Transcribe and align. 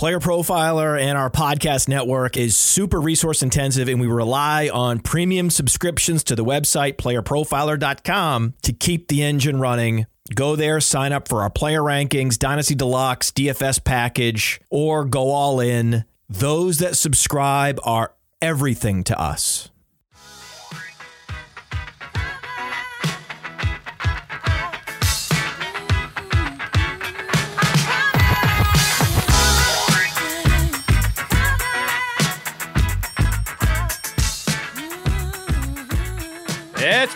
Player 0.00 0.18
Profiler 0.18 0.98
and 0.98 1.18
our 1.18 1.28
podcast 1.28 1.86
network 1.86 2.38
is 2.38 2.56
super 2.56 2.98
resource 2.98 3.42
intensive, 3.42 3.86
and 3.86 4.00
we 4.00 4.06
rely 4.06 4.70
on 4.72 5.00
premium 5.00 5.50
subscriptions 5.50 6.24
to 6.24 6.34
the 6.34 6.42
website 6.42 6.96
playerprofiler.com 6.96 8.54
to 8.62 8.72
keep 8.72 9.08
the 9.08 9.22
engine 9.22 9.60
running. 9.60 10.06
Go 10.34 10.56
there, 10.56 10.80
sign 10.80 11.12
up 11.12 11.28
for 11.28 11.42
our 11.42 11.50
player 11.50 11.82
rankings, 11.82 12.38
Dynasty 12.38 12.74
Deluxe, 12.74 13.30
DFS 13.32 13.84
package, 13.84 14.58
or 14.70 15.04
go 15.04 15.32
all 15.32 15.60
in. 15.60 16.06
Those 16.30 16.78
that 16.78 16.96
subscribe 16.96 17.78
are 17.84 18.14
everything 18.40 19.04
to 19.04 19.20
us. 19.20 19.70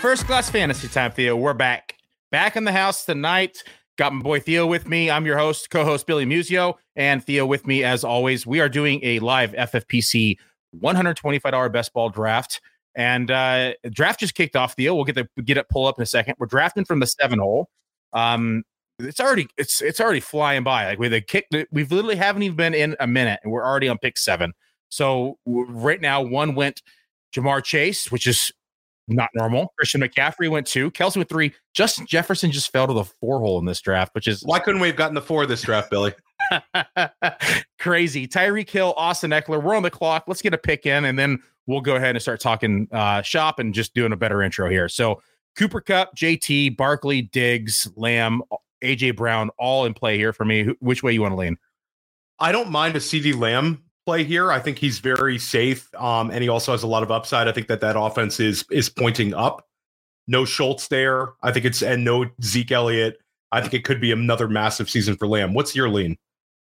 First 0.04 0.26
class 0.26 0.50
fantasy 0.50 0.86
time, 0.86 1.12
Theo. 1.12 1.34
We're 1.34 1.54
back. 1.54 1.96
Back 2.30 2.56
in 2.56 2.64
the 2.64 2.72
house 2.72 3.06
tonight. 3.06 3.64
Got 3.96 4.12
my 4.12 4.22
boy 4.22 4.38
Theo 4.38 4.66
with 4.66 4.86
me. 4.86 5.10
I'm 5.10 5.24
your 5.24 5.38
host, 5.38 5.70
co-host 5.70 6.06
Billy 6.06 6.26
Musio, 6.26 6.74
and 6.94 7.24
Theo 7.24 7.46
with 7.46 7.66
me 7.66 7.82
as 7.82 8.04
always. 8.04 8.46
We 8.46 8.60
are 8.60 8.68
doing 8.68 9.00
a 9.02 9.18
live 9.20 9.52
FFPC 9.52 10.36
$125 10.76 11.72
best 11.72 11.94
ball 11.94 12.10
draft. 12.10 12.60
And 12.94 13.30
uh 13.30 13.72
draft 13.90 14.20
just 14.20 14.34
kicked 14.34 14.56
off, 14.56 14.74
Theo. 14.74 14.94
We'll 14.94 15.06
get 15.06 15.14
the 15.14 15.42
get 15.42 15.56
it 15.56 15.70
pull 15.70 15.86
up 15.86 15.98
in 15.98 16.02
a 16.02 16.06
second. 16.06 16.34
We're 16.38 16.48
drafting 16.48 16.84
from 16.84 17.00
the 17.00 17.06
seven 17.06 17.38
hole. 17.38 17.70
Um 18.12 18.64
it's 18.98 19.20
already 19.20 19.48
it's 19.56 19.80
it's 19.80 20.02
already 20.02 20.20
flying 20.20 20.64
by. 20.64 20.84
Like 20.84 20.98
with 20.98 21.14
a 21.14 21.22
kick, 21.22 21.46
we've 21.72 21.90
literally 21.90 22.16
haven't 22.16 22.42
even 22.42 22.56
been 22.56 22.74
in 22.74 22.94
a 23.00 23.06
minute, 23.06 23.40
and 23.42 23.50
we're 23.50 23.64
already 23.64 23.88
on 23.88 23.96
pick 23.96 24.18
seven. 24.18 24.52
So 24.90 25.38
right 25.46 26.02
now, 26.02 26.20
one 26.20 26.54
went 26.54 26.82
Ja'Marr 27.34 27.64
Chase, 27.64 28.12
which 28.12 28.26
is 28.26 28.52
not 29.08 29.30
normal. 29.34 29.72
Christian 29.76 30.00
McCaffrey 30.00 30.50
went 30.50 30.66
two. 30.66 30.90
Kelce 30.90 31.16
with 31.16 31.28
three. 31.28 31.52
Justin 31.74 32.06
Jefferson 32.06 32.50
just 32.50 32.72
fell 32.72 32.86
to 32.86 32.92
the 32.92 33.04
four 33.04 33.40
hole 33.40 33.58
in 33.58 33.64
this 33.64 33.80
draft, 33.80 34.14
which 34.14 34.28
is 34.28 34.42
why 34.44 34.58
couldn't 34.58 34.80
we 34.80 34.88
have 34.88 34.96
gotten 34.96 35.14
the 35.14 35.22
four 35.22 35.44
this 35.46 35.62
draft, 35.62 35.90
Billy? 35.90 36.12
crazy. 37.78 38.26
Tyreek 38.26 38.68
Hill, 38.68 38.94
Austin 38.96 39.30
Ekeler. 39.30 39.62
We're 39.62 39.74
on 39.74 39.82
the 39.82 39.90
clock. 39.90 40.24
Let's 40.26 40.42
get 40.42 40.54
a 40.54 40.58
pick 40.58 40.86
in, 40.86 41.04
and 41.04 41.18
then 41.18 41.42
we'll 41.66 41.80
go 41.80 41.96
ahead 41.96 42.16
and 42.16 42.22
start 42.22 42.40
talking 42.40 42.88
uh, 42.92 43.22
shop 43.22 43.58
and 43.58 43.74
just 43.74 43.94
doing 43.94 44.12
a 44.12 44.16
better 44.16 44.42
intro 44.42 44.68
here. 44.68 44.88
So 44.88 45.22
Cooper 45.56 45.80
Kupp, 45.80 46.16
JT, 46.16 46.76
Barkley, 46.76 47.22
Diggs, 47.22 47.88
Lamb, 47.96 48.42
AJ 48.82 49.16
Brown, 49.16 49.50
all 49.58 49.84
in 49.84 49.94
play 49.94 50.16
here 50.16 50.32
for 50.32 50.44
me. 50.44 50.74
Which 50.80 51.02
way 51.02 51.12
you 51.12 51.22
want 51.22 51.32
to 51.32 51.36
lean? 51.36 51.56
I 52.40 52.52
don't 52.52 52.70
mind 52.70 52.96
a 52.96 52.98
CeeDee 52.98 53.38
Lamb 53.38 53.83
play 54.06 54.24
here. 54.24 54.52
I 54.52 54.60
think 54.60 54.78
he's 54.78 54.98
very 54.98 55.38
safe, 55.38 55.92
um, 55.94 56.30
and 56.30 56.42
he 56.42 56.48
also 56.48 56.72
has 56.72 56.82
a 56.82 56.86
lot 56.86 57.02
of 57.02 57.10
upside. 57.10 57.48
I 57.48 57.52
think 57.52 57.68
that 57.68 57.80
that 57.80 57.98
offense 57.98 58.40
is 58.40 58.64
is 58.70 58.88
pointing 58.88 59.34
up. 59.34 59.66
No 60.26 60.44
Schultz 60.44 60.88
there. 60.88 61.32
I 61.42 61.52
think 61.52 61.64
it's 61.64 61.82
and 61.82 62.04
no 62.04 62.26
Zeke 62.42 62.72
Elliott. 62.72 63.18
I 63.52 63.60
think 63.60 63.74
it 63.74 63.84
could 63.84 64.00
be 64.00 64.10
another 64.10 64.48
massive 64.48 64.90
season 64.90 65.16
for 65.16 65.28
Lamb. 65.28 65.54
What's 65.54 65.76
your 65.76 65.88
lean? 65.88 66.16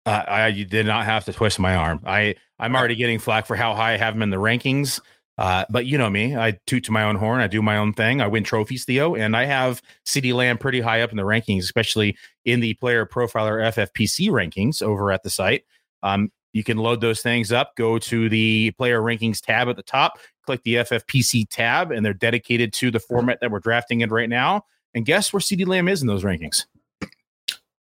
Uh, 0.07 0.23
I 0.27 0.49
you 0.49 0.65
did 0.65 0.87
not 0.87 1.05
have 1.05 1.25
to 1.27 1.33
twist 1.33 1.59
my 1.59 1.75
arm. 1.75 2.01
I 2.05 2.37
I'm 2.59 2.77
already 2.77 2.97
getting 2.97 3.19
flack 3.19 3.47
for 3.47 3.57
how 3.57 3.75
high 3.75 3.95
I 3.95 3.97
have 3.97 4.15
him 4.15 4.23
in 4.23 4.31
the 4.31 4.37
rankings. 4.37 5.01
Uh, 5.37 5.65
but 5.69 5.85
you 5.87 5.99
know 5.99 6.09
me, 6.09 6.37
I 6.37 6.59
toot 6.67 6.85
to 6.85 6.93
my 6.93 7.03
own 7.03 7.17
horn. 7.17 7.41
I 7.41 7.49
do 7.49 7.61
my 7.61 7.77
own 7.77 7.93
thing. 7.93 8.21
I 8.21 8.29
win 8.29 8.45
trophies, 8.45 8.85
Theo, 8.85 9.17
and 9.17 9.37
I 9.37 9.47
have 9.47 9.83
CeeDee 10.07 10.33
Lamb 10.33 10.59
pretty 10.59 10.81
high 10.81 11.03
up 11.03 11.11
in 11.11 11.17
the 11.17 11.25
rankings, 11.25 11.63
especially 11.63 12.17
in 12.45 12.61
the 12.61 12.75
player 12.75 13.05
profiler 13.05 13.61
FFPC 13.73 14.29
rankings 14.29 14.81
over 14.81 15.11
at 15.11 15.25
the 15.25 15.31
site. 15.31 15.65
Um, 16.05 16.31
you 16.55 16.65
can 16.65 16.79
load 16.79 17.03
those 17.03 17.21
things 17.21 17.53
up, 17.53 17.75
go 17.77 17.99
to 17.99 18.29
the 18.29 18.71
player 18.79 19.03
rankings 19.03 19.41
tab 19.41 19.69
at 19.69 19.77
the 19.77 19.83
top, 19.83 20.19
click 20.47 20.63
the 20.63 20.77
FFPC 20.77 21.47
tab, 21.51 21.91
and 21.91 22.07
they're 22.07 22.15
dedicated 22.15 22.73
to 22.75 22.91
the 22.91 23.01
format 23.01 23.41
that 23.41 23.51
we're 23.51 23.59
drafting 23.59 24.01
in 24.01 24.09
right 24.09 24.29
now. 24.29 24.65
And 24.95 25.05
guess 25.05 25.33
where 25.33 25.41
CeeDee 25.41 25.67
Lamb 25.67 25.89
is 25.89 26.01
in 26.01 26.07
those 26.07 26.23
rankings? 26.23 26.65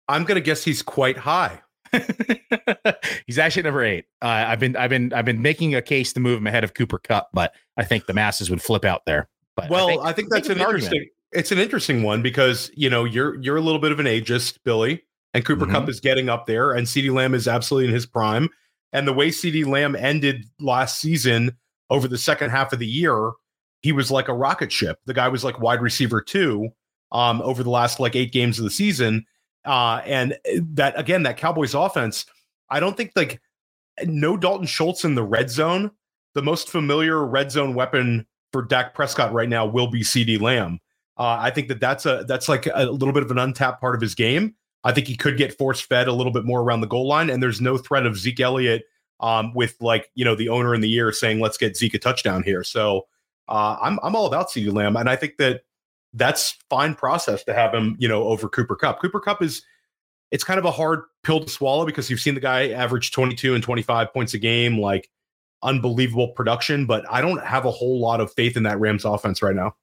I'm 0.10 0.26
going 0.26 0.36
to 0.36 0.42
guess 0.42 0.64
he's 0.64 0.82
quite 0.82 1.18
high. 1.18 1.62
he's 3.26 3.40
actually 3.40 3.64
number 3.64 3.84
eight. 3.84 4.06
Uh, 4.22 4.28
I've 4.28 4.60
been, 4.60 4.76
I've 4.76 4.90
been, 4.90 5.14
I've 5.14 5.26
been 5.26 5.42
making 5.42 5.74
a 5.74 5.82
case 5.82 6.12
to 6.14 6.20
move 6.20 6.38
him 6.38 6.48
ahead 6.48 6.66
of 6.66 6.74
Cooper 6.74 7.00
Kupp, 7.00 7.30
but 7.34 7.54
I 7.78 7.86
think 7.86 8.06
the 8.06 8.14
masses 8.14 8.50
would 8.50 8.62
flip 8.62 8.84
out 8.84 9.06
there. 9.06 9.30
But 9.56 9.70
well, 9.70 9.88
I 9.88 9.92
think, 9.92 10.02
I 10.04 10.14
think 10.14 10.30
that's 10.30 10.50
I 10.50 10.54
think 10.54 10.60
an 10.60 10.66
interesting. 10.66 10.88
Argument. 10.90 11.12
It's 11.32 11.52
an 11.52 11.58
interesting 11.58 12.04
one 12.04 12.22
because 12.22 12.72
you 12.74 12.90
know 12.90 13.04
you're 13.04 13.42
you're 13.42 13.58
a 13.58 13.62
little 13.62 13.80
bit 13.80 13.92
of 13.92 14.00
an 14.00 14.06
ageist, 14.06 14.60
Billy 14.64 15.04
and 15.38 15.46
Cooper 15.46 15.66
mm-hmm. 15.66 15.74
Kupp 15.76 15.88
is 15.88 16.00
getting 16.00 16.30
up 16.30 16.48
there, 16.48 16.72
and 16.72 16.88
CeeDee 16.88 17.14
Lamb 17.14 17.36
is 17.36 17.48
absolutely 17.48 17.88
in 17.90 17.94
his 17.94 18.08
prime. 18.08 18.50
And 18.92 19.08
the 19.08 19.14
way 19.14 19.30
CeeDee 19.30 19.68
Lamb 19.68 19.96
ended 19.96 20.46
last 20.60 21.00
season 21.00 21.56
over 21.92 22.08
the 22.08 22.18
second 22.18 22.50
half 22.50 22.74
of 22.74 22.80
the 22.80 22.88
year, 22.88 23.34
he 23.84 23.92
was 23.92 24.10
like 24.10 24.30
a 24.30 24.34
rocket 24.34 24.72
ship. 24.72 25.00
The 25.06 25.14
guy 25.14 25.28
was 25.28 25.44
like 25.44 25.60
wide 25.60 25.84
receiver 25.84 26.22
two 26.22 26.70
um, 27.12 27.40
over 27.44 27.62
the 27.62 27.70
last 27.70 28.00
like 28.00 28.16
eight 28.16 28.32
games 28.32 28.58
of 28.58 28.66
the 28.66 28.72
season. 28.72 29.28
Uh, 29.64 30.02
and 30.06 30.40
that 30.74 31.00
again, 31.00 31.22
that 31.22 31.38
Cowboys 31.38 31.76
offense, 31.76 32.26
I 32.72 32.80
don't 32.80 32.98
think 32.98 33.12
like 33.16 33.40
no 34.06 34.38
Dalton 34.38 34.66
Schultz 34.66 35.06
in 35.06 35.14
the 35.14 35.24
red 35.24 35.52
zone. 35.52 35.92
The 36.34 36.42
most 36.42 36.68
familiar 36.68 37.24
red 37.28 37.52
zone 37.52 37.76
weapon 37.76 38.26
for 38.52 38.64
Dak 38.64 38.96
Prescott 38.96 39.34
right 39.34 39.50
now 39.50 39.68
will 39.68 39.88
be 39.88 40.02
CeeDee 40.02 40.42
Lamb. 40.42 40.80
Uh, 41.16 41.38
I 41.40 41.52
think 41.52 41.68
that 41.68 41.80
that's 41.80 42.08
a 42.08 42.26
that's 42.28 42.50
like 42.50 42.68
a 42.74 42.86
little 42.86 43.14
bit 43.14 43.22
of 43.22 43.30
an 43.30 43.38
untapped 43.38 43.82
part 43.82 43.94
of 43.94 44.02
his 44.02 44.16
game. 44.16 44.56
I 44.88 44.94
think 44.94 45.08
he 45.08 45.18
could 45.18 45.36
get 45.36 45.58
force 45.58 45.82
fed 45.82 46.08
a 46.08 46.14
little 46.14 46.32
bit 46.32 46.46
more 46.46 46.62
around 46.62 46.80
the 46.80 46.88
goal 46.88 47.10
line, 47.10 47.30
and 47.30 47.44
there's 47.44 47.60
no 47.60 47.78
threat 47.78 48.06
of 48.06 48.18
Zeke 48.18 48.40
Elliott 48.40 48.86
um, 49.20 49.54
with 49.54 49.76
like 49.82 50.10
you 50.16 50.24
know 50.24 50.34
the 50.34 50.48
owner 50.48 50.74
in 50.74 50.80
the 50.80 50.88
year 50.88 51.12
saying 51.12 51.42
let's 51.42 51.58
get 51.58 51.76
Zeke 51.76 51.96
a 51.96 52.00
touchdown 52.00 52.42
here. 52.42 52.64
So 52.64 53.06
uh, 53.50 53.76
I'm 53.82 54.00
I'm 54.02 54.16
all 54.16 54.28
about 54.28 54.50
CeeDee 54.50 54.74
Lamb, 54.74 54.96
and 54.96 55.10
I 55.10 55.18
think 55.18 55.36
that 55.40 55.64
that's 56.14 56.58
fine 56.70 56.96
process 56.96 57.44
to 57.44 57.54
have 57.54 57.74
him 57.74 57.98
you 58.00 58.08
know 58.08 58.24
over 58.24 58.48
Cooper 58.48 58.78
Kupp. 58.78 59.02
Cooper 59.02 59.20
Kupp 59.20 59.42
is 59.42 59.62
it's 60.32 60.46
kind 60.46 60.58
of 60.58 60.64
a 60.64 60.72
hard 60.72 61.02
pill 61.22 61.42
to 61.42 61.50
swallow 61.50 61.86
because 61.86 62.10
you've 62.10 62.22
seen 62.22 62.36
the 62.36 62.40
guy 62.40 62.70
average 62.70 63.12
22 63.12 63.56
and 63.56 63.64
25 63.64 64.14
points 64.14 64.34
a 64.36 64.38
game, 64.38 64.80
like 64.80 65.10
unbelievable 65.64 66.30
production, 66.30 66.86
but 66.86 67.04
I 67.12 67.20
don't 67.20 67.44
have 67.44 67.66
a 67.66 67.72
whole 67.72 68.00
lot 68.00 68.22
of 68.22 68.32
faith 68.34 68.56
in 68.56 68.64
that 68.64 68.80
Rams 68.80 69.04
offense 69.04 69.42
right 69.42 69.56
now. 69.56 69.76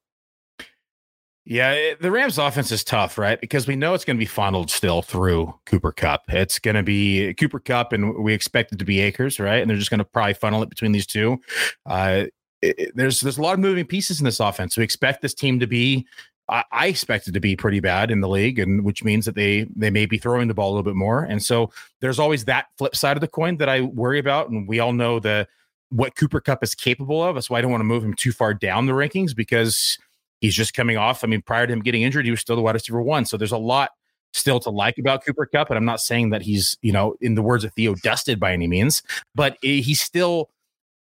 Yeah, 1.47 1.73
it, 1.73 2.01
the 2.01 2.11
Rams 2.11 2.39
offense 2.39 2.73
is 2.73 2.83
tough, 2.83 3.19
right? 3.19 3.39
Because 3.39 3.67
we 3.69 3.77
know 3.77 3.93
it's 3.93 4.05
going 4.05 4.17
to 4.17 4.21
be 4.21 4.27
funneled 4.27 4.71
still 4.71 5.03
through 5.03 5.55
Cooper 5.67 5.93
Kupp. 5.93 6.23
It's 6.29 6.59
going 6.59 6.77
to 6.77 6.83
be 6.83 7.35
Cooper 7.35 7.61
Kupp, 7.61 7.93
and 7.93 8.17
we 8.17 8.33
expect 8.33 8.73
it 8.73 8.79
to 8.79 8.85
be 8.85 9.01
Akers, 9.01 9.39
right? 9.39 9.61
And 9.61 9.69
they're 9.69 9.77
just 9.77 9.91
going 9.91 9.99
to 9.99 10.05
probably 10.05 10.35
funnel 10.35 10.63
it 10.63 10.71
between 10.71 10.93
these 10.93 11.07
two. 11.07 11.39
Uh, 11.85 12.25
it, 12.63 12.93
there's 12.95 13.21
there's 13.21 13.37
a 13.37 13.43
lot 13.43 13.53
of 13.53 13.61
moving 13.61 13.85
pieces 13.85 14.21
in 14.21 14.25
this 14.25 14.41
offense. 14.41 14.77
We 14.77 14.85
expect 14.85 15.21
this 15.21 15.35
team 15.35 15.61
to 15.61 15.67
be. 15.67 16.07
I, 16.49 16.65
I 16.73 16.87
expect 16.87 17.29
it 17.29 17.33
to 17.33 17.41
be 17.41 17.57
pretty 17.57 17.81
bad 17.81 18.11
in 18.11 18.23
the 18.23 18.29
league, 18.29 18.59
and 18.59 18.83
which 18.83 19.05
means 19.05 19.27
that 19.27 19.35
they 19.35 19.67
they 19.77 19.91
may 19.91 20.07
be 20.07 20.17
throwing 20.17 20.49
the 20.49 20.55
ball 20.55 20.69
a 20.69 20.73
little 20.73 20.83
bit 20.83 20.97
more. 20.97 21.25
And 21.25 21.43
so 21.43 21.71
there's 22.01 22.19
always 22.19 22.47
that 22.47 22.69
flip 22.79 22.97
side 22.97 23.19
of 23.19 23.21
the 23.21 23.29
coin 23.29 23.59
that 23.59 23.69
I 23.69 23.83
worry 23.83 24.19
about. 24.19 24.49
And 24.49 24.67
we 24.67 24.81
all 24.81 24.95
know 24.95 25.21
the 25.21 25.47
what 25.91 26.17
Cooper 26.17 26.41
Kupp 26.41 26.63
is 26.63 26.75
capable 26.75 27.23
of. 27.23 27.35
That's 27.35 27.51
why 27.51 27.59
I 27.59 27.61
don't 27.61 27.71
want 27.71 27.83
to 27.83 27.87
move 27.87 28.03
him 28.03 28.15
too 28.15 28.33
far 28.33 28.55
down 28.55 28.87
the 28.87 28.93
rankings 28.93 29.37
because 29.37 29.99
He's 30.41 30.55
just 30.55 30.75
coming 30.75 30.97
off. 30.97 31.25
I 31.25 31.27
mean, 31.27 31.43
prior 31.43 31.67
to 31.67 31.73
him 31.73 31.81
getting 31.81 32.03
injured, 32.03 32.25
he 32.25 32.31
was 32.31 32.41
still 32.41 32.57
the 32.57 32.63
wide 32.63 32.75
receiver 32.75 33.03
one. 33.03 33.25
So 33.25 33.37
there's 33.37 33.53
a 33.53 33.59
lot 33.59 33.91
still 34.33 34.61
to 34.61 34.71
like 34.71 34.99
about 34.99 35.25
Cooper 35.25 35.47
Kupp. 35.47 35.71
And 35.71 35.79
I'm 35.79 35.85
not 35.85 36.01
saying 36.01 36.31
that 36.31 36.43
he's, 36.43 36.77
you 36.83 36.93
know, 36.93 37.15
in 37.21 37.35
the 37.35 37.43
words 37.43 37.65
of 37.65 37.73
Theo, 37.75 37.95
dusted 37.95 38.41
by 38.41 38.53
any 38.53 38.67
means, 38.67 39.03
but 39.35 39.57
he's 39.63 40.01
still 40.01 40.51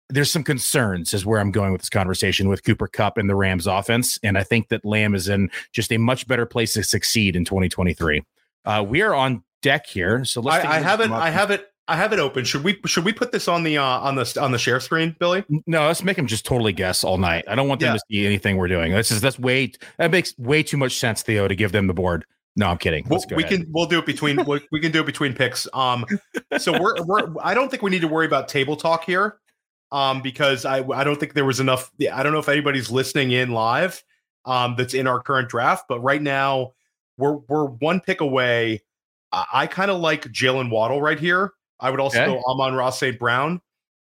there's 0.08 0.30
some 0.30 0.44
concerns 0.44 1.12
is 1.12 1.26
where 1.26 1.40
I'm 1.40 1.50
going 1.50 1.72
with 1.72 1.80
this 1.80 1.90
conversation 1.90 2.48
with 2.48 2.62
Cooper 2.62 2.86
Kupp 2.86 3.18
and 3.18 3.28
the 3.28 3.34
Rams 3.34 3.66
offense. 3.66 4.20
And 4.22 4.38
I 4.38 4.44
think 4.44 4.68
that 4.68 4.84
Lamb 4.84 5.14
is 5.14 5.28
in 5.28 5.50
just 5.72 5.90
a 5.90 5.98
much 5.98 6.28
better 6.28 6.46
place 6.46 6.74
to 6.74 6.84
succeed 6.84 7.34
in 7.34 7.44
2023. 7.44 8.22
Uh, 8.64 8.84
we 8.86 9.02
are 9.02 9.14
on 9.14 9.42
deck 9.62 9.86
here. 9.86 10.24
So 10.24 10.40
let's 10.40 10.64
I, 10.64 10.76
I 10.76 10.80
haven't 10.80 11.12
I 11.12 11.30
haven't 11.30 11.62
I 11.88 11.96
have 11.96 12.12
it 12.12 12.18
open. 12.18 12.44
Should 12.44 12.64
we 12.64 12.80
should 12.86 13.04
we 13.04 13.12
put 13.12 13.32
this 13.32 13.46
on 13.46 13.62
the 13.62 13.78
uh, 13.78 13.84
on 13.84 14.16
the 14.16 14.38
on 14.40 14.50
the 14.50 14.58
share 14.58 14.80
screen, 14.80 15.14
Billy? 15.18 15.44
No, 15.66 15.86
let's 15.86 16.02
make 16.02 16.16
them 16.16 16.26
just 16.26 16.44
totally 16.44 16.72
guess 16.72 17.04
all 17.04 17.18
night. 17.18 17.44
I 17.46 17.54
don't 17.54 17.68
want 17.68 17.80
them 17.80 17.88
yeah. 17.88 17.94
to 17.94 18.00
see 18.10 18.26
anything 18.26 18.56
we're 18.56 18.68
doing. 18.68 18.92
This 18.92 19.10
is 19.10 19.20
that's 19.20 19.38
way 19.38 19.72
that 19.98 20.10
makes 20.10 20.36
way 20.38 20.62
too 20.62 20.76
much 20.76 20.98
sense, 20.98 21.22
Theo, 21.22 21.46
to 21.46 21.54
give 21.54 21.72
them 21.72 21.86
the 21.86 21.94
board. 21.94 22.24
No, 22.56 22.66
I'm 22.66 22.78
kidding. 22.78 23.06
We'll, 23.08 23.22
we 23.30 23.44
ahead. 23.44 23.60
can 23.60 23.72
we'll 23.72 23.86
do 23.86 23.98
it 23.98 24.06
between 24.06 24.44
we 24.72 24.80
can 24.80 24.90
do 24.90 25.00
it 25.00 25.06
between 25.06 25.34
picks. 25.34 25.68
Um, 25.74 26.06
so 26.58 26.72
we're 26.72 27.02
we're 27.04 27.34
I 27.42 27.54
don't 27.54 27.70
think 27.70 27.82
we 27.82 27.90
need 27.90 28.00
to 28.00 28.08
worry 28.08 28.26
about 28.26 28.48
table 28.48 28.76
talk 28.76 29.04
here, 29.04 29.38
um, 29.92 30.22
because 30.22 30.64
I 30.64 30.82
I 30.88 31.04
don't 31.04 31.20
think 31.20 31.34
there 31.34 31.44
was 31.44 31.60
enough. 31.60 31.92
I 32.12 32.22
don't 32.22 32.32
know 32.32 32.40
if 32.40 32.48
anybody's 32.48 32.90
listening 32.90 33.30
in 33.30 33.52
live, 33.52 34.02
um, 34.46 34.74
that's 34.76 34.94
in 34.94 35.06
our 35.06 35.20
current 35.20 35.48
draft, 35.48 35.84
but 35.88 36.00
right 36.00 36.22
now 36.22 36.72
we're 37.18 37.36
we're 37.48 37.66
one 37.66 38.00
pick 38.00 38.20
away. 38.20 38.82
I, 39.32 39.44
I 39.52 39.66
kind 39.66 39.90
of 39.90 40.00
like 40.00 40.24
Jalen 40.24 40.70
Waddle 40.70 41.02
right 41.02 41.20
here. 41.20 41.52
I 41.80 41.90
would 41.90 42.00
also 42.00 42.20
okay. 42.20 42.32
go 42.32 42.42
Amon-Ra 42.46 42.90
St. 42.90 43.18
Brown, 43.18 43.60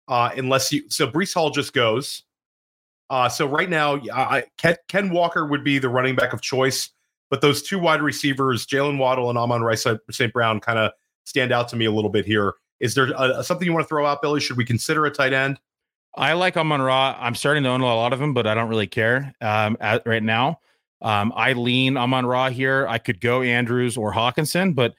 uh, 0.07 0.31
unless 0.35 0.71
you. 0.71 0.89
So 0.89 1.07
Breece 1.07 1.33
Hall 1.33 1.49
just 1.49 1.73
goes. 1.73 2.23
Uh, 3.09 3.27
so 3.27 3.45
right 3.45 3.69
now, 3.69 3.99
I, 4.13 4.45
Ken, 4.57 4.75
Ken, 4.87 5.09
Walker 5.09 5.45
would 5.45 5.63
be 5.65 5.79
the 5.79 5.89
running 5.89 6.15
back 6.15 6.31
of 6.31 6.41
choice, 6.41 6.89
but 7.29 7.41
those 7.41 7.61
two 7.61 7.77
wide 7.77 8.01
receivers, 8.01 8.65
Jalen 8.65 8.97
Waddle 8.97 9.29
and 9.29 9.37
Amon-Ra 9.37 9.75
St. 9.75 10.31
Brown, 10.31 10.61
kind 10.61 10.79
of 10.79 10.91
stand 11.25 11.51
out 11.51 11.67
to 11.69 11.75
me 11.75 11.85
a 11.85 11.91
little 11.91 12.09
bit 12.09 12.25
here 12.25 12.53
Is 12.79 12.95
there 12.95 13.11
a, 13.17 13.43
something 13.43 13.65
you 13.65 13.73
want 13.73 13.83
to 13.83 13.87
throw 13.87 14.05
out, 14.05 14.21
Billy? 14.21 14.39
Should 14.39 14.57
we 14.57 14.65
consider 14.65 15.05
a 15.05 15.11
tight 15.11 15.33
end? 15.33 15.59
I 16.15 16.33
like 16.33 16.57
Amon 16.57 16.81
Ra. 16.81 17.15
I'm 17.19 17.35
starting 17.35 17.63
to 17.63 17.69
own 17.69 17.81
a 17.81 17.85
lot 17.85 18.11
of 18.11 18.19
them, 18.19 18.33
but 18.33 18.47
I 18.47 18.53
don't 18.53 18.69
really 18.69 18.87
care 18.87 19.33
um, 19.41 19.77
at, 19.79 20.05
right 20.05 20.23
now. 20.23 20.59
Um, 21.01 21.33
I 21.35 21.53
lean 21.53 21.97
Amon 21.97 22.25
Ra 22.25 22.49
here. 22.49 22.85
I 22.87 22.97
could 22.97 23.21
go 23.21 23.41
Andrews 23.41 23.97
or 23.97 24.13
Hockenson, 24.13 24.75
but 24.75 24.93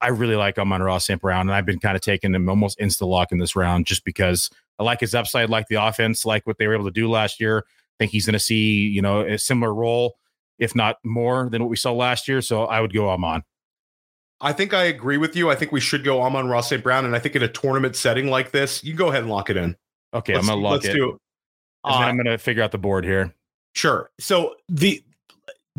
I 0.00 0.08
really 0.08 0.36
like 0.36 0.58
Amon 0.58 0.82
Ra 0.82 0.98
St. 0.98 1.20
Brown, 1.20 1.42
and 1.42 1.52
I've 1.52 1.64
been 1.64 1.78
kind 1.78 1.96
of 1.96 2.02
taking 2.02 2.34
him 2.34 2.48
almost 2.48 2.78
insta 2.78 3.06
lock 3.06 3.32
in 3.32 3.38
this 3.38 3.56
round 3.56 3.86
just 3.86 4.04
because 4.04 4.50
I 4.78 4.82
like 4.82 5.00
his 5.00 5.14
upside, 5.14 5.48
like 5.48 5.68
the 5.68 5.76
offense, 5.76 6.26
like 6.26 6.46
what 6.46 6.58
they 6.58 6.66
were 6.66 6.74
able 6.74 6.84
to 6.84 6.90
do 6.90 7.08
last 7.08 7.40
year. 7.40 7.64
I 7.66 7.94
think 7.98 8.12
he's 8.12 8.26
going 8.26 8.34
to 8.34 8.38
see, 8.38 8.86
you 8.88 9.00
know, 9.00 9.20
a 9.20 9.38
similar 9.38 9.72
role, 9.72 10.16
if 10.58 10.74
not 10.74 10.96
more 11.04 11.48
than 11.50 11.62
what 11.62 11.70
we 11.70 11.76
saw 11.76 11.92
last 11.92 12.28
year. 12.28 12.42
So 12.42 12.64
I 12.64 12.80
would 12.80 12.92
go 12.92 13.08
Amon. 13.10 13.42
I 14.40 14.52
think 14.52 14.72
I 14.72 14.84
agree 14.84 15.18
with 15.18 15.36
you. 15.36 15.50
I 15.50 15.54
think 15.54 15.72
we 15.72 15.80
should 15.80 16.04
go 16.04 16.22
Amon 16.22 16.48
Ra 16.48 16.60
St. 16.60 16.82
Brown, 16.82 17.04
and 17.04 17.14
I 17.14 17.18
think 17.18 17.36
in 17.36 17.42
a 17.42 17.48
tournament 17.48 17.96
setting 17.96 18.28
like 18.28 18.50
this, 18.50 18.82
you 18.82 18.92
can 18.92 18.98
go 18.98 19.08
ahead 19.08 19.22
and 19.22 19.30
lock 19.30 19.50
it 19.50 19.56
in. 19.56 19.76
Okay, 20.14 20.34
let's, 20.34 20.46
I'm 20.46 20.54
gonna 20.54 20.62
lock 20.62 20.72
let's 20.72 20.86
it. 20.86 20.94
Do, 20.94 21.18
uh, 21.84 21.88
I'm 21.88 22.16
gonna 22.16 22.38
figure 22.38 22.62
out 22.62 22.72
the 22.72 22.78
board 22.78 23.04
here. 23.04 23.34
Sure. 23.74 24.10
So 24.18 24.56
the 24.68 25.04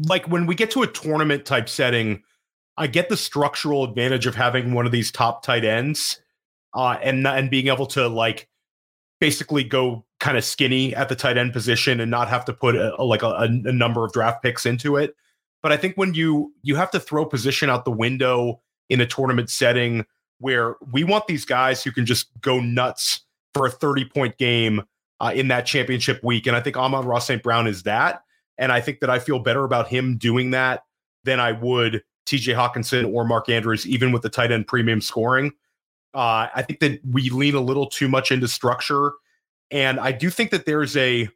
like 0.07 0.27
when 0.27 0.45
we 0.45 0.55
get 0.55 0.71
to 0.71 0.83
a 0.83 0.87
tournament 0.87 1.45
type 1.45 1.69
setting, 1.69 2.23
I 2.77 2.87
get 2.87 3.09
the 3.09 3.17
structural 3.17 3.83
advantage 3.83 4.25
of 4.25 4.35
having 4.35 4.73
one 4.73 4.85
of 4.85 4.91
these 4.91 5.11
top 5.11 5.43
tight 5.43 5.65
ends, 5.65 6.21
uh, 6.73 6.97
and 7.01 7.27
and 7.27 7.49
being 7.49 7.67
able 7.67 7.85
to 7.87 8.07
like 8.07 8.47
basically 9.19 9.63
go 9.63 10.05
kind 10.19 10.37
of 10.37 10.43
skinny 10.43 10.95
at 10.95 11.09
the 11.09 11.15
tight 11.15 11.37
end 11.37 11.53
position 11.53 11.99
and 11.99 12.09
not 12.09 12.27
have 12.27 12.45
to 12.45 12.53
put 12.53 12.75
a, 12.75 12.95
a, 12.99 13.03
like 13.03 13.23
a, 13.23 13.29
a 13.29 13.47
number 13.47 14.03
of 14.05 14.11
draft 14.11 14.41
picks 14.41 14.65
into 14.65 14.95
it. 14.97 15.15
But 15.61 15.71
I 15.71 15.77
think 15.77 15.95
when 15.95 16.13
you 16.13 16.53
you 16.63 16.75
have 16.75 16.91
to 16.91 16.99
throw 16.99 17.25
position 17.25 17.69
out 17.69 17.85
the 17.85 17.91
window 17.91 18.61
in 18.89 18.99
a 19.01 19.05
tournament 19.05 19.49
setting 19.49 20.05
where 20.39 20.75
we 20.91 21.03
want 21.03 21.27
these 21.27 21.45
guys 21.45 21.83
who 21.83 21.91
can 21.91 22.05
just 22.05 22.29
go 22.41 22.59
nuts 22.59 23.21
for 23.53 23.67
a 23.67 23.71
30 23.71 24.05
point 24.05 24.37
game 24.37 24.83
uh, 25.19 25.31
in 25.33 25.47
that 25.49 25.65
championship 25.65 26.23
week. 26.23 26.47
And 26.47 26.55
I 26.55 26.61
think 26.61 26.75
Amon-Ra 26.75 27.19
St. 27.19 27.43
Brown 27.43 27.67
is 27.67 27.83
that. 27.83 28.23
And 28.57 28.71
I 28.71 28.81
think 28.81 28.99
that 28.99 29.09
I 29.09 29.19
feel 29.19 29.39
better 29.39 29.63
about 29.63 29.87
him 29.87 30.17
doing 30.17 30.51
that 30.51 30.83
than 31.23 31.39
I 31.39 31.51
would 31.51 32.03
TJ 32.25 32.55
Hockenson 32.55 33.11
or 33.11 33.25
Mark 33.25 33.49
Andrews, 33.49 33.87
even 33.87 34.11
with 34.11 34.21
the 34.21 34.29
tight 34.29 34.51
end 34.51 34.67
premium 34.67 35.01
scoring. 35.01 35.51
Uh, 36.13 36.47
I 36.53 36.61
think 36.61 36.79
that 36.79 36.99
we 37.09 37.29
lean 37.29 37.55
a 37.55 37.61
little 37.61 37.87
too 37.87 38.07
much 38.07 38.31
into 38.31 38.47
structure. 38.47 39.13
And 39.71 39.99
I 39.99 40.11
do 40.11 40.29
think 40.29 40.51
that 40.51 40.65
there's 40.65 40.97
a, 40.97 41.29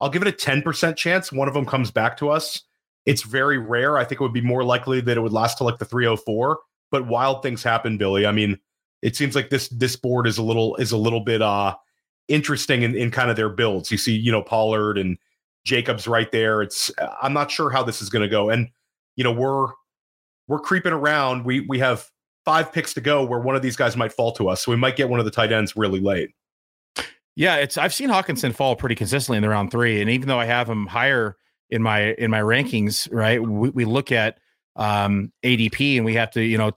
I'll 0.00 0.08
give 0.08 0.22
it 0.22 0.28
a 0.28 0.32
10% 0.32 0.96
chance 0.96 1.30
one 1.30 1.48
of 1.48 1.54
them 1.54 1.66
comes 1.66 1.90
back 1.90 2.16
to 2.18 2.30
us. 2.30 2.62
It's 3.04 3.22
very 3.22 3.58
rare. 3.58 3.98
I 3.98 4.04
think 4.04 4.20
it 4.20 4.24
would 4.24 4.32
be 4.32 4.40
more 4.40 4.64
likely 4.64 5.00
that 5.00 5.16
it 5.16 5.20
would 5.20 5.32
last 5.32 5.58
to 5.58 5.64
like 5.64 5.78
the 5.78 5.84
304, 5.84 6.58
but 6.90 7.06
wild 7.06 7.42
things 7.42 7.62
happen, 7.62 7.98
Billy. 7.98 8.26
I 8.26 8.32
mean, 8.32 8.58
it 9.02 9.14
seems 9.14 9.34
like 9.36 9.50
this 9.50 9.68
this 9.68 9.94
board 9.94 10.26
is 10.26 10.38
a 10.38 10.42
little 10.42 10.74
is 10.76 10.90
a 10.90 10.96
little 10.96 11.20
bit 11.20 11.42
uh 11.42 11.76
interesting 12.28 12.82
in, 12.82 12.96
in 12.96 13.10
kind 13.10 13.30
of 13.30 13.36
their 13.36 13.48
builds. 13.48 13.90
You 13.90 13.98
see, 13.98 14.16
you 14.16 14.32
know, 14.32 14.42
Pollard 14.42 14.98
and 14.98 15.18
Jacobs 15.64 16.08
right 16.08 16.30
there. 16.32 16.62
It's 16.62 16.90
I'm 17.22 17.32
not 17.32 17.50
sure 17.50 17.70
how 17.70 17.82
this 17.82 18.02
is 18.02 18.08
going 18.08 18.22
to 18.22 18.28
go. 18.28 18.50
And 18.50 18.68
you 19.16 19.24
know, 19.24 19.32
we're 19.32 19.68
we're 20.48 20.60
creeping 20.60 20.92
around. 20.92 21.44
We 21.44 21.60
we 21.60 21.78
have 21.78 22.08
five 22.44 22.72
picks 22.72 22.94
to 22.94 23.00
go 23.00 23.24
where 23.24 23.40
one 23.40 23.56
of 23.56 23.62
these 23.62 23.76
guys 23.76 23.96
might 23.96 24.12
fall 24.12 24.32
to 24.32 24.48
us. 24.48 24.64
So 24.64 24.70
we 24.70 24.76
might 24.76 24.96
get 24.96 25.08
one 25.08 25.18
of 25.18 25.24
the 25.24 25.32
tight 25.32 25.52
ends 25.52 25.76
really 25.76 26.00
late. 26.00 26.30
Yeah, 27.34 27.56
it's 27.56 27.76
I've 27.76 27.92
seen 27.92 28.08
Hockenson 28.08 28.54
fall 28.54 28.76
pretty 28.76 28.94
consistently 28.94 29.36
in 29.36 29.42
the 29.42 29.48
round 29.48 29.70
three, 29.70 30.00
and 30.00 30.08
even 30.08 30.28
though 30.28 30.40
I 30.40 30.46
have 30.46 30.68
him 30.68 30.86
higher 30.86 31.36
in 31.70 31.82
my 31.82 32.12
in 32.14 32.30
my 32.30 32.40
rankings, 32.40 33.08
right? 33.12 33.42
We, 33.42 33.70
we 33.70 33.84
look 33.84 34.10
at 34.10 34.38
um, 34.76 35.32
ADP 35.44 35.96
and 35.96 36.04
we 36.04 36.14
have 36.14 36.30
to 36.32 36.42
you 36.42 36.56
know 36.56 36.72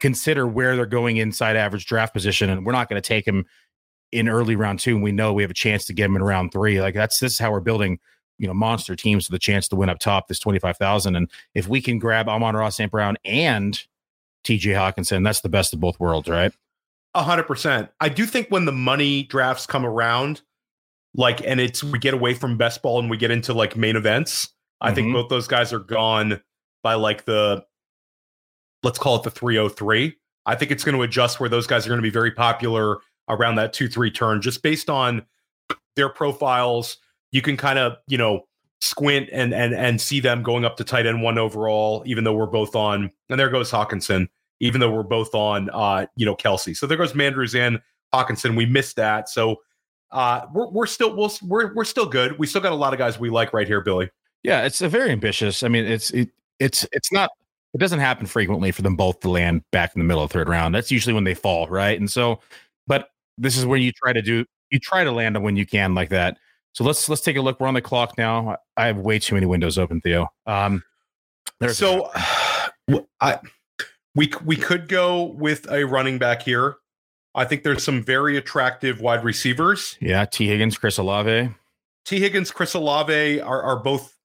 consider 0.00 0.46
where 0.46 0.76
they're 0.76 0.86
going 0.86 1.18
inside 1.18 1.56
average 1.56 1.86
draft 1.86 2.14
position, 2.14 2.48
and 2.48 2.64
we're 2.64 2.72
not 2.72 2.88
going 2.88 3.00
to 3.00 3.06
take 3.06 3.26
him 3.26 3.44
in 4.10 4.28
early 4.28 4.56
round 4.56 4.80
two. 4.80 4.94
And 4.94 5.02
we 5.02 5.12
know 5.12 5.34
we 5.34 5.42
have 5.42 5.50
a 5.50 5.54
chance 5.54 5.84
to 5.86 5.92
get 5.92 6.06
him 6.06 6.16
in 6.16 6.22
round 6.22 6.52
three. 6.52 6.80
Like 6.80 6.94
that's 6.94 7.20
this 7.20 7.32
is 7.32 7.38
how 7.38 7.50
we're 7.50 7.60
building, 7.60 7.98
you 8.38 8.46
know, 8.46 8.54
monster 8.54 8.96
teams 8.96 9.28
with 9.28 9.36
a 9.36 9.38
chance 9.38 9.68
to 9.68 9.76
win 9.76 9.88
up 9.88 9.98
top 9.98 10.28
this 10.28 10.38
twenty 10.38 10.58
five 10.58 10.76
thousand. 10.76 11.16
And 11.16 11.30
if 11.54 11.68
we 11.68 11.80
can 11.80 11.98
grab 11.98 12.28
Amon-Ra 12.28 12.68
St. 12.70 12.90
Brown 12.90 13.16
and 13.24 13.82
TJ 14.44 14.74
Hockenson 14.74 15.24
that's 15.24 15.40
the 15.40 15.48
best 15.48 15.74
of 15.74 15.80
both 15.80 15.98
worlds, 16.00 16.28
right? 16.28 16.52
A 17.14 17.22
hundred 17.22 17.44
percent. 17.44 17.90
I 18.00 18.08
do 18.08 18.26
think 18.26 18.48
when 18.48 18.64
the 18.64 18.72
money 18.72 19.24
drafts 19.24 19.66
come 19.66 19.84
around, 19.84 20.42
like, 21.14 21.44
and 21.44 21.60
it's 21.60 21.82
we 21.82 21.98
get 21.98 22.14
away 22.14 22.34
from 22.34 22.56
best 22.56 22.82
ball 22.82 22.98
and 22.98 23.10
we 23.10 23.16
get 23.16 23.30
into 23.30 23.52
like 23.52 23.76
main 23.76 23.96
events. 23.96 24.46
Mm-hmm. 24.46 24.88
I 24.88 24.94
think 24.94 25.06
mm-hmm. 25.06 25.14
both 25.14 25.28
those 25.28 25.48
guys 25.48 25.72
are 25.72 25.80
gone 25.80 26.40
by 26.82 26.94
like 26.94 27.24
the 27.24 27.64
let's 28.82 28.98
call 28.98 29.16
it 29.16 29.22
the 29.22 29.30
303. 29.30 30.16
I 30.46 30.54
think 30.54 30.70
it's 30.70 30.84
going 30.84 30.96
to 30.96 31.02
adjust 31.02 31.40
where 31.40 31.48
those 31.48 31.66
guys 31.66 31.84
are 31.86 31.90
going 31.90 31.98
to 31.98 32.02
be 32.02 32.10
very 32.10 32.30
popular 32.30 32.98
around 33.28 33.56
that 33.56 33.72
2 33.72 33.88
3 33.88 34.10
turn 34.10 34.40
just 34.40 34.62
based 34.62 34.88
on 34.88 35.26
their 35.96 36.08
profiles. 36.08 36.98
You 37.32 37.42
can 37.42 37.56
kind 37.56 37.78
of, 37.78 37.96
you 38.06 38.18
know, 38.18 38.46
squint 38.80 39.28
and 39.32 39.52
and 39.52 39.74
and 39.74 40.00
see 40.00 40.20
them 40.20 40.42
going 40.42 40.64
up 40.64 40.76
to 40.76 40.84
tight 40.84 41.06
end 41.06 41.22
one 41.22 41.38
overall, 41.38 42.02
even 42.06 42.24
though 42.24 42.34
we're 42.34 42.46
both 42.46 42.76
on, 42.76 43.10
and 43.28 43.40
there 43.40 43.50
goes 43.50 43.70
Hockenson, 43.70 44.28
even 44.60 44.80
though 44.80 44.90
we're 44.90 45.02
both 45.02 45.34
on 45.34 45.68
uh, 45.70 46.06
you 46.16 46.24
know, 46.24 46.36
Kelce. 46.36 46.76
So 46.76 46.86
there 46.86 46.96
goes 46.96 47.12
Mandrews 47.12 47.58
and 47.58 47.80
Hockenson. 48.14 48.56
We 48.56 48.66
missed 48.66 48.96
that. 48.96 49.28
So 49.28 49.56
uh 50.10 50.46
we're 50.54 50.70
we're 50.70 50.86
still 50.86 51.14
we'll, 51.14 51.30
we're 51.42 51.74
we're 51.74 51.84
still 51.84 52.06
good. 52.06 52.38
We 52.38 52.46
still 52.46 52.62
got 52.62 52.72
a 52.72 52.76
lot 52.76 52.94
of 52.94 52.98
guys 52.98 53.18
we 53.18 53.28
like 53.28 53.52
right 53.52 53.66
here, 53.66 53.82
Billy. 53.82 54.10
Yeah, 54.42 54.64
it's 54.64 54.80
a 54.80 54.88
very 54.88 55.10
ambitious. 55.10 55.62
I 55.62 55.68
mean, 55.68 55.84
it's 55.84 56.10
it, 56.12 56.30
it's 56.58 56.86
it's 56.92 57.12
not 57.12 57.30
it 57.74 57.78
doesn't 57.78 57.98
happen 57.98 58.26
frequently 58.26 58.72
for 58.72 58.82
them 58.82 58.96
both 58.96 59.20
to 59.20 59.28
land 59.28 59.62
back 59.70 59.94
in 59.94 59.98
the 60.00 60.04
middle 60.06 60.22
of 60.22 60.30
third 60.30 60.48
round. 60.48 60.74
That's 60.74 60.90
usually 60.90 61.12
when 61.12 61.24
they 61.24 61.34
fall, 61.34 61.68
right? 61.68 61.98
And 61.98 62.10
so, 62.10 62.40
but 62.86 63.10
this 63.36 63.58
is 63.58 63.66
where 63.66 63.78
you 63.78 63.92
try 63.92 64.12
to 64.14 64.22
do 64.22 64.46
you 64.70 64.78
try 64.78 65.04
to 65.04 65.12
land 65.12 65.36
them 65.36 65.42
when 65.42 65.56
you 65.56 65.66
can 65.66 65.94
like 65.94 66.08
that. 66.08 66.38
So 66.72 66.84
let's 66.84 67.08
let's 67.08 67.22
take 67.22 67.36
a 67.36 67.40
look. 67.40 67.60
We're 67.60 67.66
on 67.66 67.74
the 67.74 67.82
clock 67.82 68.16
now. 68.16 68.56
I 68.76 68.86
have 68.86 68.98
way 68.98 69.18
too 69.18 69.34
many 69.34 69.46
windows 69.46 69.78
open, 69.78 70.00
Theo. 70.00 70.28
Um, 70.46 70.82
so 71.72 72.10
I 73.20 73.38
we 74.14 74.32
we 74.44 74.56
could 74.56 74.88
go 74.88 75.24
with 75.24 75.70
a 75.70 75.84
running 75.84 76.18
back 76.18 76.42
here. 76.42 76.76
I 77.34 77.44
think 77.44 77.62
there's 77.62 77.84
some 77.84 78.02
very 78.02 78.36
attractive 78.36 79.00
wide 79.00 79.22
receivers. 79.22 79.96
Yeah, 80.00 80.24
T. 80.24 80.48
Higgins, 80.48 80.76
Chris 80.76 80.98
Olave. 80.98 81.50
T. 82.04 82.20
Higgins, 82.20 82.50
Chris 82.50 82.74
Olave 82.74 83.40
are, 83.40 83.62
are 83.62 83.76
both 83.82 84.16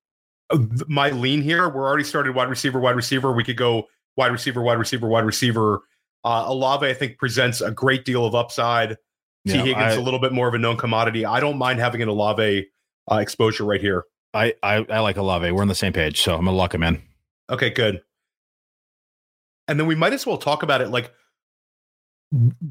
my 0.87 1.09
lean 1.09 1.41
here. 1.41 1.69
We're 1.69 1.87
already 1.87 2.03
started 2.03 2.33
wide 2.33 2.49
receiver, 2.49 2.79
wide 2.79 2.95
receiver. 2.95 3.31
We 3.31 3.43
could 3.43 3.57
go 3.57 3.87
wide 4.17 4.31
receiver, 4.31 4.61
wide 4.61 4.79
receiver, 4.79 5.07
wide 5.07 5.25
receiver. 5.25 5.81
Uh, 6.23 6.45
Olave, 6.47 6.87
I 6.87 6.93
think, 6.93 7.17
presents 7.17 7.61
a 7.61 7.71
great 7.71 8.05
deal 8.05 8.25
of 8.25 8.35
upside. 8.35 8.97
Yeah, 9.45 9.53
Tee 9.53 9.69
Higgins, 9.69 9.93
I, 9.93 9.95
a 9.95 10.01
little 10.01 10.19
bit 10.19 10.31
more 10.31 10.47
of 10.47 10.53
a 10.53 10.57
known 10.57 10.77
commodity. 10.77 11.25
I 11.25 11.39
don't 11.39 11.57
mind 11.57 11.79
having 11.79 12.01
an 12.01 12.07
Olave 12.07 12.67
uh, 13.11 13.15
exposure 13.15 13.65
right 13.65 13.81
here. 13.81 14.05
I, 14.33 14.53
I, 14.63 14.85
I 14.89 14.99
like 14.99 15.17
Olave. 15.17 15.51
We're 15.51 15.61
on 15.61 15.67
the 15.67 15.75
same 15.75 15.93
page, 15.93 16.21
so 16.21 16.33
I'm 16.35 16.45
gonna 16.45 16.57
lock 16.57 16.73
him 16.73 16.83
in. 16.83 17.01
Okay, 17.49 17.69
good. 17.69 18.01
And 19.67 19.79
then 19.79 19.87
we 19.87 19.95
might 19.95 20.13
as 20.13 20.25
well 20.25 20.37
talk 20.37 20.63
about 20.63 20.81
it. 20.81 20.89
Like, 20.89 21.11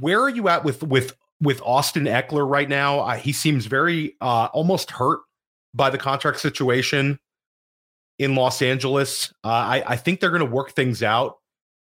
where 0.00 0.20
are 0.20 0.28
you 0.28 0.48
at 0.48 0.64
with 0.64 0.82
with 0.82 1.16
with 1.40 1.60
Austin 1.62 2.04
Ekeler 2.04 2.48
right 2.48 2.68
now? 2.68 3.00
Uh, 3.00 3.16
he 3.16 3.32
seems 3.32 3.66
very 3.66 4.16
uh, 4.20 4.48
almost 4.52 4.90
hurt 4.90 5.20
by 5.74 5.90
the 5.90 5.98
contract 5.98 6.40
situation 6.40 7.18
in 8.18 8.34
Los 8.34 8.60
Angeles. 8.62 9.32
Uh, 9.44 9.48
I, 9.48 9.84
I 9.86 9.96
think 9.96 10.20
they're 10.20 10.30
going 10.30 10.40
to 10.40 10.46
work 10.46 10.72
things 10.72 11.02
out. 11.02 11.38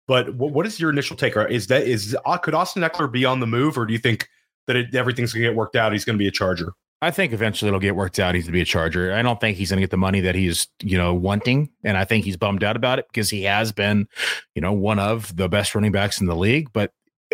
But 0.08 0.36
what, 0.36 0.52
what 0.52 0.66
is 0.66 0.80
your 0.80 0.90
initial 0.90 1.16
take? 1.16 1.36
Is 1.38 1.68
that 1.68 1.84
is 1.84 2.18
uh, 2.26 2.38
could 2.38 2.54
Austin 2.54 2.84
Ekeler 2.84 3.12
be 3.12 3.26
on 3.26 3.40
the 3.40 3.48
move, 3.48 3.78
or 3.78 3.86
do 3.86 3.94
you 3.94 4.00
think 4.00 4.28
that 4.70 4.76
it, 4.76 4.96
everything's 4.96 5.34
going 5.34 5.42
to 5.42 5.50
get 5.50 5.58
worked 5.58 5.76
out? 5.76 5.92
He's 5.92 6.06
going 6.06 6.14
to 6.14 6.20
be 6.20 6.28
a 6.28 6.32
Charger. 6.32 6.74
I 7.02 7.12
think 7.12 7.34
eventually 7.34 7.70
it'll 7.70 7.80
get 7.80 7.96
worked 7.96 8.20
out. 8.20 8.36
He's 8.36 8.44
going 8.44 8.52
to 8.52 8.58
be 8.58 8.62
a 8.62 8.66
Charger. 8.66 9.14
I 9.14 9.22
don't 9.22 9.40
think 9.42 9.58
he's 9.58 9.70
going 9.70 9.78
to 9.78 9.82
get 9.82 9.90
the 9.90 9.98
money 9.98 10.20
that 10.22 10.36
he's 10.36 10.68
you 10.84 10.98
know 10.98 11.14
wanting, 11.14 11.70
and 11.84 11.98
I 11.98 12.06
think 12.06 12.26
he's 12.26 12.38
bummed 12.38 12.64
out 12.64 12.76
about 12.76 13.00
it 13.00 13.08
because 13.10 13.30
he 13.30 13.44
has 13.44 13.72
been, 13.72 14.08
you 14.54 14.62
know, 14.62 14.74
one 14.74 15.00
of 15.00 15.36
the 15.36 15.50
best 15.50 15.74
running 15.74 15.92
backs 15.92 16.22
in 16.22 16.28
the 16.28 16.36
league. 16.36 16.70
But 16.72 16.92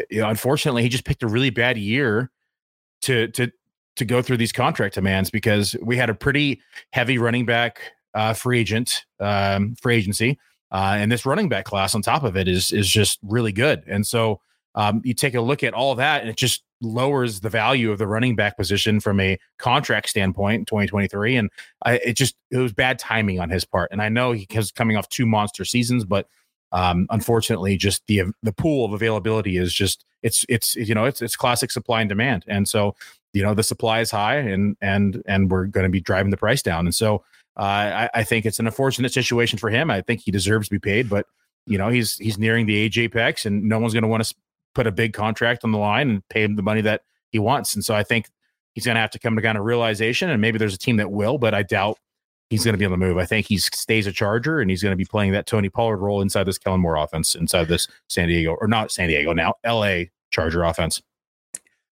you 0.10 0.22
know, 0.22 0.30
unfortunately, 0.30 0.84
he 0.84 0.90
just 0.90 1.04
picked 1.06 1.24
a 1.24 1.28
really 1.28 1.50
bad 1.50 1.78
year 1.78 2.32
to 3.02 3.28
to 3.30 3.52
to 3.98 4.06
go 4.06 4.22
through 4.22 4.38
these 4.38 4.52
contract 4.52 4.96
demands 4.96 5.30
because 5.30 5.76
we 5.82 5.98
had 5.98 6.10
a 6.10 6.16
pretty 6.16 6.62
heavy 6.92 7.18
running 7.18 7.46
back 7.46 7.80
uh, 8.14 8.34
free 8.34 8.60
agent, 8.60 9.06
um, 9.20 9.76
free 9.76 9.96
agency, 9.96 10.38
uh, 10.72 10.96
and 10.98 11.12
this 11.12 11.26
running 11.26 11.50
back 11.50 11.66
class 11.66 11.96
on 11.96 12.02
top 12.02 12.24
of 12.24 12.38
it 12.38 12.48
is 12.48 12.72
is 12.72 12.88
just 12.88 13.20
really 13.24 13.52
good. 13.52 13.84
And 13.88 14.06
so 14.06 14.42
um, 14.76 15.02
you 15.04 15.14
take 15.14 15.34
a 15.34 15.42
look 15.42 15.64
at 15.64 15.74
all 15.74 15.96
that, 15.96 16.22
and 16.22 16.30
it 16.30 16.38
just 16.38 16.64
lowers 16.86 17.42
the 17.42 17.50
value 17.50 17.92
of 17.92 17.98
the 17.98 18.08
running 18.08 18.36
back 18.36 18.58
position 18.58 19.00
from 19.00 19.20
a 19.20 19.38
contract 19.58 20.10
standpoint 20.10 20.60
in 20.60 20.66
2023. 20.66 21.36
And 21.36 21.50
I, 21.84 21.96
it 21.96 22.14
just 22.14 22.36
it 22.52 22.58
was 22.58 22.74
bad 22.74 23.00
timing 23.00 23.40
on 23.40 23.50
his 23.50 23.66
part. 23.66 23.92
And 23.92 24.02
I 24.02 24.10
know 24.10 24.32
he 24.32 24.48
was 24.56 24.72
coming 24.72 24.98
off 24.98 25.10
two 25.10 25.26
monster 25.26 25.66
seasons, 25.66 26.06
but 26.06 26.28
um, 26.72 27.08
unfortunately, 27.10 27.78
just 27.78 28.06
the 28.08 28.24
the 28.44 28.52
pool 28.52 28.86
of 28.86 28.94
availability 28.94 29.58
is 29.58 29.74
just 29.74 30.06
it's 30.24 30.46
it's 30.50 30.76
you 30.76 30.94
know 30.94 31.06
it's 31.06 31.22
it's 31.22 31.36
classic 31.36 31.72
supply 31.72 32.02
and 32.02 32.10
demand. 32.10 32.44
And 32.48 32.68
so 32.68 32.96
you 33.34 33.44
know 33.44 33.54
the 33.54 33.64
supply 33.64 34.02
is 34.02 34.12
high, 34.12 34.38
and 34.38 34.76
and 34.82 35.24
and 35.26 35.50
we're 35.50 35.66
going 35.66 35.86
to 35.86 35.90
be 35.90 36.02
driving 36.02 36.32
the 36.32 36.38
price 36.38 36.62
down. 36.62 36.86
And 36.86 36.96
so 36.96 37.24
uh, 37.58 37.62
I, 37.62 38.10
I, 38.14 38.24
think 38.24 38.46
it's 38.46 38.60
an 38.60 38.68
unfortunate 38.68 39.14
situation 39.14 39.58
for 39.58 39.70
him. 39.70 39.90
I 39.90 40.02
think 40.02 40.20
he 40.20 40.32
deserves 40.32 40.68
to 40.68 40.76
be 40.76 40.80
paid, 40.80 41.10
but 41.10 41.26
you 41.66 41.78
know 41.78 41.90
he's 41.90 42.18
he's 42.18 42.38
nearing 42.38 42.66
the 42.66 42.76
age 42.76 42.98
apex, 42.98 43.46
and 43.46 43.64
no 43.64 43.80
one's 43.80 43.94
going 43.94 44.04
to 44.04 44.10
want 44.10 44.26
to 44.26 44.36
put 44.76 44.86
a 44.86 44.92
big 44.92 45.14
contract 45.14 45.64
on 45.64 45.72
the 45.72 45.80
line 45.80 46.10
and 46.10 46.28
pay 46.30 46.44
him 46.44 46.56
the 46.56 46.62
money 46.62 46.82
that 46.82 47.02
he 47.32 47.40
wants. 47.40 47.74
And 47.74 47.84
so 47.84 47.96
I 47.96 48.04
think 48.04 48.30
he's 48.74 48.86
going 48.86 48.96
to 48.96 49.02
have 49.02 49.12
to 49.12 49.20
come 49.20 49.36
to 49.36 49.42
kind 49.42 49.58
of 49.58 49.64
realization. 49.64 50.30
And 50.30 50.42
maybe 50.42 50.60
there's 50.60 50.76
a 50.76 50.78
team 50.78 50.98
that 50.98 51.12
will, 51.12 51.38
but 51.38 51.54
I 51.54 51.64
doubt 51.64 51.98
he's 52.50 52.64
going 52.64 52.74
to 52.74 52.78
be 52.78 52.86
on 52.86 52.92
the 52.92 52.98
move. 52.98 53.18
I 53.18 53.26
think 53.26 53.48
he 53.48 53.58
stays 53.58 54.06
a 54.06 54.12
Charger 54.12 54.60
and 54.60 54.70
he's 54.70 54.84
going 54.84 54.92
to 54.92 54.98
be 54.98 55.06
playing 55.06 55.32
that 55.32 55.48
Tony 55.48 55.70
Pollard 55.70 55.98
role 55.98 56.22
inside 56.22 56.44
this 56.44 56.58
Kellen 56.58 56.82
Moore 56.82 56.98
offense, 56.98 57.34
inside 57.36 57.68
this 57.68 57.88
San 58.08 58.28
Diego 58.28 58.56
or 58.60 58.68
not 58.68 58.92
San 58.92 59.10
Diego 59.10 59.34
now, 59.34 59.56
LA 59.66 60.04
Charger 60.32 60.64
offense. 60.64 61.02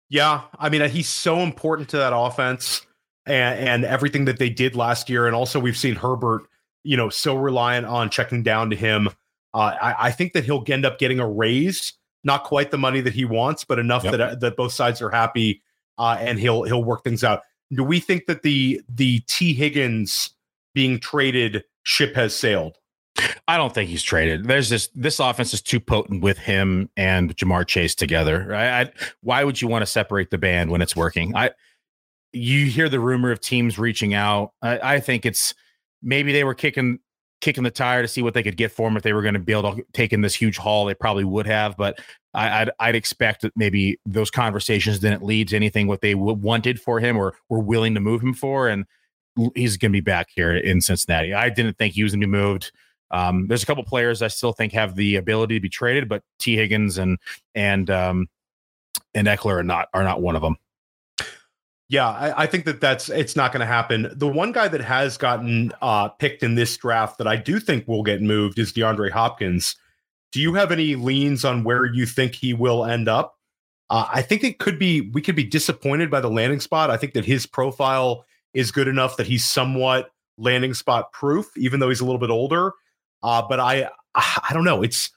Yeah, 0.10 0.44
I 0.58 0.70
mean 0.70 0.90
he's 0.90 1.10
so 1.10 1.40
important 1.40 1.90
to 1.90 1.98
that 1.98 2.16
offense 2.16 2.86
and, 3.26 3.60
and 3.60 3.86
everything 3.86 4.26
that 4.26 4.40
they 4.40 4.50
did 4.50 4.76
last 4.76 5.10
year, 5.10 5.28
and 5.28 5.36
also 5.36 5.60
we've 5.60 5.78
seen 5.78 5.96
Herbert, 5.96 6.44
you 6.84 6.96
know, 6.96 7.10
so 7.10 7.36
reliant 7.36 7.86
on 7.86 8.10
checking 8.10 8.42
down 8.42 8.70
to 8.70 8.76
him. 8.76 9.10
Uh, 9.54 9.76
I, 9.82 10.08
I, 10.08 10.12
think 10.12 10.34
that 10.34 10.44
he'll 10.46 10.64
end 10.68 10.86
up 10.86 11.00
getting 11.00 11.20
a 11.20 11.28
raise, 11.28 11.94
not 12.28 12.44
quite 12.44 12.70
the 12.70 12.78
money 12.78 13.02
that 13.02 13.14
he 13.14 13.26
wants, 13.26 13.64
but 13.64 13.80
enough 13.80 14.04
yep. 14.04 14.18
that 14.18 14.40
that 14.42 14.56
both 14.56 14.74
sides 14.74 15.02
are 15.02 15.10
happy, 15.10 15.64
uh, 15.98 16.18
and 16.20 16.38
he'll 16.38 16.64
he'll 16.64 16.84
work 16.84 17.04
things 17.04 17.24
out. 17.24 17.42
Do 17.74 17.84
we 17.84 18.00
think 18.00 18.28
that 18.28 18.44
the 18.44 18.82
the 18.88 19.22
Tee 19.22 19.56
Higgins 19.56 20.32
being 20.76 21.00
traded 21.00 21.64
ship 21.82 22.16
has 22.16 22.36
sailed? 22.36 22.78
I 23.48 23.58
don't 23.58 23.74
think 23.74 23.90
he's 23.90 24.04
traded. 24.04 24.46
There's 24.46 24.70
this 24.70 24.90
this 24.94 25.20
offense 25.20 25.54
is 25.54 25.62
too 25.62 25.80
potent 25.80 26.22
with 26.22 26.38
him 26.38 26.90
and 26.96 27.36
Ja'Marr 27.36 27.66
Chase 27.66 27.96
together. 27.96 28.46
Right? 28.48 28.86
I, 28.86 28.92
why 29.22 29.44
would 29.44 29.60
you 29.60 29.68
want 29.68 29.82
to 29.82 29.88
separate 29.88 30.30
the 30.30 30.38
band 30.38 30.70
when 30.70 30.82
it's 30.82 30.96
working? 30.96 31.36
I 31.36 31.52
you 32.34 32.68
hear 32.68 32.90
the 32.90 33.00
rumor 33.00 33.32
of 33.32 33.40
teams 33.40 33.80
reaching 33.80 34.14
out. 34.14 34.52
I, 34.62 34.96
I 34.96 35.00
think 35.00 35.26
it's 35.26 35.56
maybe 36.04 36.32
they 36.32 36.44
were 36.44 36.54
kicking 36.54 37.00
kicking 37.42 37.64
the 37.64 37.72
tire 37.72 38.02
to 38.02 38.08
see 38.08 38.22
what 38.22 38.34
they 38.34 38.44
could 38.44 38.58
get 38.58 38.72
for 38.72 38.88
him 38.88 38.98
if 38.98 39.04
they 39.04 39.14
were 39.14 39.22
going 39.22 39.34
to 39.34 39.40
be 39.40 39.54
able 39.54 39.76
to 39.76 39.84
take 39.94 40.14
in 40.14 40.22
this 40.22 40.34
huge 40.34 40.58
haul. 40.58 40.86
They 40.86 40.94
probably 40.94 41.24
would 41.24 41.46
have, 41.46 41.78
but 41.78 42.00
I, 42.34 42.64
would 42.64 42.72
I'd 42.80 42.96
expect 42.96 43.42
that 43.42 43.54
maybe 43.56 44.00
those 44.06 44.32
conversations 44.32 45.00
didn't 45.00 45.24
lead 45.24 45.50
to 45.50 45.56
anything 45.56 45.88
what 45.88 46.02
they 46.02 46.14
w- 46.14 46.34
wanted 46.34 46.82
for 46.82 47.00
him 47.00 47.18
or 47.18 47.36
were 47.50 47.60
willing 47.60 47.94
to 47.94 48.00
move 48.00 48.22
him 48.22 48.34
for, 48.34 48.68
and 48.68 48.86
he's 49.56 49.78
going 49.78 49.92
to 49.92 49.96
be 49.96 50.02
back 50.02 50.30
here 50.36 50.56
in 50.56 50.82
Cincinnati. 50.82 51.34
I 51.34 51.50
didn't 51.50 51.78
think 51.78 51.94
he 51.94 52.04
was 52.04 52.14
going 52.14 52.22
to 52.22 52.28
be 52.28 52.32
moved. 52.32 52.72
Um, 53.12 53.48
there's 53.48 53.64
a 53.64 53.66
couple 53.66 53.84
players 53.84 54.22
I 54.22 54.28
still 54.28 54.52
think 54.52 54.74
have 54.74 54.96
the 54.96 55.16
ability 55.16 55.56
to 55.56 55.62
be 55.62 55.70
traded, 55.70 56.10
but 56.10 56.24
T 56.40 56.56
Higgins 56.56 56.98
and 56.98 57.18
and 57.56 57.90
um, 57.90 58.28
and 59.14 59.28
Ekeler 59.28 59.60
are 59.60 59.64
not 59.64 59.88
are 59.94 60.04
not 60.04 60.22
one 60.22 60.36
of 60.36 60.42
them. 60.42 60.58
Yeah, 61.90 62.10
I, 62.10 62.44
I 62.44 62.46
think 62.48 62.66
that 62.66 62.82
that's 62.82 63.10
it's 63.10 63.36
not 63.36 63.54
going 63.54 63.62
to 63.62 63.66
happen. 63.66 64.12
The 64.14 64.28
one 64.28 64.52
guy 64.52 64.68
that 64.68 64.82
has 64.82 65.18
gotten 65.18 65.72
uh, 65.82 66.10
picked 66.10 66.44
in 66.44 66.56
this 66.56 66.76
draft 66.76 67.18
that 67.18 67.28
I 67.28 67.38
do 67.38 67.60
think 67.60 67.88
will 67.88 68.04
get 68.04 68.22
moved 68.22 68.60
is 68.60 68.74
DeAndre 68.74 69.12
Hopkins. 69.12 69.76
Do 70.34 70.42
you 70.42 70.54
have 70.56 70.72
any 70.72 70.96
leans 70.96 71.46
on 71.46 71.64
where 71.64 71.86
you 71.86 72.06
think 72.06 72.36
he 72.36 72.54
will 72.54 72.84
end 72.84 73.08
up? 73.08 73.38
Uh, 73.90 74.06
I 74.14 74.22
think 74.22 74.44
it 74.44 74.60
could 74.60 74.78
be 74.78 75.02
we 75.14 75.22
could 75.22 75.36
be 75.36 75.46
disappointed 75.46 76.12
by 76.12 76.20
the 76.20 76.30
landing 76.30 76.60
spot. 76.60 76.92
I 76.92 76.98
think 76.98 77.14
that 77.14 77.24
his 77.24 77.46
profile 77.46 78.26
is 78.54 78.72
good 78.72 78.90
enough 78.90 79.16
that 79.18 79.28
he's 79.28 79.48
somewhat 79.48 80.12
landing 80.38 80.74
spot 80.74 81.14
proof, 81.14 81.46
even 81.56 81.80
though 81.80 81.88
he's 81.90 82.02
a 82.02 82.06
little 82.06 82.20
bit 82.20 82.30
older. 82.30 82.74
Uh, 83.24 83.42
but 83.48 83.60
I, 83.60 83.90
I 84.16 84.52
don't 84.52 84.66
know. 84.66 84.84
It's 84.84 85.10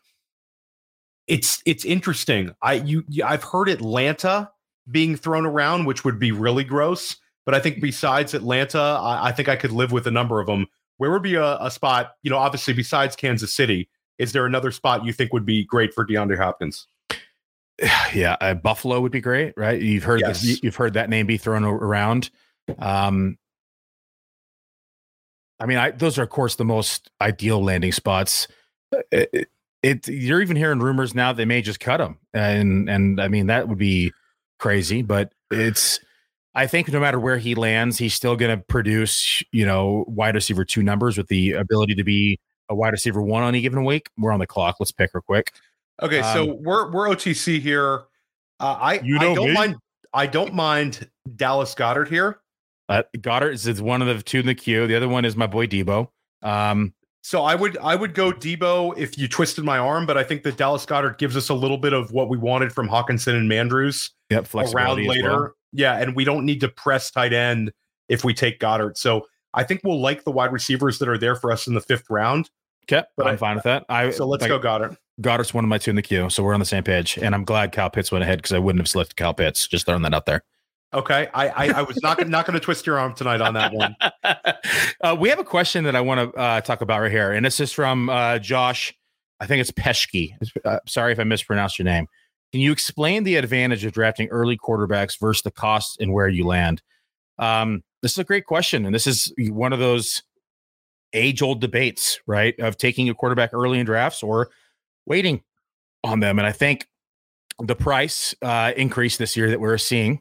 it's 1.27 1.63
it's 1.67 1.85
interesting. 1.85 2.55
I 2.63 2.75
you 2.75 3.05
I've 3.25 3.45
heard 3.45 3.69
Atlanta 3.69 4.51
being 4.91 5.17
thrown 5.17 5.47
around, 5.47 5.87
which 5.87 6.05
would 6.05 6.19
be 6.19 6.33
really 6.33 6.65
gross. 6.65 7.17
But 7.47 7.55
I 7.55 7.61
think 7.61 7.81
besides 7.81 8.35
Atlanta, 8.35 8.79
I, 8.79 9.29
I 9.29 9.33
think 9.33 9.49
I 9.49 9.57
could 9.57 9.73
live 9.73 9.93
with 9.93 10.07
a 10.07 10.11
number 10.11 10.41
of 10.41 10.47
them. 10.47 10.67
Where 10.99 11.11
would 11.11 11.23
be 11.23 11.35
a, 11.35 11.57
a, 11.57 11.71
spot? 11.71 12.13
You 12.23 12.31
know, 12.31 12.37
obviously 12.37 12.75
besides 12.75 13.17
Kansas 13.17 13.53
City, 13.53 13.89
is 14.19 14.33
there 14.33 14.45
another 14.45 14.71
spot 14.71 15.05
you 15.05 15.13
think 15.13 15.33
would 15.33 15.47
be 15.47 15.65
great 15.65 15.95
for 15.95 16.07
DeAndre 16.07 16.39
Hopkins? 16.39 16.87
Yeah, 18.13 18.37
uh, 18.43 18.53
Buffalo 18.55 19.01
would 19.01 19.13
be 19.13 19.23
great, 19.23 19.55
right? 19.57 19.81
You've 19.81 20.05
heard 20.05 20.21
yes. 20.21 20.43
this, 20.43 20.63
you've 20.63 20.77
heard 20.77 20.95
that 20.95 21.09
name 21.09 21.27
be 21.27 21.39
thrown 21.39 21.65
around. 21.65 22.29
Um, 22.79 23.39
I 25.59 25.67
mean, 25.67 25.79
I, 25.79 25.91
those 25.93 26.19
are 26.19 26.23
of 26.23 26.29
course 26.29 26.57
the 26.57 26.65
most 26.65 27.11
ideal 27.21 27.63
landing 27.63 27.93
spots. 27.93 28.49
It, 29.11 29.31
it, 29.33 29.49
it, 29.83 30.09
you're 30.09 30.43
even 30.43 30.57
hearing 30.57 30.81
rumors 30.81 31.15
now 31.15 31.33
they 31.33 31.45
may 31.45 31.63
just 31.63 31.81
cut 31.81 32.01
him, 32.01 32.19
and 32.35 32.91
and 32.91 33.21
I 33.21 33.29
mean 33.29 33.47
that 33.47 33.69
would 33.69 33.79
be 33.79 34.13
crazy, 34.61 35.03
but 35.03 35.33
it's. 35.51 35.99
I 36.53 36.67
think 36.67 36.93
no 36.93 36.99
matter 36.99 37.21
where 37.21 37.39
he 37.39 37.55
lands, 37.55 37.97
he's 37.97 38.13
still 38.13 38.35
going 38.35 38.57
to 38.57 38.65
produce, 38.65 39.41
you 39.53 39.65
know, 39.65 40.05
wide 40.09 40.35
receiver 40.35 40.65
two 40.65 40.83
numbers 40.83 41.17
with 41.17 41.29
the 41.29 41.53
ability 41.53 41.95
to 41.95 42.03
be 42.03 42.41
a 42.69 42.75
wide 42.75 42.91
receiver 42.93 43.23
one 43.23 43.43
on 43.43 43.51
any 43.51 43.61
given 43.61 43.85
week. 43.85 44.11
We're 44.19 44.33
on 44.33 44.41
the 44.41 44.49
clock. 44.49 44.77
Let's 44.81 44.91
pick 44.91 45.13
her 45.13 45.21
quick. 45.21 45.53
Okay, 46.03 46.21
um, 46.21 46.35
so 46.35 46.55
we're 46.55 46.91
we're 46.91 47.09
OTC 47.09 47.61
here. 47.61 48.05
Uh, 48.59 48.77
I 48.81 49.01
you 49.01 49.19
know 49.19 49.33
I 49.33 49.35
don't 49.35 49.49
me? 49.49 49.55
mind. 49.55 49.77
I 50.13 50.27
don't 50.27 50.55
mind 50.55 51.09
Dallas 51.37 51.75
Goedert 51.75 52.09
here. 52.09 52.41
Uh, 52.89 53.03
Goedert 53.17 53.53
is, 53.53 53.67
is 53.67 53.81
one 53.81 54.03
of 54.03 54.09
the 54.09 54.21
two 54.23 54.41
in 54.41 54.47
the 54.47 54.55
queue. 54.55 54.87
The 54.87 54.97
other 54.97 55.09
one 55.09 55.25
is 55.25 55.37
my 55.37 55.47
boy 55.47 55.67
Deebo. 55.67 56.09
Um, 56.43 56.95
so 57.23 57.43
I 57.43 57.55
would 57.55 57.77
I 57.79 57.95
would 57.95 58.15
go 58.15 58.33
Deebo 58.33 58.97
if 58.97 59.19
you 59.19 59.29
twisted 59.29 59.65
my 59.65 59.79
arm, 59.79 60.07
but 60.07 60.17
I 60.17 60.25
think 60.25 60.43
that 60.45 60.57
Dallas 60.57 60.87
Goedert 60.87 61.19
gives 61.19 61.37
us 61.37 61.49
a 61.49 61.55
little 61.55 61.79
bit 61.79 61.93
of 61.93 62.13
what 62.13 62.29
we 62.29 62.39
wanted 62.39 62.73
from 62.73 62.89
Hockenson 62.89 63.37
and 63.37 63.51
Mandrews. 63.51 64.11
Yep, 64.31 64.55
around 64.55 65.07
later. 65.07 65.31
Well. 65.31 65.51
Yeah, 65.73 65.99
and 65.99 66.17
we 66.17 66.25
don't 66.25 66.45
need 66.45 66.61
to 66.61 66.69
press 66.69 67.11
tight 67.11 67.33
end 67.33 67.73
if 68.09 68.25
we 68.25 68.35
take 68.35 68.59
Goedert. 68.59 68.97
So 68.97 69.27
I 69.55 69.65
think 69.65 69.83
we'll 69.85 70.01
like 70.01 70.25
the 70.25 70.31
wide 70.31 70.53
receivers 70.53 70.99
that 70.99 71.09
are 71.09 71.19
there 71.19 71.37
for 71.37 71.53
us 71.53 71.67
in 71.67 71.75
the 71.75 71.81
fifth 71.81 72.09
round. 72.09 72.51
Okay, 72.85 73.07
but 73.17 73.27
I'm 73.27 73.35
I, 73.35 73.37
fine 73.37 73.55
with 73.57 73.65
that. 73.65 73.85
I 73.89 74.11
so 74.11 74.27
let's 74.27 74.45
I, 74.45 74.49
go 74.49 74.59
Goedert. 74.59 74.97
Goedert's 75.21 75.53
one 75.53 75.65
of 75.65 75.69
my 75.69 75.79
two 75.79 75.91
in 75.91 75.97
the 75.97 76.03
queue, 76.03 76.31
so 76.31 76.43
we're 76.43 76.55
on 76.55 76.61
the 76.61 76.67
same 76.67 76.83
page. 76.83 77.19
And 77.19 77.35
I'm 77.35 77.45
glad 77.45 77.73
Kyle 77.73 77.91
Pitts 77.91 78.11
went 78.11 78.25
ahead 78.25 78.39
because 78.39 78.53
I 78.53 78.59
wouldn't 78.59 78.81
have 78.81 78.89
selected 78.89 79.17
Kyle 79.17 79.35
Pitts. 79.35 79.69
Just 79.69 79.85
throwing 79.85 80.03
that 80.03 80.15
out 80.15 80.25
there. 80.25 80.43
Okay, 80.93 81.29
I 81.33 81.49
I, 81.49 81.69
I 81.79 81.83
was 81.83 82.03
not 82.03 82.27
not 82.29 82.47
going 82.47 82.59
to 82.59 82.65
twist 82.65 82.87
your 82.87 82.99
arm 82.99 83.15
tonight 83.15 83.41
on 83.41 83.55
that 83.55 83.73
one. 83.73 83.97
uh, 85.01 85.17
we 85.19 85.29
have 85.29 85.39
a 85.39 85.45
question 85.45 85.85
that 85.85 85.95
I 85.95 86.01
want 86.01 86.33
to 86.33 86.39
uh, 86.39 86.61
talk 86.63 86.81
about 86.81 87.01
right 87.01 87.11
here, 87.11 87.31
and 87.31 87.47
this 87.47 87.61
is 87.61 87.73
from 87.73 88.11
uh, 88.11 88.39
Josh. 88.41 88.93
I 89.39 89.47
think 89.47 89.61
it's 89.61 89.71
Pesky. 89.71 90.37
Uh, 90.65 90.79
sorry 90.87 91.13
if 91.13 91.21
I 91.21 91.25
mispronounced 91.25 91.79
your 91.79 91.85
name. 91.85 92.07
Can 92.53 92.61
you 92.61 92.73
explain 92.73 93.23
the 93.23 93.37
advantage 93.37 93.85
of 93.85 93.93
drafting 93.93 94.29
early 94.29 94.59
quarterbacks 94.59 95.19
versus 95.19 95.43
the 95.43 95.53
cost 95.53 96.01
and 96.01 96.13
where 96.13 96.29
you 96.29 96.45
land? 96.45 96.83
Um, 97.39 97.85
this 98.03 98.13
is 98.13 98.19
a 98.19 98.25
great 98.25 98.45
question, 98.45 98.85
and 98.85 98.93
this 98.93 99.07
is 99.07 99.33
one 99.39 99.73
of 99.73 99.79
those 99.79 100.23
age-old 101.13 101.61
debates, 101.61 102.19
right? 102.27 102.59
Of 102.59 102.77
taking 102.77 103.09
a 103.09 103.15
quarterback 103.15 103.55
early 103.55 103.79
in 103.79 103.87
drafts 103.87 104.23
or 104.23 104.51
waiting 105.07 105.43
on 106.03 106.21
them. 106.21 106.39
And 106.39 106.47
I 106.47 106.53
think 106.53 106.89
the 107.61 107.77
price 107.77 108.35
uh, 108.43 108.73
increase 108.77 109.17
this 109.17 109.37
year 109.37 109.51
that 109.51 109.61
we're 109.61 109.79
seeing 109.79 110.21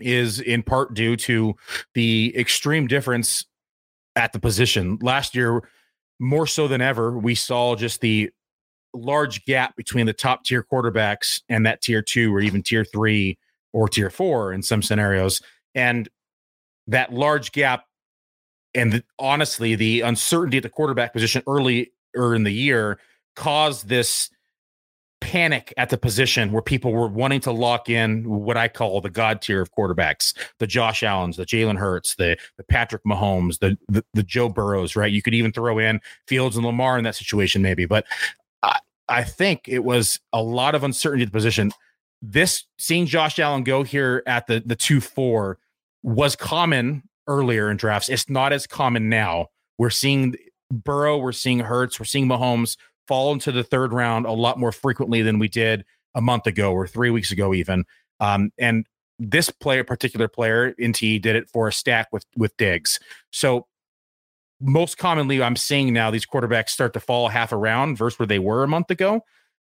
is 0.00 0.40
in 0.40 0.62
part 0.62 0.94
due 0.94 1.16
to 1.16 1.54
the 1.94 2.34
extreme 2.36 2.86
difference 2.86 3.44
at 4.14 4.32
the 4.32 4.38
position. 4.38 4.98
Last 5.00 5.34
year, 5.34 5.68
more 6.18 6.46
so 6.46 6.68
than 6.68 6.80
ever, 6.80 7.18
we 7.18 7.34
saw 7.34 7.76
just 7.76 8.00
the 8.00 8.30
large 8.94 9.44
gap 9.44 9.76
between 9.76 10.06
the 10.06 10.12
top 10.12 10.44
tier 10.44 10.64
quarterbacks 10.64 11.42
and 11.48 11.66
that 11.66 11.82
tier 11.82 12.02
two 12.02 12.34
or 12.34 12.40
even 12.40 12.62
tier 12.62 12.84
three 12.84 13.38
or 13.72 13.88
tier 13.88 14.10
four 14.10 14.52
in 14.52 14.62
some 14.62 14.82
scenarios. 14.82 15.42
And 15.74 16.08
that 16.86 17.12
large 17.12 17.52
gap 17.52 17.84
and 18.74 18.92
the, 18.92 19.04
honestly, 19.18 19.74
the 19.74 20.02
uncertainty 20.02 20.56
at 20.58 20.62
the 20.62 20.68
quarterback 20.68 21.12
position 21.12 21.42
early 21.46 21.92
or 22.14 22.34
in 22.34 22.44
the 22.44 22.52
year 22.52 22.98
caused 23.34 23.88
this 23.88 24.30
panic 25.20 25.72
at 25.76 25.90
the 25.90 25.98
position 25.98 26.52
where 26.52 26.62
people 26.62 26.92
were 26.92 27.08
wanting 27.08 27.40
to 27.40 27.52
lock 27.52 27.88
in 27.88 28.28
what 28.28 28.56
I 28.56 28.68
call 28.68 29.00
the 29.00 29.10
god 29.10 29.40
tier 29.40 29.60
of 29.60 29.72
quarterbacks, 29.72 30.34
the 30.58 30.66
Josh 30.66 31.02
Allens, 31.02 31.36
the 31.36 31.46
Jalen 31.46 31.78
Hurts, 31.78 32.14
the 32.16 32.36
the 32.56 32.64
Patrick 32.64 33.02
Mahomes, 33.04 33.58
the, 33.58 33.78
the, 33.88 34.04
the 34.14 34.22
Joe 34.22 34.48
Burrows, 34.48 34.96
right? 34.96 35.12
You 35.12 35.22
could 35.22 35.34
even 35.34 35.52
throw 35.52 35.78
in 35.78 36.00
Fields 36.26 36.56
and 36.56 36.64
Lamar 36.64 36.98
in 36.98 37.04
that 37.04 37.14
situation, 37.14 37.62
maybe. 37.62 37.86
But 37.86 38.06
I, 38.62 38.78
I 39.08 39.24
think 39.24 39.68
it 39.68 39.84
was 39.84 40.20
a 40.32 40.42
lot 40.42 40.74
of 40.74 40.84
uncertainty 40.84 41.22
at 41.24 41.28
the 41.28 41.36
position. 41.36 41.72
This 42.22 42.64
seeing 42.78 43.06
Josh 43.06 43.38
Allen 43.38 43.64
go 43.64 43.82
here 43.82 44.22
at 44.26 44.46
the 44.46 44.62
the 44.64 44.76
two 44.76 45.00
four 45.00 45.58
was 46.02 46.36
common 46.36 47.02
earlier 47.26 47.70
in 47.70 47.76
drafts. 47.76 48.08
It's 48.08 48.28
not 48.28 48.52
as 48.52 48.66
common 48.66 49.08
now. 49.08 49.48
We're 49.78 49.90
seeing 49.90 50.36
Burrow, 50.70 51.18
we're 51.18 51.32
seeing 51.32 51.60
Hurts, 51.60 51.98
we're 51.98 52.06
seeing 52.06 52.28
Mahomes 52.28 52.76
fall 53.06 53.32
into 53.32 53.52
the 53.52 53.64
third 53.64 53.92
round 53.92 54.26
a 54.26 54.32
lot 54.32 54.58
more 54.58 54.72
frequently 54.72 55.22
than 55.22 55.38
we 55.38 55.48
did 55.48 55.84
a 56.14 56.20
month 56.20 56.46
ago 56.46 56.72
or 56.72 56.86
three 56.86 57.10
weeks 57.10 57.30
ago, 57.30 57.54
even. 57.54 57.84
Um, 58.20 58.50
and 58.58 58.86
this 59.18 59.50
player, 59.50 59.84
particular 59.84 60.28
player, 60.28 60.74
NT 60.82 60.98
did 60.98 61.36
it 61.36 61.48
for 61.48 61.68
a 61.68 61.72
stack 61.72 62.08
with 62.12 62.24
with 62.36 62.56
Diggs. 62.56 62.98
So 63.30 63.66
most 64.60 64.98
commonly, 64.98 65.42
I'm 65.42 65.56
seeing 65.56 65.92
now 65.92 66.10
these 66.10 66.26
quarterbacks 66.26 66.70
start 66.70 66.92
to 66.94 67.00
fall 67.00 67.28
half 67.28 67.52
a 67.52 67.56
round 67.56 67.98
versus 67.98 68.18
where 68.18 68.26
they 68.26 68.38
were 68.38 68.62
a 68.62 68.68
month 68.68 68.90
ago. 68.90 69.22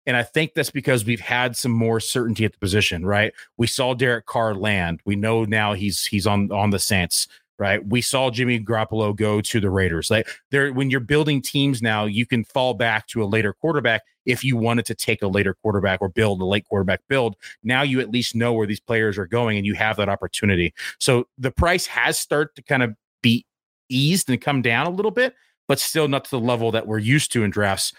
And 0.07 0.17
I 0.17 0.23
think 0.23 0.55
that's 0.55 0.71
because 0.71 1.05
we've 1.05 1.21
had 1.21 1.57
some 1.57 1.73
more 1.73 2.01
certainty 2.01 2.45
at 2.45 2.53
the 2.53 2.59
position, 2.59 3.05
right? 3.05 3.33
We 3.59 3.67
saw 3.67 3.95
Derek 3.95 4.27
Carr 4.27 4.55
land. 4.55 5.01
We 5.05 5.15
know 5.15 5.45
now 5.45 5.75
he's 5.75 6.07
he's 6.07 6.27
on 6.27 6.51
on 6.51 6.71
the 6.71 6.79
Saints 6.79 7.29
right? 7.61 7.87
We 7.87 8.00
saw 8.00 8.31
Jimmy 8.31 8.59
Garoppolo 8.59 9.14
go 9.14 9.43
to 9.43 9.61
the 9.61 9.69
Raiders. 9.69 10.11
Like 10.11 10.26
there, 10.50 10.73
when 10.73 10.90
you're 10.90 10.99
building 10.99 11.43
teams 11.43 11.83
now, 11.83 12.07
you 12.07 12.25
can 12.25 12.43
fall 12.43 12.73
back 12.73 13.07
to 13.09 13.23
a 13.23 13.26
later 13.26 13.52
quarterback 13.52 14.02
if 14.25 14.43
you 14.43 14.57
wanted 14.57 14.87
to 14.87 14.95
take 14.95 15.21
a 15.23 15.29
later 15.29 15.55
quarterback 15.62 16.00
or 16.00 16.09
build 16.09 16.40
a 16.40 16.45
late 16.45 16.67
quarterback 16.67 17.00
build. 17.07 17.37
Now 17.62 17.83
you 17.83 18.00
at 18.00 18.11
least 18.11 18.35
know 18.35 18.55
where 18.55 18.67
these 18.67 18.81
players 18.81 19.19
are 19.19 19.26
going 19.26 19.59
and 19.59 19.67
you 19.67 19.75
have 19.75 19.99
that 19.99 20.09
opportunity. 20.09 20.73
So 20.99 21.29
the 21.37 21.50
price 21.50 21.87
has 21.87 22.19
started 22.19 22.55
to 22.57 22.62
kind 22.62 22.83
of 22.83 22.95
be 23.23 23.45
eased 23.90 24.31
and 24.31 24.40
come 24.40 24.62
down 24.62 24.87
a 24.87 24.90
little 24.90 25.11
bit, 25.11 25.35
but 25.69 25.79
still 25.79 26.09
not 26.09 26.25
to 26.25 26.31
the 26.31 26.40
level 26.40 26.73
that 26.73 26.87
we're 26.87 26.99
used 26.99 27.31
to 27.33 27.45
in 27.45 27.50
drafts. 27.50 27.93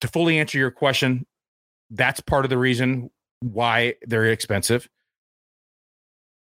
To 0.00 0.08
fully 0.08 0.38
answer 0.38 0.58
your 0.58 0.70
question, 0.70 1.26
that's 1.90 2.20
part 2.20 2.44
of 2.44 2.50
the 2.50 2.56
reason 2.56 3.10
why 3.40 3.94
they're 4.06 4.26
expensive 4.26 4.88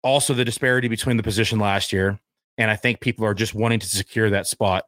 also 0.04 0.34
the 0.34 0.46
disparity 0.46 0.88
between 0.88 1.18
the 1.18 1.24
position 1.24 1.60
last 1.60 1.92
year, 1.92 2.20
and 2.58 2.72
I 2.72 2.76
think 2.76 3.00
people 3.00 3.26
are 3.26 3.34
just 3.34 3.54
wanting 3.54 3.80
to 3.80 3.88
secure 3.88 4.30
that 4.30 4.48
spot. 4.48 4.86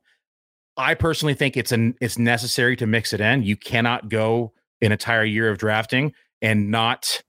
I 0.77 0.94
personally 0.94 1.34
think 1.34 1.58
it's 1.58 1.72
an 1.72 1.96
it's 2.01 2.18
necessary 2.18 2.75
to 2.77 2.88
mix 2.88 3.13
it 3.13 3.22
in. 3.22 3.44
You 3.44 3.58
cannot 3.58 4.10
go 4.10 4.53
an 4.82 4.91
entire 4.91 5.25
year 5.25 5.50
of 5.50 5.58
drafting 5.58 6.13
and 6.41 6.72
not 6.72 7.22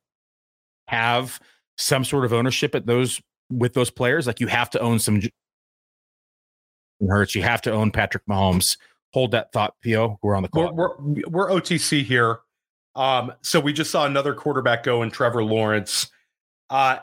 have 0.89 1.41
some 1.77 2.05
sort 2.05 2.25
of 2.25 2.33
ownership 2.33 2.75
at 2.75 2.87
those 2.87 3.21
with 3.51 3.75
those 3.75 3.91
players. 3.91 4.27
Like 4.27 4.41
you 4.41 4.47
have 4.47 4.71
to 4.71 4.81
own 4.81 4.99
some 4.99 5.21
Hurts. 7.09 7.35
You 7.35 7.43
have 7.43 7.63
to 7.63 7.73
own 7.73 7.91
Patrick 7.91 8.25
Mahomes. 8.27 8.79
Hold 9.13 9.33
that 9.33 9.53
thought, 9.53 9.75
Theo. 9.83 10.19
We're 10.23 10.35
on 10.35 10.43
the 10.43 10.49
call. 10.49 10.73
We're, 10.73 10.97
we're, 10.99 11.23
we're 11.29 11.51
OTC 11.51 12.05
here. 12.05 12.39
Um, 12.95 13.33
so 13.43 13.61
we 13.61 13.73
just 13.73 13.91
saw 13.91 14.07
another 14.07 14.35
quarterback 14.35 14.83
go 14.83 15.03
in 15.03 15.11
Trevor 15.11 15.45
Lawrence. 15.45 16.11
Uh, 16.71 16.99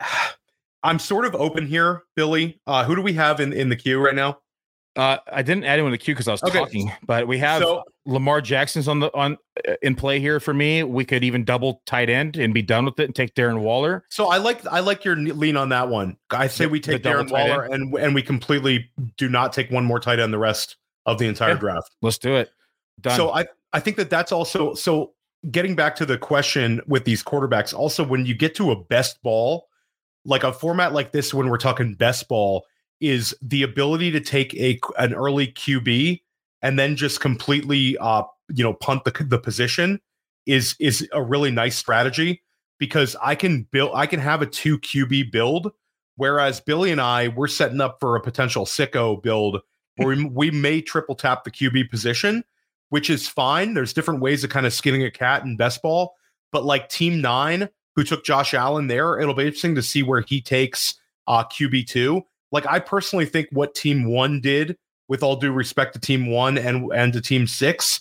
I'm 0.84 1.00
sort 1.00 1.26
of 1.26 1.36
open 1.36 1.68
here, 1.68 2.04
Billy. 2.16 2.60
Uh, 2.66 2.84
who 2.86 2.96
do 2.96 3.02
we 3.02 3.14
have 3.14 3.40
in, 3.40 3.54
in 3.54 3.70
the 3.70 3.76
queue 3.76 4.00
right 4.00 4.16
now? 4.16 4.40
Uh, 4.96 5.18
I 5.32 5.44
didn't 5.44 5.64
add 5.64 5.74
anyone 5.74 5.92
to 5.92 5.98
the 5.98 6.04
queue 6.04 6.14
because 6.14 6.28
I 6.28 6.32
was 6.32 6.44
okay. 6.44 6.60
talking, 6.60 6.92
but 7.06 7.28
we 7.28 7.38
have 7.38 7.62
so, 7.62 7.84
Lamar 8.06 8.42
Jackson's 8.42 8.88
on 8.88 9.00
the 9.00 9.16
on 9.16 9.38
uh, 9.68 9.76
in 9.82 9.96
play 9.96 10.20
here 10.20 10.40
for 10.40 10.54
me. 10.54 10.84
We 10.84 11.06
could 11.06 11.24
even 11.24 11.46
double 11.46 11.82
tight 11.86 12.10
end 12.10 12.38
and 12.38 12.54
be 12.54 12.62
done 12.62 12.86
with 12.86 13.00
it 13.00 13.06
and 13.06 13.16
take 13.16 13.34
Darren 13.36 13.62
Waller. 13.62 14.04
So 14.10 14.28
I 14.28 14.38
like 14.38 14.66
I 14.68 14.80
like 14.80 15.06
your 15.06 15.16
lean 15.16 15.56
on 15.56 15.70
that 15.70 15.88
one. 15.88 16.18
I 16.32 16.48
say 16.48 16.66
we 16.66 16.80
take 16.80 17.04
Darren 17.04 17.32
Waller 17.32 17.64
and 17.64 17.94
and 17.96 18.16
we 18.16 18.22
completely 18.22 18.92
do 19.16 19.30
not 19.30 19.54
take 19.54 19.70
one 19.72 19.86
more 19.86 20.00
tight 20.00 20.20
end 20.20 20.34
the 20.34 20.40
rest 20.40 20.76
of 21.06 21.18
the 21.18 21.28
entire 21.28 21.52
yeah. 21.52 21.60
draft. 21.60 21.96
Let's 22.02 22.18
do 22.18 22.36
it. 22.36 22.52
Done. 23.00 23.16
So 23.16 23.32
I 23.32 23.46
I 23.72 23.80
think 23.80 23.96
that 23.98 24.10
that's 24.10 24.32
also 24.32 24.74
so 24.74 25.14
getting 25.52 25.76
back 25.76 25.96
to 25.98 26.06
the 26.06 26.18
question 26.18 26.82
with 26.88 27.06
these 27.06 27.24
quarterbacks. 27.24 27.74
Also, 27.74 28.04
when 28.04 28.26
you 28.26 28.34
get 28.34 28.54
to 28.56 28.72
a 28.72 28.76
best 28.76 29.22
ball 29.24 29.69
like 30.26 30.44
a 30.44 30.54
format 30.54 30.94
like 30.94 31.12
this 31.12 31.34
when 31.34 31.50
we're 31.50 31.58
talking 31.58 31.94
best 31.96 32.28
ball 32.28 32.66
is 33.00 33.34
the 33.42 33.64
ability 33.64 34.12
to 34.12 34.20
take 34.20 34.54
a 34.56 34.80
an 34.98 35.14
early 35.14 35.48
QB 35.48 36.22
and 36.62 36.78
then 36.78 36.96
just 36.96 37.22
completely 37.22 37.98
uh 38.00 38.24
you 38.50 38.64
know 38.64 38.74
punt 38.74 39.04
the 39.06 39.26
the 39.26 39.40
position 39.40 40.00
is 40.46 40.76
is 40.80 41.08
a 41.14 41.22
really 41.22 41.52
nice 41.52 41.78
strategy 41.78 42.42
because 42.78 43.16
I 43.22 43.36
can 43.36 43.64
build 43.72 43.92
I 43.94 44.06
can 44.06 44.20
have 44.20 44.42
a 44.42 44.46
2 44.46 44.80
QB 44.80 45.32
build 45.32 45.72
whereas 46.16 46.60
Billy 46.60 46.92
and 46.92 47.00
I 47.00 47.30
we're 47.30 47.48
setting 47.48 47.82
up 47.82 47.98
for 48.00 48.16
a 48.16 48.22
potential 48.22 48.66
sicko 48.66 49.22
build 49.22 49.62
where 49.96 50.16
we, 50.16 50.26
we 50.26 50.52
may 50.52 50.82
triple 50.82 51.16
tap 51.16 51.44
the 51.44 51.52
QB 51.52 51.90
position 51.90 52.44
which 52.90 53.12
is 53.12 53.28
fine. 53.28 53.76
There's 53.76 53.94
different 53.94 54.20
ways 54.20 54.44
of 54.44 54.50
kind 54.50 54.66
of 54.66 54.74
skinning 54.74 55.04
a 55.04 55.12
cat 55.12 55.44
in 55.44 55.56
best 55.56 55.82
ball 55.82 56.16
but 56.52 56.66
like 56.66 56.90
team 56.90 57.22
9 57.22 57.70
who 58.00 58.06
took 58.06 58.24
Josh 58.24 58.54
Allen 58.54 58.88
there. 58.88 59.20
It'll 59.20 59.34
be 59.34 59.46
interesting 59.46 59.76
to 59.76 59.84
see 59.84 60.04
where 60.04 60.22
he 60.22 60.40
takes 60.40 60.96
uh, 61.28 61.44
QB2. 61.44 62.22
Like, 62.50 62.66
I 62.66 62.80
personally 62.80 63.26
think 63.26 63.50
what 63.52 63.76
team 63.76 64.06
one 64.06 64.40
did, 64.40 64.78
with 65.10 65.22
all 65.22 65.36
due 65.36 65.52
respect 65.52 65.94
to 65.94 66.00
team 66.00 66.32
one 66.32 66.58
and, 66.58 66.90
and 66.94 67.12
to 67.12 67.20
team 67.20 67.46
six, 67.46 68.00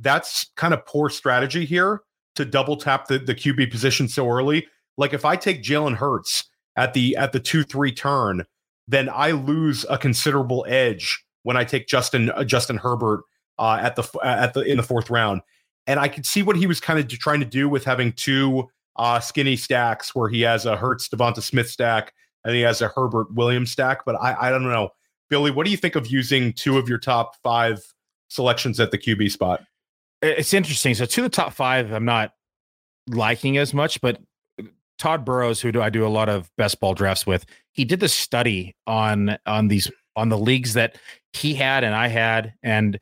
that's 0.00 0.50
kind 0.56 0.74
of 0.74 0.84
poor 0.84 1.08
strategy 1.08 1.64
here 1.64 2.00
to 2.34 2.44
double 2.44 2.76
tap 2.76 3.06
the, 3.06 3.20
the 3.20 3.36
QB 3.36 3.70
position 3.70 4.08
so 4.08 4.28
early. 4.28 4.66
Like, 4.96 5.14
if 5.14 5.24
I 5.24 5.36
take 5.36 5.62
Jalen 5.62 5.94
Hurts 5.94 6.50
at 6.74 6.92
the 6.92 7.16
at 7.16 7.30
the 7.30 7.38
two 7.38 7.62
three 7.62 7.92
turn, 7.92 8.44
then 8.88 9.08
I 9.08 9.30
lose 9.30 9.86
a 9.88 9.96
considerable 9.96 10.66
edge 10.68 11.24
when 11.44 11.56
I 11.56 11.62
take 11.62 11.86
Justin 11.86 12.30
uh, 12.30 12.42
Justin 12.42 12.78
Herbert 12.78 13.22
uh, 13.60 13.78
at 13.80 13.94
the 13.94 14.02
at 14.24 14.54
the 14.54 14.62
in 14.62 14.76
the 14.76 14.82
fourth 14.82 15.08
round. 15.08 15.42
And 15.86 16.00
I 16.00 16.08
could 16.08 16.26
see 16.26 16.42
what 16.42 16.56
he 16.56 16.66
was 16.66 16.80
kind 16.80 16.98
of 16.98 17.06
trying 17.08 17.38
to 17.38 17.46
do 17.46 17.68
with 17.68 17.84
having 17.84 18.12
two 18.12 18.68
uh, 18.98 19.20
skinny 19.20 19.56
stacks 19.56 20.14
where 20.14 20.28
he 20.28 20.42
has 20.42 20.66
a 20.66 20.76
Hurts 20.76 21.08
Devonta 21.08 21.42
Smith 21.42 21.70
stack 21.70 22.12
and 22.44 22.54
he 22.54 22.62
has 22.62 22.80
a 22.80 22.88
Herbert 22.88 23.34
Williams 23.34 23.72
stack. 23.72 24.04
But 24.04 24.16
I, 24.16 24.48
I 24.48 24.50
don't 24.50 24.62
know. 24.62 24.90
Billy, 25.28 25.50
what 25.50 25.64
do 25.64 25.70
you 25.70 25.76
think 25.76 25.96
of 25.96 26.06
using 26.06 26.52
two 26.52 26.78
of 26.78 26.88
your 26.88 26.98
top 26.98 27.36
five 27.42 27.82
selections 28.28 28.78
at 28.78 28.90
the 28.90 28.98
QB 28.98 29.30
spot? 29.30 29.64
It's 30.22 30.54
interesting. 30.54 30.94
So 30.94 31.04
two 31.04 31.24
of 31.24 31.30
the 31.30 31.36
top 31.36 31.52
five, 31.52 31.92
I'm 31.92 32.04
not 32.04 32.32
liking 33.08 33.58
as 33.58 33.74
much, 33.74 34.00
but 34.00 34.20
Todd 34.98 35.24
Burrows, 35.24 35.60
who 35.60 35.72
do 35.72 35.82
I 35.82 35.90
do 35.90 36.06
a 36.06 36.08
lot 36.08 36.28
of 36.28 36.50
best 36.56 36.80
ball 36.80 36.94
drafts 36.94 37.26
with, 37.26 37.44
he 37.72 37.84
did 37.84 38.00
this 38.00 38.14
study 38.14 38.74
on 38.86 39.36
on 39.46 39.68
these 39.68 39.90
on 40.14 40.30
the 40.30 40.38
leagues 40.38 40.72
that 40.72 40.96
he 41.32 41.54
had 41.54 41.84
and 41.84 41.94
I 41.94 42.08
had, 42.08 42.54
and 42.62 42.98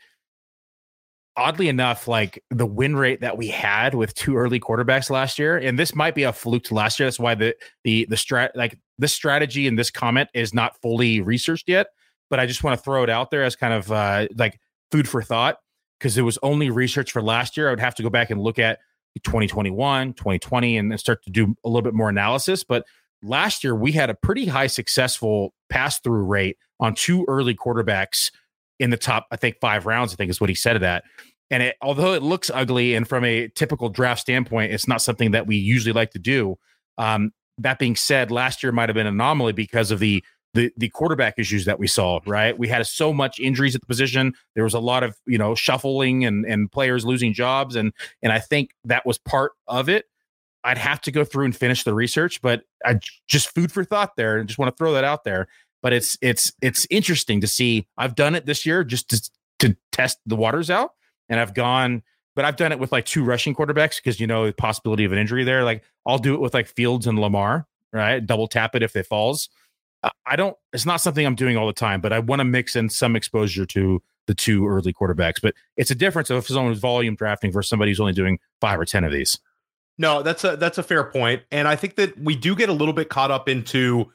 oddly 1.36 1.68
enough, 1.68 2.06
like 2.06 2.42
the 2.50 2.66
win 2.66 2.96
rate 2.96 3.20
that 3.20 3.36
we 3.36 3.48
had 3.48 3.94
with 3.94 4.14
two 4.14 4.36
early 4.36 4.60
quarterbacks 4.60 5.10
last 5.10 5.38
year, 5.38 5.56
and 5.56 5.78
this 5.78 5.94
might 5.94 6.14
be 6.14 6.22
a 6.22 6.32
fluke 6.32 6.64
to 6.64 6.74
last 6.74 6.98
year. 6.98 7.06
That's 7.06 7.18
why 7.18 7.34
the 7.34 7.54
the 7.82 8.06
the 8.06 8.16
strat 8.16 8.50
like 8.54 8.78
this 8.98 9.12
strategy 9.12 9.66
and 9.66 9.78
this 9.78 9.90
comment 9.90 10.28
is 10.34 10.54
not 10.54 10.80
fully 10.80 11.20
researched 11.20 11.68
yet. 11.68 11.88
But 12.30 12.40
I 12.40 12.46
just 12.46 12.64
want 12.64 12.78
to 12.78 12.82
throw 12.82 13.02
it 13.02 13.10
out 13.10 13.30
there 13.30 13.44
as 13.44 13.56
kind 13.56 13.74
of 13.74 13.92
uh, 13.92 14.28
like 14.36 14.58
food 14.90 15.08
for 15.08 15.22
thought 15.22 15.58
because 15.98 16.16
it 16.16 16.22
was 16.22 16.38
only 16.42 16.70
research 16.70 17.12
for 17.12 17.22
last 17.22 17.56
year. 17.56 17.68
I 17.68 17.70
would 17.70 17.80
have 17.80 17.94
to 17.96 18.02
go 18.02 18.10
back 18.10 18.30
and 18.30 18.40
look 18.40 18.58
at 18.58 18.78
2021, 19.22 20.14
2020, 20.14 20.76
and 20.76 20.90
then 20.90 20.98
start 20.98 21.22
to 21.24 21.30
do 21.30 21.54
a 21.64 21.68
little 21.68 21.82
bit 21.82 21.94
more 21.94 22.08
analysis. 22.08 22.64
But 22.64 22.84
last 23.22 23.62
year 23.62 23.74
we 23.74 23.92
had 23.92 24.10
a 24.10 24.14
pretty 24.14 24.46
high 24.46 24.66
successful 24.66 25.54
pass 25.68 26.00
through 26.00 26.24
rate 26.24 26.58
on 26.80 26.94
two 26.94 27.24
early 27.28 27.54
quarterbacks 27.54 28.30
in 28.78 28.90
the 28.90 28.96
top, 28.96 29.26
I 29.30 29.36
think 29.36 29.56
five 29.60 29.86
rounds, 29.86 30.12
I 30.12 30.16
think 30.16 30.30
is 30.30 30.40
what 30.40 30.50
he 30.50 30.54
said 30.54 30.76
of 30.76 30.82
that. 30.82 31.04
And 31.50 31.62
it, 31.62 31.76
although 31.82 32.14
it 32.14 32.22
looks 32.22 32.50
ugly 32.52 32.94
and 32.94 33.06
from 33.06 33.24
a 33.24 33.48
typical 33.48 33.88
draft 33.88 34.20
standpoint, 34.20 34.72
it's 34.72 34.88
not 34.88 35.02
something 35.02 35.32
that 35.32 35.46
we 35.46 35.56
usually 35.56 35.92
like 35.92 36.10
to 36.12 36.18
do. 36.18 36.56
Um, 36.98 37.32
that 37.58 37.78
being 37.78 37.96
said, 37.96 38.30
last 38.30 38.62
year 38.62 38.72
might 38.72 38.88
have 38.88 38.94
been 38.94 39.06
an 39.06 39.14
anomaly 39.14 39.52
because 39.52 39.90
of 39.90 40.00
the 40.00 40.24
the 40.54 40.72
the 40.76 40.88
quarterback 40.88 41.34
issues 41.36 41.64
that 41.64 41.78
we 41.78 41.86
saw. 41.86 42.20
Right, 42.26 42.58
we 42.58 42.68
had 42.68 42.84
so 42.86 43.12
much 43.12 43.38
injuries 43.38 43.74
at 43.74 43.80
the 43.80 43.86
position. 43.86 44.32
There 44.54 44.64
was 44.64 44.74
a 44.74 44.80
lot 44.80 45.02
of 45.02 45.16
you 45.26 45.38
know 45.38 45.54
shuffling 45.54 46.24
and 46.24 46.44
and 46.44 46.70
players 46.70 47.04
losing 47.04 47.32
jobs, 47.32 47.76
and 47.76 47.92
and 48.22 48.32
I 48.32 48.40
think 48.40 48.70
that 48.84 49.04
was 49.04 49.18
part 49.18 49.52
of 49.68 49.88
it. 49.88 50.06
I'd 50.64 50.78
have 50.78 51.00
to 51.02 51.12
go 51.12 51.24
through 51.24 51.44
and 51.44 51.54
finish 51.54 51.84
the 51.84 51.92
research, 51.92 52.40
but 52.40 52.62
I 52.84 52.98
just 53.28 53.54
food 53.54 53.70
for 53.70 53.84
thought 53.84 54.16
there, 54.16 54.38
and 54.38 54.48
just 54.48 54.58
want 54.58 54.74
to 54.74 54.76
throw 54.76 54.94
that 54.94 55.04
out 55.04 55.24
there 55.24 55.46
but 55.84 55.92
it's 55.92 56.16
it's 56.22 56.50
it's 56.62 56.86
interesting 56.88 57.42
to 57.42 57.46
see. 57.46 57.86
I've 57.98 58.14
done 58.14 58.34
it 58.34 58.46
this 58.46 58.64
year 58.64 58.82
just 58.84 59.10
to 59.10 59.30
to 59.58 59.76
test 59.92 60.18
the 60.24 60.34
waters 60.34 60.70
out, 60.70 60.92
and 61.28 61.38
I've 61.38 61.52
gone, 61.52 62.02
but 62.34 62.46
I've 62.46 62.56
done 62.56 62.72
it 62.72 62.78
with 62.78 62.90
like 62.90 63.04
two 63.04 63.22
rushing 63.22 63.54
quarterbacks 63.54 63.96
because 63.96 64.18
you 64.18 64.26
know 64.26 64.46
the 64.46 64.54
possibility 64.54 65.04
of 65.04 65.12
an 65.12 65.18
injury 65.18 65.44
there. 65.44 65.62
Like 65.62 65.84
I'll 66.06 66.18
do 66.18 66.32
it 66.34 66.40
with 66.40 66.54
like 66.54 66.68
Fields 66.68 67.06
and 67.06 67.18
Lamar, 67.18 67.66
right? 67.92 68.24
Double 68.24 68.48
tap 68.48 68.74
it 68.74 68.82
if 68.82 68.96
it 68.96 69.06
falls. 69.06 69.50
I 70.26 70.36
don't. 70.36 70.56
It's 70.72 70.86
not 70.86 71.02
something 71.02 71.24
I'm 71.24 71.34
doing 71.34 71.58
all 71.58 71.66
the 71.66 71.74
time, 71.74 72.00
but 72.00 72.14
I 72.14 72.18
want 72.18 72.40
to 72.40 72.44
mix 72.44 72.74
in 72.76 72.88
some 72.88 73.14
exposure 73.14 73.66
to 73.66 74.02
the 74.26 74.34
two 74.34 74.66
early 74.66 74.94
quarterbacks. 74.94 75.42
But 75.42 75.52
it's 75.76 75.90
a 75.90 75.94
difference 75.94 76.30
of 76.30 76.46
someone's 76.46 76.78
volume 76.78 77.14
drafting 77.14 77.52
versus 77.52 77.68
somebody 77.68 77.90
who's 77.90 78.00
only 78.00 78.14
doing 78.14 78.38
five 78.58 78.80
or 78.80 78.86
ten 78.86 79.04
of 79.04 79.12
these. 79.12 79.38
No, 79.98 80.22
that's 80.22 80.44
a 80.44 80.56
that's 80.56 80.78
a 80.78 80.82
fair 80.82 81.04
point, 81.04 81.42
and 81.52 81.68
I 81.68 81.76
think 81.76 81.96
that 81.96 82.18
we 82.18 82.36
do 82.36 82.56
get 82.56 82.70
a 82.70 82.72
little 82.72 82.94
bit 82.94 83.10
caught 83.10 83.30
up 83.30 83.50
into 83.50 84.10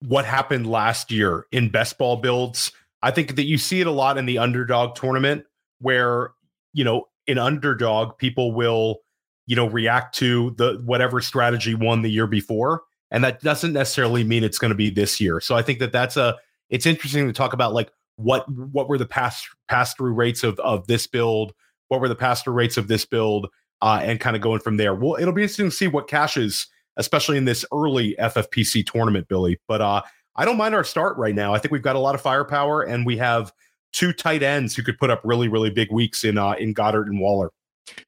what 0.00 0.24
happened 0.24 0.66
last 0.66 1.10
year 1.10 1.46
in 1.52 1.70
best 1.70 1.98
ball 1.98 2.16
builds. 2.16 2.72
I 3.02 3.10
think 3.10 3.36
that 3.36 3.44
you 3.44 3.58
see 3.58 3.80
it 3.80 3.86
a 3.86 3.92
lot 3.92 4.18
in 4.18 4.26
the 4.26 4.38
underdog 4.38 4.94
tournament 4.94 5.44
where, 5.80 6.32
you 6.72 6.84
know, 6.84 7.08
in 7.26 7.38
underdog, 7.38 8.18
people 8.18 8.52
will, 8.52 8.98
you 9.46 9.56
know, 9.56 9.68
react 9.68 10.14
to 10.16 10.54
the 10.58 10.82
whatever 10.84 11.20
strategy 11.20 11.74
won 11.74 12.02
the 12.02 12.10
year 12.10 12.26
before. 12.26 12.82
And 13.10 13.22
that 13.24 13.40
doesn't 13.40 13.72
necessarily 13.72 14.24
mean 14.24 14.44
it's 14.44 14.58
going 14.58 14.70
to 14.70 14.76
be 14.76 14.90
this 14.90 15.20
year. 15.20 15.40
So 15.40 15.54
I 15.54 15.62
think 15.62 15.78
that 15.78 15.92
that's 15.92 16.16
a, 16.16 16.36
it's 16.70 16.86
interesting 16.86 17.26
to 17.26 17.32
talk 17.32 17.52
about 17.52 17.72
like 17.72 17.90
what, 18.16 18.50
what 18.50 18.88
were 18.88 18.98
the 18.98 19.06
pass 19.06 19.46
pass 19.68 19.94
through 19.94 20.14
rates 20.14 20.42
of, 20.42 20.58
of 20.60 20.86
this 20.86 21.06
build? 21.06 21.52
What 21.88 22.00
were 22.00 22.08
the 22.08 22.16
pass 22.16 22.42
through 22.42 22.54
rates 22.54 22.76
of 22.76 22.88
this 22.88 23.04
build? 23.04 23.48
Uh, 23.82 24.00
and 24.02 24.18
kind 24.18 24.34
of 24.34 24.40
going 24.40 24.58
from 24.58 24.78
there. 24.78 24.94
Well, 24.94 25.20
it'll 25.20 25.34
be 25.34 25.42
interesting 25.42 25.66
to 25.66 25.76
see 25.76 25.86
what 25.86 26.08
caches 26.08 26.66
especially 26.96 27.36
in 27.36 27.44
this 27.44 27.64
early 27.72 28.16
FFPC 28.18 28.86
tournament, 28.86 29.28
Billy. 29.28 29.58
But 29.68 29.80
uh, 29.80 30.02
I 30.34 30.44
don't 30.44 30.56
mind 30.56 30.74
our 30.74 30.84
start 30.84 31.16
right 31.16 31.34
now. 31.34 31.54
I 31.54 31.58
think 31.58 31.72
we've 31.72 31.82
got 31.82 31.96
a 31.96 32.00
lot 32.00 32.14
of 32.14 32.20
firepower, 32.20 32.82
and 32.82 33.06
we 33.06 33.16
have 33.16 33.52
two 33.92 34.12
tight 34.12 34.42
ends 34.42 34.74
who 34.74 34.82
could 34.82 34.98
put 34.98 35.10
up 35.10 35.20
really, 35.24 35.48
really 35.48 35.70
big 35.70 35.90
weeks 35.92 36.24
in 36.24 36.38
uh, 36.38 36.52
in 36.52 36.74
Goedert 36.74 37.06
and 37.06 37.20
Waller. 37.20 37.50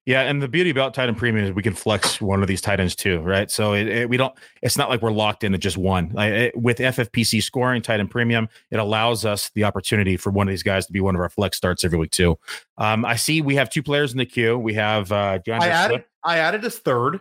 Yeah, 0.07 0.23
and 0.23 0.43
the 0.43 0.49
beauty 0.49 0.71
about 0.71 0.95
tight 0.95 1.09
end 1.09 1.19
premium 1.19 1.47
is 1.47 1.53
we 1.53 1.63
can 1.63 1.75
flex 1.75 2.21
one 2.21 2.43
of 2.43 2.49
these 2.49 2.61
tight 2.61 2.81
ends 2.81 2.97
too, 2.97 3.21
right? 3.21 3.51
So 3.51 3.75
it, 3.75 3.87
it, 3.87 4.09
we 4.09 4.17
don't. 4.17 4.35
It's 4.63 4.77
not 4.77 4.89
like 4.89 5.03
we're 5.03 5.13
locked 5.13 5.45
into 5.45 5.59
just 5.59 5.77
one. 5.77 6.11
Like 6.13 6.33
it, 6.33 6.57
with 6.57 6.79
FFPC 6.79 7.43
scoring 7.43 7.83
tight 7.83 8.01
end 8.01 8.11
premium, 8.11 8.49
it 8.71 8.79
allows 8.79 9.25
us 9.25 9.51
the 9.55 9.65
opportunity 9.65 10.17
for 10.17 10.31
one 10.31 10.49
of 10.49 10.53
these 10.53 10.63
guys 10.63 10.87
to 10.87 10.93
be 10.93 11.01
one 11.01 11.15
of 11.15 11.21
our 11.21 11.29
flex 11.29 11.57
starts 11.57 11.85
every 11.85 11.99
week 11.99 12.11
too. 12.11 12.39
Um, 12.77 13.05
I 13.05 13.17
see 13.17 13.41
we 13.41 13.55
have 13.55 13.71
two 13.71 13.83
players 13.83 14.13
in 14.13 14.19
the 14.19 14.27
queue. 14.27 14.59
We 14.59 14.75
have 14.75 15.13
uh, 15.13 15.39
John. 15.39 15.63
I 15.63 15.69
added. 15.69 16.05
I 16.25 16.39
added 16.39 16.65
a 16.65 16.71
third. 16.71 17.21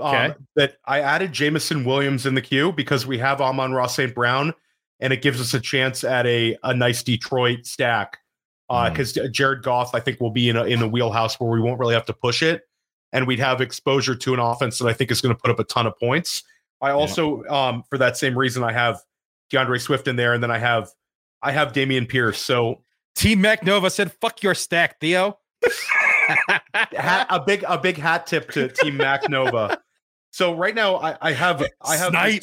Um. 0.00 0.34
That 0.56 0.76
I 0.86 1.00
added 1.00 1.32
Jameson 1.32 1.84
Williams 1.84 2.26
in 2.26 2.34
the 2.34 2.42
queue 2.42 2.72
because 2.72 3.06
we 3.06 3.18
have 3.18 3.40
Amon-Ra 3.40 3.86
St. 3.86 4.14
Brown, 4.14 4.52
and 5.00 5.12
it 5.12 5.22
gives 5.22 5.40
us 5.40 5.54
a 5.54 5.60
chance 5.60 6.04
at 6.04 6.26
a 6.26 6.56
a 6.62 6.74
nice 6.74 7.02
Detroit 7.02 7.66
stack 7.66 8.18
because 8.68 9.16
uh, 9.16 9.22
mm. 9.22 9.32
Jared 9.32 9.62
Goff, 9.62 9.94
I 9.94 10.00
think, 10.00 10.20
will 10.20 10.30
be 10.30 10.48
in 10.48 10.56
a 10.56 10.64
in 10.64 10.82
a 10.82 10.88
wheelhouse 10.88 11.38
where 11.38 11.50
we 11.50 11.60
won't 11.60 11.78
really 11.78 11.94
have 11.94 12.06
to 12.06 12.12
push 12.12 12.42
it, 12.42 12.62
and 13.12 13.26
we'd 13.26 13.38
have 13.38 13.60
exposure 13.60 14.14
to 14.14 14.34
an 14.34 14.40
offense 14.40 14.78
that 14.78 14.86
I 14.86 14.92
think 14.92 15.10
is 15.10 15.20
going 15.20 15.34
to 15.34 15.40
put 15.40 15.50
up 15.50 15.58
a 15.58 15.64
ton 15.64 15.86
of 15.86 15.98
points. 15.98 16.42
I 16.80 16.90
also, 16.90 17.44
yeah. 17.44 17.68
um, 17.68 17.84
for 17.88 17.98
that 17.98 18.16
same 18.16 18.36
reason, 18.36 18.62
I 18.62 18.72
have 18.72 19.00
D'Andre 19.50 19.78
Swift 19.78 20.08
in 20.08 20.16
there, 20.16 20.34
and 20.34 20.42
then 20.42 20.50
I 20.50 20.58
have 20.58 20.90
I 21.42 21.52
have 21.52 21.72
Dameon 21.72 22.08
Pierce. 22.08 22.40
So 22.40 22.82
Team 23.14 23.40
MacNova 23.40 23.90
said, 23.90 24.12
"Fuck 24.20 24.42
your 24.42 24.54
stack, 24.54 25.00
Theo." 25.00 25.38
hat, 26.92 27.26
a 27.30 27.40
big 27.40 27.64
a 27.66 27.78
big 27.78 27.96
hat 27.96 28.26
tip 28.26 28.50
to 28.52 28.68
Team 28.68 28.98
MacNova. 28.98 29.78
So 30.30 30.54
right 30.54 30.74
now, 30.74 30.96
I, 30.96 31.16
I 31.20 31.32
have 31.32 31.64
I 31.82 31.96
have 31.96 32.12
the, 32.12 32.40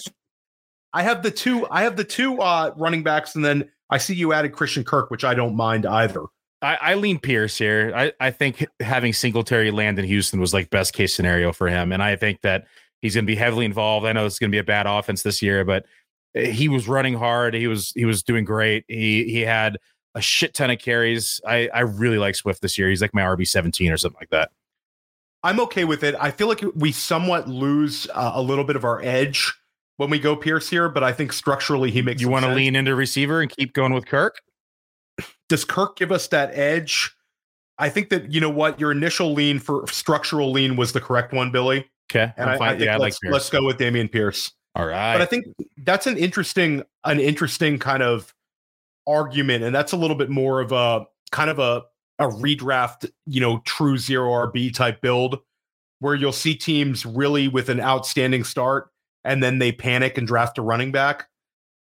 I 0.94 1.04
have 1.04 1.24
the 1.24 1.32
two 1.32 1.68
I 1.70 1.84
have 1.84 1.98
the 1.98 2.04
two 2.04 2.40
uh, 2.40 2.74
running 2.78 3.04
backs, 3.04 3.36
and 3.36 3.44
then 3.44 3.70
I 3.90 3.98
see 3.98 4.16
you 4.16 4.34
added 4.34 4.54
Christian 4.54 4.84
Kirk, 4.84 5.12
which 5.12 5.24
I 5.24 5.34
don't 5.34 5.56
mind 5.56 5.86
either. 5.86 6.24
I, 6.62 6.78
I 6.82 6.94
lean 6.94 7.20
Pierce 7.20 7.58
here. 7.58 7.92
I, 7.96 8.14
I 8.20 8.32
think 8.32 8.66
having 8.80 9.14
Singletary 9.14 9.72
land 9.72 9.98
in 10.00 10.06
Houston 10.06 10.40
was 10.40 10.54
like 10.54 10.70
best 10.70 10.94
case 10.94 11.14
scenario 11.16 11.52
for 11.52 11.68
him. 11.68 11.92
And 11.92 12.04
I 12.04 12.16
think 12.16 12.42
that 12.42 12.66
he's 13.02 13.16
going 13.16 13.26
to 13.26 13.32
be 13.32 13.36
heavily 13.36 13.66
involved. 13.66 14.06
I 14.06 14.14
know 14.14 14.26
it's 14.26 14.38
going 14.40 14.52
to 14.52 14.56
be 14.56 14.60
a 14.60 14.64
bad 14.64 14.86
offense 14.86 15.24
this 15.24 15.42
year, 15.42 15.66
but 15.66 15.86
he 16.34 16.70
was 16.70 16.88
running 16.88 17.16
hard. 17.16 17.54
He 17.54 17.68
was 17.68 17.92
he 17.96 18.06
was 18.06 18.24
doing 18.24 18.46
great. 18.46 18.86
He 18.88 19.26
he 19.26 19.42
had 19.42 19.78
a 20.16 20.22
shit 20.22 20.54
ton 20.54 20.70
of 20.72 20.80
carries. 20.80 21.42
I 21.48 21.70
I 21.74 21.82
really 21.82 22.18
like 22.18 22.36
Swift 22.36 22.62
this 22.62 22.78
year. 22.78 22.90
He's 22.90 23.02
like 23.02 23.14
my 23.14 23.22
RB 23.22 23.48
seventeen 23.48 23.92
or 23.92 23.98
something 23.98 24.20
like 24.20 24.30
that. 24.32 24.52
I'm 25.44 25.60
okay 25.62 25.86
with 25.86 26.04
it. 26.04 26.16
I 26.20 26.32
feel 26.32 26.48
like 26.48 26.64
we 26.76 26.92
somewhat 26.92 27.48
lose 27.48 28.08
uh, 28.14 28.32
a 28.36 28.42
little 28.42 28.64
bit 28.64 28.76
of 28.76 28.84
our 28.84 29.02
edge 29.02 29.54
when 29.98 30.10
we 30.10 30.20
go 30.20 30.36
Pierce 30.36 30.70
here, 30.70 30.88
but 30.88 31.04
I 31.04 31.14
think 31.14 31.34
structurally 31.34 31.92
he 31.92 32.02
makes. 32.02 32.22
You 32.22 32.30
want 32.30 32.46
to 32.46 32.54
lean 32.54 32.76
into 32.76 32.96
receiver 32.96 33.42
and 33.42 33.50
keep 33.50 33.74
going 33.74 33.94
with 33.94 34.06
Kirk? 34.06 34.42
Does 35.50 35.66
Kirk 35.66 35.96
give 35.96 36.12
us 36.12 36.28
that 36.28 36.52
edge? 36.54 37.16
I 37.78 37.90
think 37.90 38.10
that 38.10 38.32
you 38.32 38.40
know 38.40 38.50
what 38.50 38.80
your 38.80 38.92
initial 38.92 39.34
lean 39.34 39.60
for 39.60 39.88
structural 39.88 40.52
lean 40.52 40.76
was 40.76 40.94
the 40.94 41.02
correct 41.02 41.34
one, 41.34 41.52
Billy. 41.52 41.90
Okay, 42.12 42.32
and 42.38 42.50
I, 42.50 42.56
I, 42.56 42.70
think 42.72 42.82
yeah, 42.82 42.98
let's, 42.98 43.18
like 43.24 43.32
let's 43.32 43.50
go 43.50 43.66
with 43.66 43.78
Dameon 43.78 44.12
Pierce. 44.12 44.52
All 44.76 44.86
right, 44.86 45.14
but 45.14 45.22
I 45.22 45.26
think 45.26 45.46
that's 45.78 46.06
an 46.06 46.18
interesting 46.18 46.84
an 47.04 47.20
interesting 47.20 47.80
kind 47.80 48.04
of 48.04 48.34
argument, 49.12 49.64
and 49.64 49.74
that's 49.74 49.92
a 49.92 49.98
little 49.98 50.16
bit 50.16 50.30
more 50.30 50.62
of 50.62 50.72
a 50.72 51.06
kind 51.32 51.50
of 51.50 51.60
a 51.60 51.84
a 52.20 52.28
redraft, 52.28 53.10
you 53.26 53.42
know, 53.42 53.62
true 53.66 53.98
zero 53.98 54.30
RB 54.30 54.74
type 54.74 55.02
build 55.02 55.40
where 56.00 56.16
you'll 56.16 56.32
see 56.32 56.56
teams 56.56 57.06
really 57.06 57.48
with 57.48 57.70
an 57.70 57.80
outstanding 57.80 58.44
start 58.44 58.90
and 59.24 59.42
then 59.42 59.60
they 59.60 59.72
panic 59.72 60.18
and 60.18 60.28
draft 60.28 60.58
a 60.58 60.62
running 60.62 60.92
back. 60.92 61.28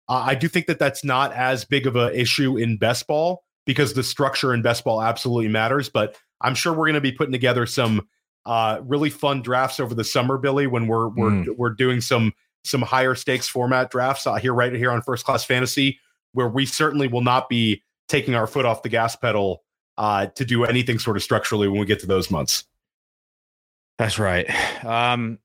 Uh, 0.09 0.25
I 0.27 0.35
do 0.35 0.49
think 0.49 0.67
that 0.67 0.79
that's 0.79 1.05
not 1.05 1.33
as 1.33 1.65
big 1.65 1.87
of 1.87 1.97
an 1.97 2.15
issue 2.15 2.57
in 2.57 2.77
best 2.77 3.07
ball 3.07 3.45
because 3.67 3.95
the 3.95 4.03
structure 4.03 4.53
in 4.53 4.63
best 4.63 4.85
ball 4.85 5.03
absolutely 5.03 5.49
matters. 5.49 5.89
But 5.89 6.17
I'm 6.41 6.55
sure 6.55 6.73
we're 6.73 6.87
going 6.87 6.95
to 6.95 7.01
be 7.01 7.13
putting 7.13 7.33
together 7.33 7.67
some 7.67 8.09
uh, 8.47 8.81
really 8.83 9.11
fun 9.11 9.43
drafts 9.43 9.79
over 9.79 9.95
the 9.95 10.05
summer, 10.05 10.39
Billy, 10.39 10.67
when 10.67 10.87
we're 10.87 11.09
we're 11.09 11.31
mm. 11.31 11.57
we're 11.57 11.71
doing 11.71 12.01
some 12.01 12.33
some 12.65 12.83
higher 12.83 13.15
stakes 13.15 13.49
format 13.49 13.91
drafts 13.91 14.27
uh, 14.27 14.35
here 14.35 14.53
right 14.53 14.75
here 14.75 14.91
on 14.91 15.03
First 15.03 15.25
Class 15.25 15.45
Fantasy, 15.45 15.99
where 16.33 16.49
we 16.49 16.67
certainly 16.67 17.09
will 17.09 17.23
not 17.23 17.49
be 17.49 17.83
taking 18.09 18.35
our 18.35 18.47
foot 18.47 18.67
off 18.67 18.83
the 18.83 18.89
gas 18.89 19.17
pedal 19.17 19.63
uh, 19.99 20.27
to 20.27 20.45
do 20.45 20.65
anything 20.65 20.99
sort 20.99 21.17
of 21.17 21.23
structurally 21.23 21.69
when 21.69 21.81
we 21.81 21.87
get 21.87 22.01
to 22.01 22.07
those 22.07 22.31
months. 22.31 22.65
That's 23.99 24.19
right. 24.19 24.49
Um, 24.85 25.39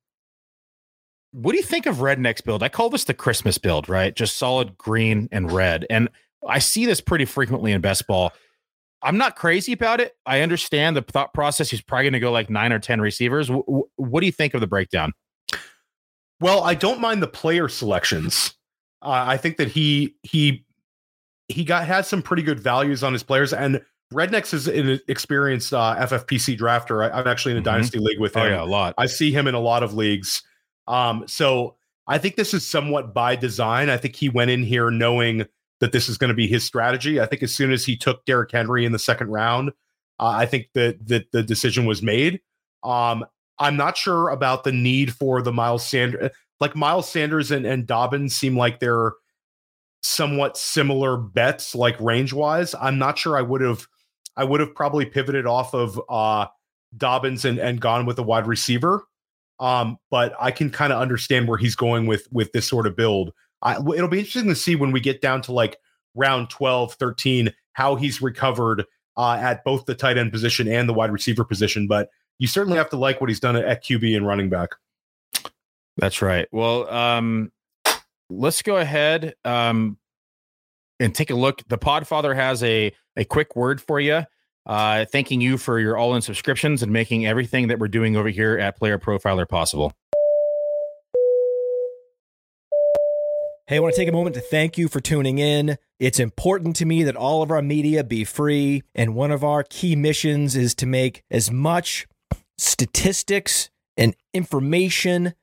what 1.32 1.52
do 1.52 1.58
you 1.58 1.64
think 1.64 1.86
of 1.86 1.98
Redneck's 1.98 2.42
build? 2.42 2.64
I 2.64 2.70
call 2.70 2.90
this 2.90 3.04
the 3.04 3.14
Christmas 3.14 3.58
build, 3.58 3.90
right? 3.90 4.16
Just 4.16 4.38
solid 4.38 4.78
green 4.78 5.28
and 5.32 5.52
red. 5.52 5.86
And 5.90 6.08
I 6.48 6.60
see 6.60 6.86
this 6.86 7.02
pretty 7.02 7.26
frequently 7.26 7.74
in 7.74 7.82
best 7.82 8.08
ball. 8.08 8.32
I'm 9.02 9.18
not 9.18 9.36
crazy 9.36 9.74
about 9.74 10.00
it. 10.00 10.16
I 10.26 10.42
understand 10.42 10.96
the 10.96 11.02
thought 11.02 11.34
process. 11.34 11.70
He's 11.70 11.82
probably 11.82 12.06
going 12.06 12.14
to 12.14 12.20
go 12.20 12.32
like 12.32 12.50
nine 12.50 12.72
or 12.72 12.80
10 12.80 13.02
receivers. 13.02 13.50
W- 13.50 13.84
what 13.98 14.22
do 14.22 14.26
you 14.26 14.32
think 14.32 14.54
of 14.54 14.62
the 14.62 14.68
breakdown? 14.68 15.12
Well, 16.40 16.64
I 16.64 16.74
don't 16.74 17.00
mind 17.00 17.22
the 17.22 17.28
player 17.28 17.68
selections. 17.68 18.56
Uh, 19.02 19.26
I 19.28 19.38
think 19.38 19.58
that 19.58 19.68
he 19.68 20.16
he 20.24 20.65
he 21.48 21.64
got 21.64 21.86
had 21.86 22.06
some 22.06 22.22
pretty 22.22 22.44
good 22.44 22.60
values 22.60 23.04
on 23.04 23.14
his 23.14 23.24
players, 23.24 23.54
and 23.54 23.82
Rednex 24.14 24.54
is 24.54 24.68
an 24.68 25.00
experienced 25.08 25.74
uh, 25.74 25.96
FFPC 26.00 26.58
drafter. 26.58 27.12
I, 27.12 27.20
am 27.20 27.28
actually 27.28 27.52
in 27.52 27.58
a 27.58 27.62
mm-hmm. 27.62 27.66
dynasty 27.66 28.00
league 28.00 28.20
with 28.20 28.38
oh, 28.38 28.42
him. 28.42 28.48
Oh 28.48 28.56
yeah, 28.56 28.64
a 28.64 28.66
lot. 28.66 28.94
I 28.98 29.06
see 29.08 29.32
him 29.32 29.48
in 29.48 29.56
a 29.56 29.60
lot 29.60 29.84
of 29.84 29.94
leagues. 29.94 30.44
Um, 30.88 31.26
so 31.28 31.76
I 32.08 32.18
think 32.18 32.36
this 32.36 32.54
is 32.54 32.66
somewhat 32.66 33.14
by 33.14 33.36
design. 33.36 33.90
I 33.90 33.98
think 33.98 34.16
he 34.16 34.30
went 34.30 34.52
in 34.52 34.64
here 34.64 34.92
knowing 34.92 35.46
that 35.80 35.92
this 35.92 36.08
is 36.08 36.18
going 36.18 36.30
to 36.30 36.36
be 36.36 36.48
his 36.48 36.64
strategy. 36.64 37.20
I 37.20 37.26
think 37.26 37.44
as 37.44 37.54
soon 37.54 37.72
as 37.72 37.84
he 37.84 37.98
took 37.98 38.26
Derrick 38.26 38.52
Henry 38.52 38.86
in 38.86 38.92
the 38.92 39.00
second 39.00 39.30
round, 39.30 39.70
uh, 40.20 40.28
I 40.28 40.46
think 40.46 40.70
that 40.74 41.08
that 41.08 41.32
the 41.32 41.44
decision 41.44 41.86
was 41.86 42.02
made. 42.02 42.42
Um, 42.84 43.26
I'm 43.60 43.76
not 43.76 43.98
sure 43.98 44.30
about 44.30 44.64
the 44.64 44.72
need 44.72 45.14
for 45.14 45.42
the 45.42 45.52
Miles 45.52 45.86
Sanders. 45.86 46.32
Like 46.60 46.76
Miles 46.76 47.10
Sanders 47.10 47.52
and, 47.52 47.66
and 47.66 47.86
Dobbins 47.86 48.36
seem 48.36 48.58
like 48.58 48.80
they're 48.80 49.14
somewhat 50.06 50.58
similar 50.58 51.18
bets, 51.18 51.76
like 51.76 52.00
range 52.00 52.34
wise. 52.34 52.76
I'm 52.80 52.98
not 52.98 53.18
sure 53.18 53.38
I 53.38 53.42
would 53.42 53.62
have. 53.62 53.88
I 54.38 54.44
would 54.44 54.60
have 54.60 54.76
probably 54.76 55.06
pivoted 55.06 55.46
off 55.46 55.74
of 55.74 56.00
uh, 56.10 56.48
Dobbins 56.96 57.46
and, 57.46 57.58
and 57.58 57.80
gone 57.80 58.06
with 58.06 58.20
a 58.20 58.24
wide 58.24 58.48
receiver. 58.48 59.04
Um, 59.60 59.98
but 60.12 60.34
I 60.40 60.52
can 60.52 60.70
kind 60.70 60.92
of 60.92 61.02
understand 61.02 61.48
where 61.48 61.58
he's 61.58 61.76
going 61.76 62.06
with 62.08 62.28
with 62.32 62.52
this 62.52 62.68
sort 62.68 62.88
of 62.88 62.96
build. 62.96 63.32
I, 63.62 63.78
it'll 63.78 64.10
be 64.10 64.20
interesting 64.20 64.50
to 64.50 64.56
see 64.56 64.76
when 64.76 64.92
we 64.92 65.00
get 65.00 65.22
down 65.22 65.42
to 65.44 65.54
like 65.54 65.78
round 66.14 66.50
12, 66.50 66.94
13, 66.94 67.54
how 67.74 67.96
he's 67.96 68.22
recovered 68.22 68.86
uh, 69.18 69.38
at 69.42 69.64
both 69.64 69.86
the 69.86 69.96
tight 69.96 70.18
end 70.18 70.32
position 70.32 70.68
and 70.68 70.88
the 70.88 70.94
wide 70.94 71.12
receiver 71.12 71.46
position. 71.46 71.88
But 71.88 72.10
you 72.38 72.48
certainly 72.48 72.78
have 72.78 72.90
to 72.90 72.98
like 72.98 73.22
what 73.22 73.30
he's 73.30 73.40
done 73.40 73.56
at, 73.56 73.84
QB 73.84 74.16
and 74.16 74.28
running 74.28 74.50
back. 74.50 74.72
That's 75.98 76.22
right. 76.22 76.48
Well, 76.52 76.90
um, 76.90 77.52
let's 78.30 78.62
go 78.62 78.78
ahead 78.78 79.36
um, 79.44 79.98
and 81.00 81.14
take 81.14 81.30
a 81.30 81.36
look. 81.36 81.62
The 81.68 81.78
Podfather 81.78 82.36
has 82.36 82.64
a 82.64 82.94
a 83.18 83.26
quick 83.26 83.56
word 83.56 83.82
for 83.82 84.00
you 84.00 84.26
uh, 84.66 85.06
thanking 85.06 85.42
you 85.42 85.58
for 85.58 85.80
your 85.80 85.98
all 85.98 86.16
in 86.16 86.22
subscriptions 86.22 86.82
and 86.82 86.92
making 86.92 87.26
everything 87.26 87.68
that 87.68 87.80
we're 87.80 87.88
doing 87.88 88.16
over 88.16 88.30
here 88.30 88.58
at 88.58 88.78
Player 88.78 88.98
Profiler 88.98 89.48
possible. 89.48 89.94
Hey, 93.68 93.78
I 93.78 93.80
want 93.80 93.96
to 93.96 94.00
take 94.00 94.10
a 94.10 94.12
moment 94.12 94.36
to 94.36 94.42
thank 94.42 94.78
you 94.78 94.88
for 94.88 95.00
tuning 95.00 95.40
in. 95.40 95.78
It's 96.00 96.20
important 96.20 96.76
to 96.78 96.86
me 96.86 97.04
that 97.04 97.16
all 97.16 97.42
of 97.42 97.50
our 97.50 97.64
media 97.64 98.04
be 98.04 98.24
free, 98.24 98.84
and 98.94 99.16
one 99.16 99.32
of 99.32 99.44
our 99.44 99.64
key 99.64 99.96
missions 99.96 100.56
is 100.56 100.76
to 100.76 100.86
make 100.86 101.24
as 101.32 101.52
much 101.52 102.06
statistics 102.58 103.72
and 103.98 104.16
information 104.34 105.34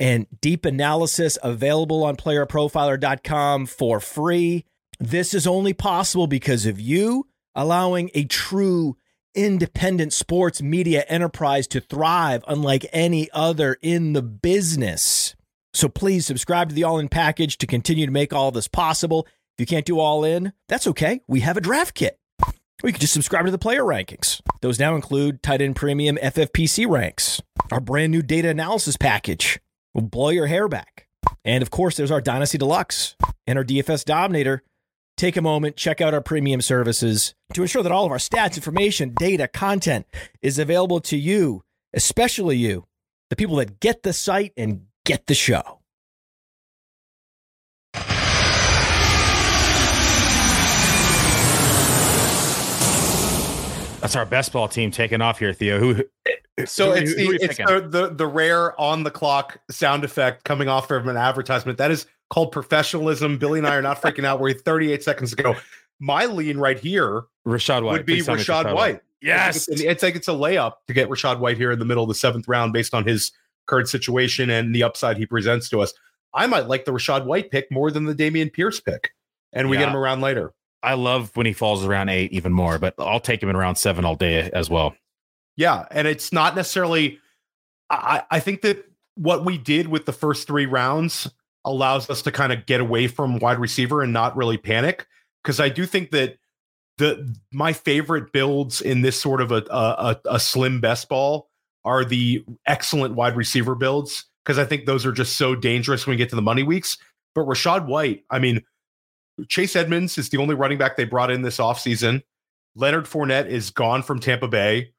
and 0.00 0.26
deep 0.40 0.64
analysis 0.64 1.38
available 1.42 2.02
on 2.02 2.16
playerprofiler.com 2.16 3.66
for 3.66 4.00
free. 4.00 4.64
This 4.98 5.34
is 5.34 5.46
only 5.46 5.74
possible 5.74 6.26
because 6.26 6.66
of 6.66 6.80
you 6.80 7.28
allowing 7.54 8.10
a 8.14 8.24
true 8.24 8.96
independent 9.34 10.12
sports 10.12 10.60
media 10.60 11.04
enterprise 11.06 11.66
to 11.68 11.80
thrive 11.80 12.42
unlike 12.48 12.86
any 12.92 13.28
other 13.32 13.76
in 13.82 14.14
the 14.14 14.22
business. 14.22 15.36
So 15.72 15.88
please 15.88 16.26
subscribe 16.26 16.70
to 16.70 16.74
the 16.74 16.82
All 16.82 16.98
In 16.98 17.08
package 17.08 17.58
to 17.58 17.66
continue 17.66 18.06
to 18.06 18.12
make 18.12 18.32
all 18.32 18.50
this 18.50 18.66
possible. 18.66 19.26
If 19.56 19.60
you 19.60 19.66
can't 19.66 19.86
do 19.86 20.00
All 20.00 20.24
In, 20.24 20.52
that's 20.68 20.86
okay. 20.88 21.20
We 21.28 21.40
have 21.40 21.56
a 21.56 21.60
draft 21.60 21.94
kit. 21.94 22.18
You 22.82 22.92
can 22.92 23.00
just 23.00 23.12
subscribe 23.12 23.44
to 23.44 23.50
the 23.50 23.58
player 23.58 23.82
rankings. 23.82 24.40
Those 24.62 24.80
now 24.80 24.96
include 24.96 25.42
tight 25.42 25.60
end 25.60 25.76
premium 25.76 26.16
FFPC 26.16 26.88
ranks, 26.88 27.42
our 27.70 27.80
brand 27.80 28.10
new 28.10 28.22
data 28.22 28.48
analysis 28.48 28.96
package 28.96 29.60
will 29.94 30.02
blow 30.02 30.30
your 30.30 30.46
hair 30.46 30.68
back. 30.68 31.06
And 31.44 31.62
of 31.62 31.70
course, 31.70 31.96
there's 31.96 32.10
our 32.10 32.20
Dynasty 32.20 32.58
Deluxe 32.58 33.16
and 33.46 33.58
our 33.58 33.64
DFS 33.64 34.04
Dominator 34.04 34.62
take 35.16 35.36
a 35.36 35.42
moment, 35.42 35.76
check 35.76 36.00
out 36.00 36.14
our 36.14 36.22
premium 36.22 36.62
services 36.62 37.34
to 37.52 37.62
ensure 37.62 37.82
that 37.82 37.92
all 37.92 38.06
of 38.06 38.12
our 38.12 38.18
stats, 38.18 38.56
information, 38.56 39.12
data, 39.14 39.46
content 39.46 40.06
is 40.40 40.58
available 40.58 41.00
to 41.00 41.16
you, 41.16 41.62
especially 41.92 42.56
you, 42.56 42.86
the 43.28 43.36
people 43.36 43.56
that 43.56 43.80
get 43.80 44.02
the 44.02 44.14
site 44.14 44.52
and 44.56 44.86
get 45.04 45.26
the 45.26 45.34
show. 45.34 45.79
That's 54.10 54.16
our 54.16 54.26
best 54.26 54.52
ball 54.52 54.66
team 54.66 54.90
taking 54.90 55.22
off 55.22 55.38
here, 55.38 55.52
Theo. 55.52 55.78
Who? 55.78 56.04
So 56.66 56.90
who, 56.90 56.96
it's, 56.96 57.14
the, 57.14 57.28
it's 57.40 57.56
the, 57.58 57.86
the, 57.88 58.08
the 58.12 58.26
rare 58.26 58.78
on 58.78 59.04
the 59.04 59.10
clock 59.12 59.60
sound 59.70 60.02
effect 60.02 60.42
coming 60.42 60.66
off 60.66 60.88
from 60.88 61.08
an 61.08 61.16
advertisement. 61.16 61.78
That 61.78 61.92
is 61.92 62.06
called 62.28 62.50
professionalism. 62.50 63.38
Billy 63.38 63.60
and 63.60 63.68
I 63.68 63.76
are 63.76 63.82
not 63.82 64.02
freaking 64.02 64.24
out. 64.24 64.40
We're 64.40 64.52
38 64.52 65.04
seconds 65.04 65.32
ago. 65.32 65.54
My 66.00 66.26
lean 66.26 66.58
right 66.58 66.76
here, 66.76 67.22
Rachaad 67.46 67.84
White 67.84 67.92
would 67.92 68.06
be 68.06 68.20
Rachaad, 68.20 68.64
Rachaad, 68.64 68.74
White. 68.74 69.00
Yes, 69.22 69.68
it's, 69.68 69.80
it's 69.80 70.02
like 70.02 70.16
it's 70.16 70.26
a 70.26 70.32
layup 70.32 70.72
to 70.88 70.92
get 70.92 71.08
Rachaad 71.08 71.38
White 71.38 71.56
here 71.56 71.70
in 71.70 71.78
the 71.78 71.84
middle 71.84 72.02
of 72.02 72.08
the 72.08 72.14
seventh 72.16 72.48
round 72.48 72.72
based 72.72 72.94
on 72.94 73.06
his 73.06 73.30
current 73.66 73.88
situation 73.88 74.50
and 74.50 74.74
the 74.74 74.82
upside 74.82 75.18
he 75.18 75.26
presents 75.26 75.68
to 75.68 75.80
us. 75.80 75.94
I 76.34 76.48
might 76.48 76.66
like 76.66 76.84
the 76.84 76.92
Rachaad 76.92 77.26
White 77.26 77.52
pick 77.52 77.70
more 77.70 77.92
than 77.92 78.06
the 78.06 78.14
Dameon 78.16 78.52
Pierce 78.52 78.80
pick, 78.80 79.12
and 79.52 79.70
we 79.70 79.76
yeah. 79.76 79.84
get 79.84 79.90
him 79.90 79.96
around 79.96 80.20
later. 80.20 80.52
I 80.82 80.94
love 80.94 81.30
when 81.36 81.46
he 81.46 81.52
falls 81.52 81.84
around 81.84 82.08
eight 82.08 82.32
even 82.32 82.52
more, 82.52 82.78
but 82.78 82.94
I'll 82.98 83.20
take 83.20 83.42
him 83.42 83.48
in 83.48 83.56
around 83.56 83.76
seven 83.76 84.04
all 84.04 84.16
day 84.16 84.50
as 84.52 84.70
well. 84.70 84.94
Yeah, 85.56 85.86
and 85.90 86.08
it's 86.08 86.32
not 86.32 86.56
necessarily. 86.56 87.18
I, 87.90 88.22
I 88.30 88.40
think 88.40 88.62
that 88.62 88.84
what 89.16 89.44
we 89.44 89.58
did 89.58 89.88
with 89.88 90.06
the 90.06 90.12
first 90.12 90.46
three 90.46 90.66
rounds 90.66 91.30
allows 91.64 92.08
us 92.08 92.22
to 92.22 92.32
kind 92.32 92.52
of 92.52 92.64
get 92.66 92.80
away 92.80 93.06
from 93.06 93.38
wide 93.38 93.58
receiver 93.58 94.02
and 94.02 94.12
not 94.12 94.36
really 94.36 94.56
panic 94.56 95.06
because 95.42 95.60
I 95.60 95.68
do 95.68 95.84
think 95.84 96.10
that 96.10 96.38
the 96.98 97.34
my 97.52 97.72
favorite 97.72 98.32
builds 98.32 98.80
in 98.80 99.02
this 99.02 99.20
sort 99.20 99.40
of 99.40 99.52
a 99.52 99.64
a, 99.70 100.20
a 100.26 100.40
slim 100.40 100.80
best 100.80 101.08
ball 101.08 101.48
are 101.84 102.04
the 102.04 102.44
excellent 102.66 103.14
wide 103.14 103.36
receiver 103.36 103.74
builds 103.74 104.24
because 104.44 104.58
I 104.58 104.64
think 104.64 104.86
those 104.86 105.06
are 105.06 105.12
just 105.12 105.36
so 105.36 105.54
dangerous 105.54 106.06
when 106.06 106.14
we 106.14 106.18
get 106.18 106.30
to 106.30 106.36
the 106.36 106.42
money 106.42 106.62
weeks. 106.62 106.98
But 107.34 107.46
Rachaad 107.46 107.86
White, 107.86 108.24
I 108.30 108.38
mean, 108.38 108.62
Chase 109.48 109.76
Edmonds 109.76 110.18
is 110.18 110.28
the 110.28 110.38
only 110.38 110.54
running 110.54 110.78
back 110.78 110.96
they 110.96 111.04
brought 111.04 111.30
in 111.30 111.42
this 111.42 111.58
offseason. 111.58 112.22
Leonard 112.74 113.06
Fournette 113.06 113.46
is 113.46 113.70
gone 113.70 114.02
from 114.02 114.20
Tampa 114.20 114.48
Bay. 114.48 114.92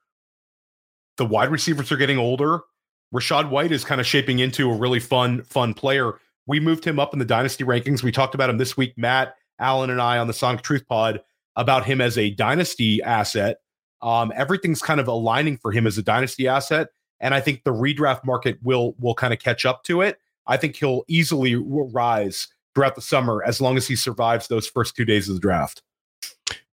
The 1.17 1.25
wide 1.25 1.49
receivers 1.49 1.91
are 1.91 1.97
getting 1.97 2.17
older. 2.17 2.61
Rachaad 3.13 3.49
White 3.49 3.71
is 3.71 3.83
kind 3.83 3.99
of 3.99 4.07
shaping 4.07 4.39
into 4.39 4.69
a 4.69 4.75
really 4.75 4.99
fun, 4.99 5.43
fun 5.43 5.73
player. 5.73 6.19
We 6.47 6.59
moved 6.59 6.85
him 6.85 6.99
up 6.99 7.13
in 7.13 7.19
the 7.19 7.25
dynasty 7.25 7.63
rankings. 7.63 8.03
We 8.03 8.11
talked 8.11 8.35
about 8.35 8.49
him 8.49 8.57
this 8.57 8.77
week. 8.77 8.93
Matt, 8.97 9.35
Allen, 9.59 9.89
and 9.89 10.01
I 10.01 10.17
on 10.17 10.27
the 10.27 10.33
Sonic 10.33 10.61
Truth 10.61 10.87
Pod 10.87 11.21
about 11.55 11.85
him 11.85 12.01
as 12.01 12.17
a 12.17 12.31
dynasty 12.31 13.01
asset. 13.03 13.57
Um, 14.01 14.31
everything's 14.35 14.81
kind 14.81 14.99
of 14.99 15.07
aligning 15.07 15.57
for 15.57 15.71
him 15.71 15.85
as 15.85 15.97
a 15.97 16.01
dynasty 16.01 16.47
asset, 16.47 16.87
and 17.19 17.35
I 17.35 17.41
think 17.41 17.63
the 17.63 17.73
redraft 17.73 18.25
market 18.25 18.57
will 18.63 18.95
will 18.99 19.13
kind 19.13 19.33
of 19.33 19.39
catch 19.39 19.65
up 19.65 19.83
to 19.83 20.01
it. 20.01 20.17
I 20.47 20.57
think 20.57 20.75
he'll 20.75 21.03
easily 21.07 21.55
rise 21.55 22.47
throughout 22.73 22.95
the 22.95 23.01
summer 23.01 23.43
as 23.43 23.61
long 23.61 23.77
as 23.77 23.87
he 23.87 23.95
survives 23.95 24.47
those 24.47 24.67
first 24.67 24.95
two 24.95 25.05
days 25.05 25.27
of 25.27 25.35
the 25.35 25.41
draft. 25.41 25.81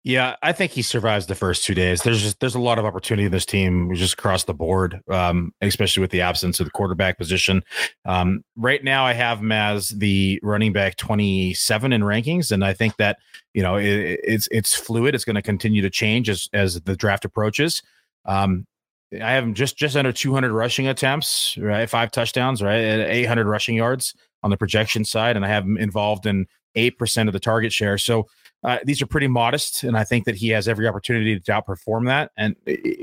Yeah, 0.06 0.36
I 0.42 0.52
think 0.52 0.72
he 0.72 0.82
survives 0.82 1.28
the 1.28 1.34
first 1.34 1.64
two 1.64 1.74
days. 1.74 2.02
There's 2.02 2.20
just 2.20 2.38
there's 2.38 2.54
a 2.54 2.60
lot 2.60 2.78
of 2.78 2.84
opportunity 2.84 3.24
in 3.24 3.32
this 3.32 3.46
team 3.46 3.90
just 3.94 4.12
across 4.12 4.44
the 4.44 4.52
board, 4.52 5.00
um, 5.08 5.54
especially 5.62 6.02
with 6.02 6.10
the 6.10 6.20
absence 6.20 6.60
of 6.60 6.66
the 6.66 6.70
quarterback 6.70 7.16
position. 7.16 7.64
Um, 8.04 8.44
right 8.54 8.84
now, 8.84 9.06
I 9.06 9.14
have 9.14 9.38
him 9.38 9.50
as 9.50 9.88
the 9.88 10.38
running 10.42 10.74
back 10.74 10.96
27 10.96 11.94
in 11.94 12.02
rankings, 12.02 12.52
and 12.52 12.62
I 12.62 12.74
think 12.74 12.98
that 12.98 13.16
you 13.54 13.62
know 13.62 13.76
it, 13.76 14.20
it's 14.22 14.46
it's 14.50 14.74
fluid. 14.74 15.14
It's 15.14 15.24
going 15.24 15.36
to 15.36 15.42
continue 15.42 15.80
to 15.80 15.90
change 15.90 16.28
as 16.28 16.50
as 16.52 16.78
the 16.82 16.96
draft 16.96 17.24
approaches. 17.24 17.82
Um, 18.26 18.66
I 19.10 19.32
have 19.32 19.44
him 19.44 19.54
just 19.54 19.78
just 19.78 19.96
under 19.96 20.12
200 20.12 20.52
rushing 20.52 20.86
attempts, 20.86 21.56
right? 21.56 21.88
Five 21.88 22.10
touchdowns, 22.10 22.62
right? 22.62 22.84
At 22.84 23.08
800 23.08 23.46
rushing 23.46 23.74
yards 23.74 24.14
on 24.44 24.50
the 24.50 24.56
projection 24.56 25.04
side, 25.04 25.34
and 25.34 25.44
I 25.44 25.48
have 25.48 25.64
him 25.64 25.76
involved 25.76 26.26
in 26.26 26.46
eight 26.76 26.98
percent 26.98 27.28
of 27.28 27.32
the 27.32 27.40
target 27.40 27.72
share. 27.72 27.98
So 27.98 28.28
uh, 28.62 28.78
these 28.84 29.02
are 29.02 29.06
pretty 29.06 29.26
modest, 29.26 29.82
and 29.82 29.96
I 29.96 30.04
think 30.04 30.26
that 30.26 30.36
he 30.36 30.50
has 30.50 30.68
every 30.68 30.86
opportunity 30.86 31.40
to 31.40 31.52
outperform 31.52 32.06
that. 32.06 32.30
And 32.36 32.54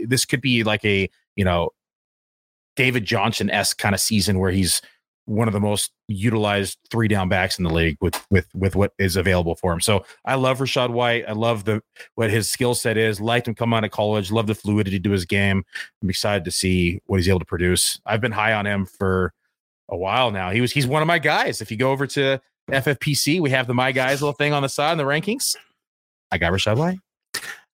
this 0.08 0.24
could 0.24 0.42
be 0.42 0.64
like 0.64 0.86
a 0.86 1.10
you 1.36 1.44
know 1.44 1.72
David 2.76 3.04
Johnson 3.06 3.50
s 3.50 3.74
kind 3.74 3.94
of 3.94 4.00
season 4.00 4.40
where 4.40 4.52
he's 4.52 4.82
one 5.26 5.48
of 5.48 5.54
the 5.54 5.60
most 5.60 5.92
utilized 6.08 6.78
three 6.90 7.08
down 7.08 7.30
backs 7.30 7.58
in 7.58 7.64
the 7.64 7.74
league 7.74 7.98
with 8.02 8.26
with 8.30 8.48
with 8.54 8.76
what 8.76 8.94
is 9.00 9.16
available 9.16 9.56
for 9.56 9.72
him. 9.72 9.80
So 9.80 10.06
I 10.26 10.36
love 10.36 10.60
Rachaad 10.60 10.90
White. 10.90 11.26
I 11.28 11.34
love 11.34 11.66
the 11.66 11.82
what 12.16 12.30
his 12.30 12.50
skill 12.50 12.76
set 12.76 12.98
is. 12.98 13.22
Liked 13.22 13.48
him 13.48 13.56
come 13.56 13.74
out 13.74 13.84
of 13.84 13.92
college. 13.92 14.32
Love 14.32 14.48
the 14.48 14.56
fluidity 14.56 15.00
to 15.00 15.12
his 15.12 15.26
game. 15.26 15.64
I'm 16.02 16.10
excited 16.10 16.44
to 16.46 16.52
see 16.52 17.02
what 17.06 17.18
he's 17.18 17.30
able 17.30 17.40
to 17.40 17.46
produce. 17.46 18.00
I've 18.06 18.22
been 18.22 18.32
high 18.32 18.54
on 18.54 18.66
him 18.66 18.86
for 18.86 19.34
a 19.92 19.98
while 19.98 20.32
now. 20.32 20.50
He 20.50 20.62
was 20.62 20.72
he's 20.72 20.88
one 20.88 21.02
of 21.02 21.08
my 21.08 21.20
guys. 21.20 21.62
If 21.62 21.70
you 21.70 21.78
go 21.78 21.92
over 21.92 22.08
to 22.08 22.42
FFPC. 22.70 23.42
We 23.42 23.50
have 23.52 23.68
the 23.68 23.74
My 23.74 23.92
Guys 23.92 24.22
little 24.22 24.34
thing 24.34 24.54
on 24.54 24.64
the 24.64 24.70
side 24.70 24.94
in 24.94 24.98
the 24.98 25.04
rankings. 25.04 25.56
I 26.32 26.38
got 26.38 26.52
Rachaad 26.52 26.78
White. 26.78 27.00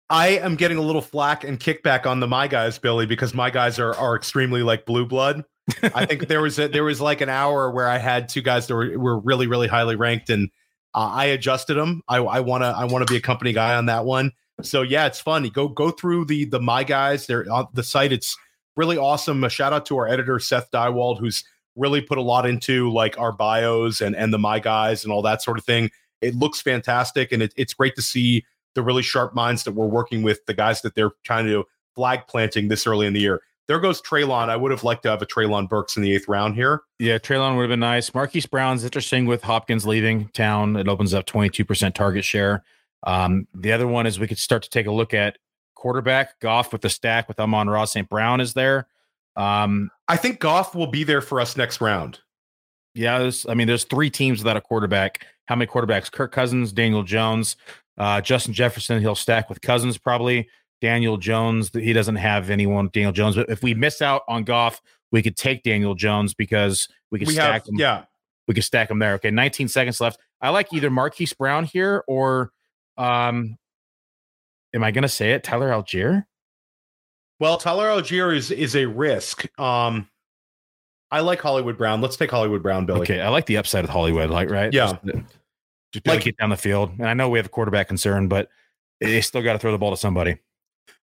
I 0.09 0.29
am 0.39 0.55
getting 0.55 0.77
a 0.77 0.81
little 0.81 1.01
flack 1.01 1.43
and 1.43 1.59
kickback 1.59 2.05
on 2.05 2.19
the 2.19 2.27
My 2.27 2.47
Guys, 2.47 2.77
Billy, 2.77 3.05
because 3.05 3.33
my 3.33 3.49
guys 3.49 3.77
are 3.79 3.93
are 3.95 4.15
extremely 4.15 4.63
like 4.63 4.85
blue 4.85 5.05
blood. 5.05 5.43
I 5.83 6.05
think 6.05 6.27
there 6.27 6.41
was 6.41 6.57
a, 6.59 6.67
there 6.67 6.85
was 6.85 7.01
like 7.01 7.19
an 7.21 7.29
hour 7.29 7.69
where 7.71 7.89
I 7.89 7.97
had 7.97 8.29
two 8.29 8.41
guys 8.41 8.67
that 8.67 8.75
were, 8.75 8.97
were 8.97 9.19
really 9.19 9.47
really 9.47 9.67
highly 9.67 9.95
ranked, 9.95 10.29
and 10.29 10.49
uh, 10.95 11.11
I 11.13 11.25
adjusted 11.25 11.75
them. 11.75 12.01
I, 12.07 12.17
I 12.17 12.39
wanna 12.39 12.73
I 12.75 12.85
want 12.85 13.05
to 13.05 13.11
be 13.11 13.17
a 13.17 13.21
company 13.21 13.51
guy 13.51 13.75
on 13.75 13.87
that 13.87 14.05
one. 14.05 14.31
So 14.61 14.81
yeah, 14.81 15.05
it's 15.05 15.19
fun. 15.19 15.47
go 15.49 15.67
go 15.67 15.91
through 15.91 16.25
the 16.25 16.45
the 16.45 16.61
My 16.61 16.83
Guys. 16.83 17.27
They're 17.27 17.45
on 17.51 17.67
the 17.73 17.83
site. 17.83 18.13
It's 18.13 18.35
really 18.77 18.97
awesome. 18.97 19.43
A 19.43 19.49
shout 19.49 19.73
out 19.73 19.85
to 19.87 19.97
our 19.97 20.07
editor 20.07 20.39
Seth 20.39 20.71
Dywald, 20.71 21.19
who's 21.19 21.43
really 21.77 22.01
put 22.01 22.17
a 22.17 22.21
lot 22.21 22.45
into 22.45 22.91
like 22.91 23.17
our 23.17 23.31
bios 23.31 24.01
and 24.01 24.15
and 24.15 24.33
the 24.33 24.39
my 24.39 24.59
guys 24.59 25.03
and 25.03 25.13
all 25.13 25.21
that 25.21 25.41
sort 25.41 25.57
of 25.57 25.65
thing. 25.65 25.89
It 26.21 26.35
looks 26.35 26.61
fantastic, 26.61 27.31
and 27.31 27.43
it, 27.43 27.53
it's 27.55 27.73
great 27.73 27.95
to 27.95 28.01
see 28.01 28.43
the 28.73 28.81
really 28.81 29.03
sharp 29.03 29.33
minds 29.33 29.63
that 29.63 29.73
we're 29.73 29.87
working 29.87 30.23
with, 30.23 30.45
the 30.45 30.53
guys 30.53 30.81
that 30.81 30.95
they're 30.95 31.11
trying 31.23 31.45
to 31.45 31.65
flag 31.95 32.27
planting 32.27 32.67
this 32.67 32.85
early 32.85 33.07
in 33.07 33.13
the 33.13 33.19
year. 33.19 33.41
There 33.67 33.79
goes 33.79 34.01
Treylon. 34.01 34.49
I 34.49 34.55
would 34.55 34.71
have 34.71 34.83
liked 34.83 35.03
to 35.03 35.09
have 35.09 35.21
a 35.21 35.25
Treylon 35.25 35.67
Burks 35.67 35.97
in 35.97 36.03
the 36.03 36.13
eighth 36.15 36.27
round 36.27 36.55
here. 36.55 36.81
Yeah, 36.99 37.17
Treylon 37.17 37.55
would 37.55 37.63
have 37.63 37.69
been 37.69 37.81
nice. 37.81 38.13
Marquise 38.13 38.45
Brown's 38.45 38.83
interesting 38.83 39.25
with 39.25 39.43
Hopkins 39.43 39.85
leaving 39.85 40.29
town. 40.29 40.77
It 40.77 40.87
opens 40.87 41.13
up 41.13 41.25
22% 41.25 41.93
target 41.93 42.23
share. 42.23 42.63
Um, 43.03 43.47
the 43.53 43.73
other 43.73 43.87
one 43.87 44.05
is 44.07 44.19
we 44.19 44.27
could 44.27 44.37
start 44.37 44.63
to 44.63 44.69
take 44.69 44.87
a 44.87 44.91
look 44.91 45.13
at 45.13 45.37
quarterback. 45.75 46.39
Goff 46.39 46.71
with 46.71 46.81
the 46.81 46.89
stack 46.89 47.27
with 47.27 47.39
Amon-Ra 47.39 47.85
St. 47.85 48.07
Brown 48.07 48.39
is 48.39 48.53
there. 48.53 48.87
Um, 49.37 49.89
I 50.07 50.17
think 50.17 50.39
Goff 50.39 50.75
will 50.75 50.87
be 50.87 51.03
there 51.03 51.21
for 51.21 51.39
us 51.39 51.55
next 51.55 51.79
round. 51.79 52.19
Yeah, 52.95 53.29
I 53.47 53.53
mean, 53.53 53.67
there's 53.67 53.83
three 53.83 54.09
teams 54.09 54.39
without 54.39 54.57
a 54.57 54.61
quarterback. 54.61 55.25
How 55.45 55.55
many 55.55 55.69
quarterbacks? 55.69 56.11
Kirk 56.11 56.31
Cousins, 56.31 56.73
Daniel 56.73 57.03
Jones, 57.03 57.55
uh, 57.97 58.21
Justin 58.21 58.53
Jefferson. 58.53 58.99
He'll 58.99 59.15
stack 59.15 59.49
with 59.49 59.61
Cousins 59.61 59.97
probably. 59.97 60.49
Daniel 60.81 61.17
Jones, 61.17 61.69
he 61.73 61.93
doesn't 61.93 62.15
have 62.15 62.49
anyone. 62.49 62.89
Daniel 62.91 63.11
Jones, 63.11 63.35
but 63.35 63.49
if 63.49 63.63
we 63.63 63.73
miss 63.73 64.01
out 64.01 64.23
on 64.27 64.43
Goff, 64.43 64.81
we 65.11 65.21
could 65.21 65.37
take 65.37 65.63
Daniel 65.63 65.95
Jones 65.95 66.33
because 66.33 66.87
we 67.11 67.19
could 67.19 67.27
we 67.27 67.35
stack 67.35 67.65
have, 67.65 67.67
him. 67.67 67.75
Yeah, 67.75 68.03
we 68.47 68.53
could 68.53 68.63
stack 68.63 68.89
him 68.89 68.99
there. 68.99 69.13
Okay, 69.13 69.31
19 69.31 69.67
seconds 69.67 70.01
left. 70.01 70.19
I 70.41 70.49
like 70.49 70.73
either 70.73 70.89
Marquise 70.89 71.33
Brown 71.33 71.63
here 71.63 72.03
or, 72.07 72.51
um, 72.97 73.57
am 74.73 74.83
I 74.83 74.91
going 74.91 75.03
to 75.03 75.07
say 75.07 75.33
it? 75.33 75.43
Tyler 75.43 75.69
Allgeier. 75.69 76.25
Well, 77.39 77.57
Tyler 77.57 77.87
Allgeier 77.87 78.35
is 78.35 78.51
is 78.51 78.75
a 78.75 78.85
risk. 78.85 79.47
Um, 79.59 80.09
I 81.11 81.21
like 81.21 81.41
Hollywood 81.41 81.77
Brown. 81.77 82.01
Let's 82.01 82.17
take 82.17 82.31
Hollywood 82.31 82.63
Brown, 82.63 82.85
Billy. 82.85 83.01
Okay, 83.01 83.21
I 83.21 83.29
like 83.29 83.45
the 83.45 83.57
upside 83.57 83.83
of 83.83 83.89
Hollywood. 83.89 84.29
Like, 84.29 84.49
right? 84.49 84.73
Yeah. 84.73 84.97
Just, 85.05 85.25
just 85.93 86.07
like 86.07 86.23
get 86.23 86.37
down 86.37 86.49
the 86.49 86.57
field, 86.57 86.91
and 86.97 87.07
I 87.07 87.13
know 87.13 87.29
we 87.29 87.39
have 87.39 87.45
a 87.45 87.49
quarterback 87.49 87.87
concern, 87.87 88.27
but 88.27 88.49
they 88.99 89.21
still 89.21 89.41
got 89.41 89.53
to 89.53 89.59
throw 89.59 89.71
the 89.71 89.77
ball 89.77 89.91
to 89.91 89.97
somebody. 89.97 90.37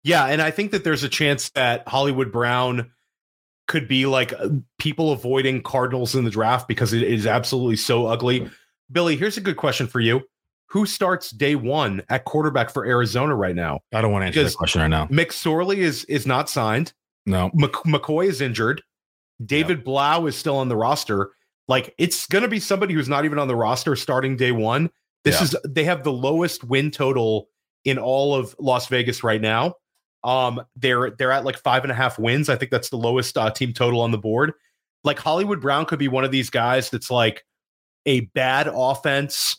Yeah, 0.04 0.26
and 0.26 0.42
I 0.42 0.52
think 0.52 0.72
that 0.72 0.84
there's 0.84 1.04
a 1.04 1.10
chance 1.10 1.50
that 1.50 1.88
Hollywood 1.88 2.32
Brown 2.32 2.92
could 3.68 3.88
be 3.88 4.06
like 4.06 4.34
uh, 4.34 4.50
people 4.78 5.12
avoiding 5.12 5.62
Cardinals 5.62 6.15
in 6.15 6.24
the 6.24 6.32
draft 6.32 6.68
because 6.68 6.94
it 6.94 7.04
is 7.04 7.28
absolutely 7.28 7.76
so 7.76 8.08
ugly. 8.08 8.50
Billy, 8.92 9.18
here's 9.18 9.38
a 9.38 9.42
good 9.42 9.58
question 9.58 9.88
for 9.88 10.00
you 10.00 10.24
who 10.69 10.86
starts 10.86 11.32
day 11.32 11.55
one 11.55 12.03
at 12.10 12.25
quarterback 12.25 12.69
for 12.69 12.86
Arizona 12.86 13.36
right 13.36 13.55
now? 13.55 13.79
I 13.93 14.01
don't 14.01 14.12
want 14.12 14.23
to 14.23 14.27
answer 14.27 14.43
that 14.43 14.55
question 14.55 14.82
right 14.82 14.88
now. 14.88 15.08
McSorley 15.08 15.77
is 15.77 16.05
is 16.05 16.25
not 16.25 16.49
signed. 16.49 16.93
No. 17.25 17.49
McCoy 17.51 18.27
is 18.27 18.41
injured. 18.41 18.82
David 19.43 19.79
yep. 19.79 19.86
Blough 19.86 20.25
is 20.27 20.36
still 20.36 20.58
on 20.58 20.69
the 20.69 20.75
roster. 20.75 21.32
Like 21.67 21.93
it's 21.97 22.25
going 22.27 22.41
to 22.41 22.47
be 22.47 22.60
somebody 22.60 22.93
who's 22.93 23.10
not 23.10 23.25
even 23.25 23.39
on 23.39 23.47
the 23.47 23.55
roster 23.55 23.95
starting 23.95 24.36
day 24.36 24.51
one. 24.51 24.89
This 25.23 25.36
yeah. 25.36 25.43
is 25.43 25.55
they 25.65 25.84
have 25.84 26.03
the 26.03 26.13
lowest 26.13 26.63
win 26.63 26.91
total 26.91 27.49
in 27.86 27.97
all 27.97 28.36
of 28.36 28.55
Las 28.60 28.88
Vegas 28.88 29.23
right 29.23 29.41
now. 29.41 29.75
Um, 30.23 30.62
they're 30.75 31.12
they're 31.12 31.32
at 31.32 31.45
like 31.45 31.58
five 31.58 31.84
and 31.84 31.91
a 31.91 31.95
half 31.95 32.19
wins. 32.19 32.49
I 32.49 32.55
think 32.55 32.71
that's 32.71 32.89
the 32.89 32.97
lowest 32.97 33.38
uh, 33.38 33.49
team 33.49 33.73
total 33.73 34.01
on 34.01 34.12
the 34.12 34.17
board. 34.17 34.53
Like 35.03 35.19
Hollywood 35.19 35.62
Brown 35.62 35.86
could 35.86 35.99
be 35.99 36.08
one 36.10 36.25
of 36.25 36.32
these 36.32 36.49
guys 36.49 36.89
that's 36.89 37.10
like 37.10 37.45
a 38.05 38.21
bad 38.21 38.69
offense 38.71 39.58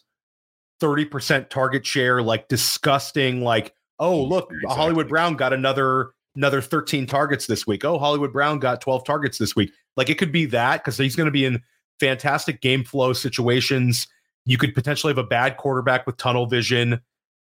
30% 0.81 1.49
target 1.49 1.85
share, 1.87 2.23
like 2.23 2.49
disgusting, 2.49 3.43
like, 3.43 3.75
oh, 3.99 4.23
look, 4.23 4.51
exactly. 4.51 4.77
Hollywood 4.77 5.09
Brown 5.09 5.37
got 5.37 5.53
another 5.53 6.13
another 6.37 6.61
13 6.61 7.07
targets 7.07 7.47
this 7.47 7.67
week. 7.67 7.85
Oh, 7.85 7.99
Hollywood 7.99 8.33
Brown 8.33 8.59
got 8.59 8.81
12 8.81 9.05
targets 9.05 9.39
this 9.39 9.57
week. 9.57 9.73
Like 9.97 10.09
it 10.11 10.19
could 10.19 10.33
be 10.33 10.47
that 10.47 10.83
because 10.83 10.97
he's 10.97 11.17
going 11.17 11.27
to 11.27 11.33
be 11.33 11.45
in 11.45 11.63
fantastic 11.99 12.61
game 12.61 12.85
flow 12.85 13.13
situations. 13.13 14.07
You 14.47 14.57
could 14.57 14.75
potentially 14.75 15.11
have 15.11 15.19
a 15.19 15.25
bad 15.25 15.57
quarterback 15.57 16.07
with 16.07 16.17
tunnel 16.17 16.47
vision. 16.47 17.01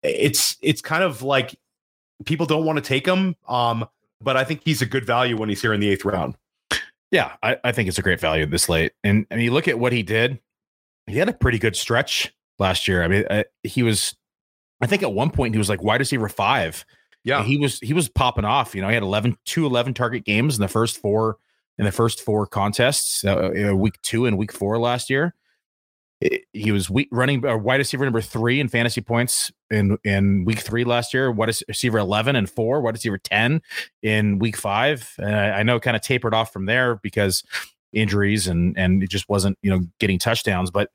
It's 0.03 0.57
it's 0.63 0.81
kind 0.81 1.03
of 1.03 1.23
like 1.23 1.59
people 2.25 2.47
don't 2.47 2.65
want 2.65 2.77
to 2.77 2.83
take 2.83 3.07
him. 3.07 3.35
Um, 3.49 3.87
but 4.21 4.37
I 4.37 4.45
think 4.45 4.63
he's 4.65 4.83
a 4.83 4.87
good 4.87 5.05
value 5.05 5.37
when 5.37 5.49
he's 5.49 5.61
here 5.61 5.73
in 5.73 5.81
the 5.81 5.89
eighth 5.89 6.05
round. 6.05 6.37
Yeah, 7.11 7.35
I, 7.43 7.57
I 7.65 7.73
think 7.73 7.89
it's 7.89 7.99
a 7.99 8.03
great 8.03 8.21
value 8.21 8.47
this 8.47 8.69
late. 8.69 8.93
And 9.05 9.27
I 9.31 9.37
mean, 9.37 9.53
look 9.53 9.69
at 9.69 9.79
what 9.79 9.93
he 9.93 10.03
did. 10.03 10.41
He 11.07 11.19
had 11.19 11.29
a 11.29 11.33
pretty 11.33 11.59
good 11.59 11.77
stretch 11.77 12.33
last 12.59 12.89
year. 12.89 13.03
I 13.03 13.09
mean, 13.09 13.25
uh, 13.29 13.45
he 13.63 13.83
was, 13.83 14.15
I 14.81 14.87
think 14.87 15.03
at 15.03 15.13
one 15.13 15.31
point 15.31 15.55
he 15.55 15.59
was 15.59 15.69
like 15.69 15.83
wide 15.83 16.01
receiver 16.01 16.29
five. 16.29 16.85
Yeah, 17.25 17.43
he 17.43 17.57
was 17.57 17.81
he 17.81 17.93
was 17.93 18.09
popping 18.09 18.45
off. 18.45 18.73
You 18.73 18.83
know, 18.83 18.89
he 18.89 18.95
had 18.95 19.03
11, 19.03 19.37
two 19.45 19.67
11 19.67 19.95
target 19.95 20.25
games 20.25 20.55
in 20.55 20.61
the 20.61 20.69
first 20.69 20.99
four 20.99 21.39
in 21.77 21.85
the 21.85 21.93
first 21.93 22.21
four 22.21 22.47
contests, 22.47 23.25
uh, 23.25 23.73
week 23.75 24.01
two 24.03 24.27
and 24.27 24.39
week 24.39 24.53
four 24.53 24.79
last 24.79 25.11
year 25.11 25.35
he 26.53 26.73
was 26.73 26.91
running 27.11 27.45
uh, 27.45 27.57
wide 27.57 27.77
receiver 27.77 28.05
number 28.05 28.23
three 28.23 28.59
in 28.59 28.69
fantasy 28.69 29.03
points 29.03 29.53
in 29.71 29.99
in 30.03 30.45
week 30.45 30.61
three 30.61 30.85
last 30.85 31.13
year. 31.13 31.31
Wide 31.31 31.55
receiver 31.69 31.99
eleven 31.99 32.37
and 32.37 32.49
four. 32.49 32.81
Wide 32.81 32.95
receiver 32.95 33.19
ten 33.19 33.61
in 34.03 34.39
week 34.39 34.57
five. 34.57 35.15
Uh, 35.21 35.27
I 35.27 35.63
know 35.63 35.79
kind 35.79 35.97
of 35.97 36.03
tapered 36.03 36.33
off 36.33 36.53
from 36.53 36.67
there 36.67 36.97
because 36.97 37.45
injuries 37.93 38.47
and 38.47 38.77
and 38.79 39.03
it 39.03 39.11
just 39.11 39.29
wasn't 39.29 39.59
you 39.61 39.71
know 39.71 39.81
getting 40.01 40.19
touchdowns. 40.19 40.71
But 40.71 40.91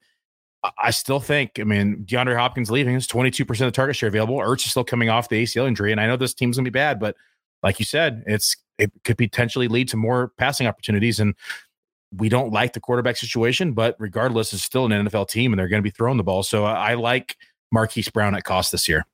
I 0.77 0.91
still 0.91 1.19
think, 1.19 1.59
I 1.59 1.63
mean, 1.63 2.05
DeAndre 2.05 2.35
Hopkins 2.37 2.69
leaving 2.69 2.95
is 2.95 3.07
twenty 3.07 3.31
two 3.31 3.45
percent 3.45 3.67
of 3.67 3.73
the 3.73 3.75
target 3.75 3.95
share 3.95 4.09
available. 4.09 4.37
Ertz 4.37 4.65
is 4.65 4.71
still 4.71 4.83
coming 4.83 5.09
off 5.09 5.29
the 5.29 5.41
ACL 5.41 5.67
injury, 5.67 5.91
and 5.91 5.99
I 5.99 6.07
know 6.07 6.17
this 6.17 6.33
team's 6.33 6.57
gonna 6.57 6.65
be 6.65 6.69
bad, 6.69 6.99
but 6.99 7.15
like 7.63 7.79
you 7.79 7.85
said, 7.85 8.23
it's 8.27 8.55
it 8.77 8.91
could 9.03 9.17
potentially 9.17 9.67
lead 9.67 9.87
to 9.89 9.97
more 9.97 10.29
passing 10.37 10.67
opportunities 10.67 11.19
and 11.19 11.35
we 12.17 12.29
don't 12.29 12.51
like 12.51 12.73
the 12.73 12.79
quarterback 12.79 13.17
situation, 13.17 13.73
but 13.73 13.95
regardless, 13.99 14.53
it's 14.53 14.63
still 14.63 14.85
an 14.85 14.91
NFL 14.91 15.29
team 15.29 15.53
and 15.53 15.59
they're 15.59 15.67
going 15.67 15.81
to 15.81 15.83
be 15.83 15.91
throwing 15.91 16.17
the 16.17 16.23
ball. 16.23 16.43
So 16.43 16.65
I 16.65 16.95
like 16.95 17.37
Marquise 17.71 18.09
Brown 18.09 18.35
at 18.35 18.43
cost 18.43 18.71
this 18.71 18.89
year. 18.89 19.05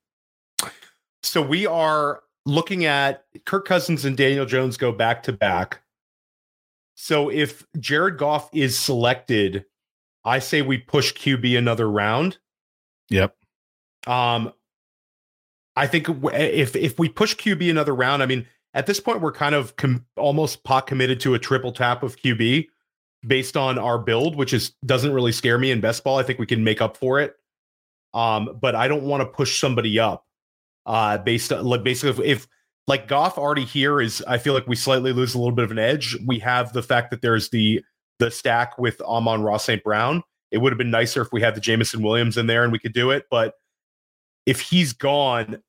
So 1.21 1.41
we 1.41 1.67
are 1.67 2.21
looking 2.45 2.85
at 2.85 3.25
Kirk 3.45 3.67
Cousins 3.67 4.05
and 4.05 4.17
Daniel 4.17 4.45
Jones 4.45 4.77
go 4.77 4.91
back 4.91 5.23
to 5.23 5.33
back. 5.33 5.81
So 6.95 7.29
if 7.29 7.65
Jared 7.79 8.17
Goff 8.17 8.49
is 8.53 8.77
selected, 8.77 9.65
I 10.27 10.39
say 10.39 10.61
we 10.61 10.77
push 10.77 11.13
QB 11.13 11.57
another 11.57 11.89
round. 11.89 12.37
Yep. 13.09 13.33
Um, 14.05 14.51
I 15.75 15.87
think 15.87 16.07
if 16.33 16.75
if 16.75 16.99
we 16.99 17.07
push 17.07 17.35
QB 17.35 17.69
another 17.69 17.95
round, 17.95 18.21
I 18.21 18.25
mean, 18.25 18.45
at 18.73 18.87
this 18.87 18.99
point 18.99 19.21
we're 19.21 19.31
kind 19.31 19.55
of 19.55 19.75
com- 19.77 20.05
almost 20.17 20.63
pot 20.63 20.85
committed 20.85 21.21
to 21.21 21.33
a 21.33 21.39
triple 21.39 21.71
tap 21.71 22.03
of 22.03 22.17
QB 22.17 22.67
based 23.25 23.55
on 23.55 23.77
our 23.77 23.97
build, 23.97 24.35
which 24.35 24.53
is 24.53 24.73
doesn't 24.85 25.13
really 25.13 25.31
scare 25.31 25.57
me 25.57 25.71
in 25.71 25.79
best 25.79 26.03
ball. 26.03 26.19
I 26.19 26.23
think 26.23 26.39
we 26.39 26.45
can 26.45 26.63
make 26.63 26.81
up 26.81 26.97
for 26.97 27.21
it. 27.21 27.35
Um, 28.13 28.57
but 28.61 28.75
I 28.75 28.87
don't 28.87 29.03
want 29.03 29.21
to 29.21 29.25
push 29.25 29.59
somebody 29.59 29.97
up. 29.97 30.25
Uh, 30.85 31.17
based 31.17 31.51
on 31.53 31.65
like 31.65 31.83
basically 31.83 32.09
if, 32.25 32.39
if 32.39 32.47
like 32.87 33.07
Goff 33.07 33.37
already 33.37 33.65
here 33.65 34.01
is, 34.01 34.21
I 34.27 34.37
feel 34.37 34.53
like 34.53 34.67
we 34.67 34.75
slightly 34.75 35.13
lose 35.13 35.35
a 35.35 35.37
little 35.37 35.55
bit 35.55 35.65
of 35.65 35.71
an 35.71 35.79
edge. 35.79 36.17
We 36.25 36.39
have 36.39 36.73
the 36.73 36.83
fact 36.83 37.11
that 37.11 37.21
there's 37.21 37.49
the 37.49 37.81
the 38.19 38.31
stack 38.31 38.77
with 38.77 39.01
Amon-Ra 39.01 39.57
St. 39.57 39.83
Brown. 39.83 40.23
It 40.51 40.59
would 40.59 40.71
have 40.71 40.77
been 40.77 40.91
nicer 40.91 41.21
if 41.21 41.31
we 41.31 41.41
had 41.41 41.55
the 41.55 41.61
Jameson 41.61 42.01
Williams 42.01 42.37
in 42.37 42.47
there 42.47 42.63
and 42.63 42.71
we 42.71 42.79
could 42.79 42.93
do 42.93 43.11
it. 43.11 43.25
But 43.29 43.55
if 44.45 44.61
he's 44.61 44.93
gone, 44.93 45.61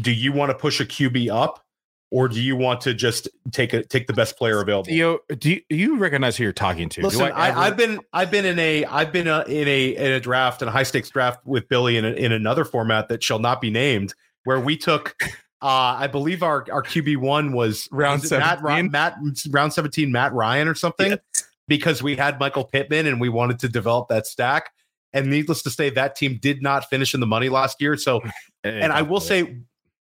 do 0.00 0.12
you 0.12 0.32
want 0.32 0.50
to 0.50 0.54
push 0.56 0.80
a 0.80 0.84
QB 0.84 1.30
up? 1.30 1.64
or 2.10 2.28
do 2.28 2.40
you 2.40 2.56
want 2.56 2.80
to 2.82 2.94
just 2.94 3.28
take 3.52 3.72
a 3.72 3.82
take 3.82 4.06
the 4.06 4.12
best 4.12 4.36
player 4.36 4.60
available? 4.60 4.86
Theo, 4.86 5.18
do 5.38 5.50
you, 5.50 5.60
do 5.68 5.76
you 5.76 5.98
recognize 5.98 6.36
who 6.36 6.44
you're 6.44 6.52
talking 6.52 6.88
to? 6.90 7.02
Listen, 7.02 7.32
I, 7.32 7.50
have 7.50 7.76
been 7.76 8.00
I've 8.12 8.30
been 8.30 8.46
in 8.46 8.58
a 8.58 8.84
I've 8.86 9.12
been 9.12 9.28
a, 9.28 9.42
in 9.42 9.68
a 9.68 9.88
in 9.96 10.12
a 10.12 10.20
draft 10.20 10.62
in 10.62 10.68
a 10.68 10.70
high 10.70 10.84
stakes 10.84 11.10
draft 11.10 11.44
with 11.46 11.68
Billy 11.68 11.96
in 11.96 12.04
a, 12.04 12.12
in 12.12 12.32
another 12.32 12.64
format 12.64 13.08
that 13.08 13.22
shall 13.22 13.38
not 13.38 13.60
be 13.60 13.70
named, 13.70 14.14
where 14.44 14.60
we 14.60 14.76
took. 14.76 15.16
Uh, 15.60 15.98
I 15.98 16.06
believe 16.06 16.44
our 16.44 16.64
our 16.70 16.84
QB 16.84 17.16
one 17.16 17.52
was 17.52 17.88
round 17.90 18.20
was 18.20 18.30
seventeen, 18.30 18.92
Matt, 18.92 19.20
Matt, 19.20 19.38
round 19.50 19.72
seventeen, 19.72 20.12
Matt 20.12 20.32
Ryan 20.32 20.68
or 20.68 20.76
something, 20.76 21.10
yes. 21.10 21.47
Because 21.68 22.02
we 22.02 22.16
had 22.16 22.40
Michael 22.40 22.64
Pittman 22.64 23.06
and 23.06 23.20
we 23.20 23.28
wanted 23.28 23.60
to 23.60 23.68
develop 23.68 24.08
that 24.08 24.26
stack. 24.26 24.72
And 25.12 25.28
needless 25.28 25.62
to 25.62 25.70
say, 25.70 25.90
that 25.90 26.16
team 26.16 26.38
did 26.40 26.62
not 26.62 26.90
finish 26.90 27.14
in 27.14 27.20
the 27.20 27.26
money 27.26 27.48
last 27.48 27.80
year. 27.80 27.96
So, 27.96 28.20
and 28.64 28.92
I 28.92 29.02
will 29.02 29.20
say, 29.20 29.58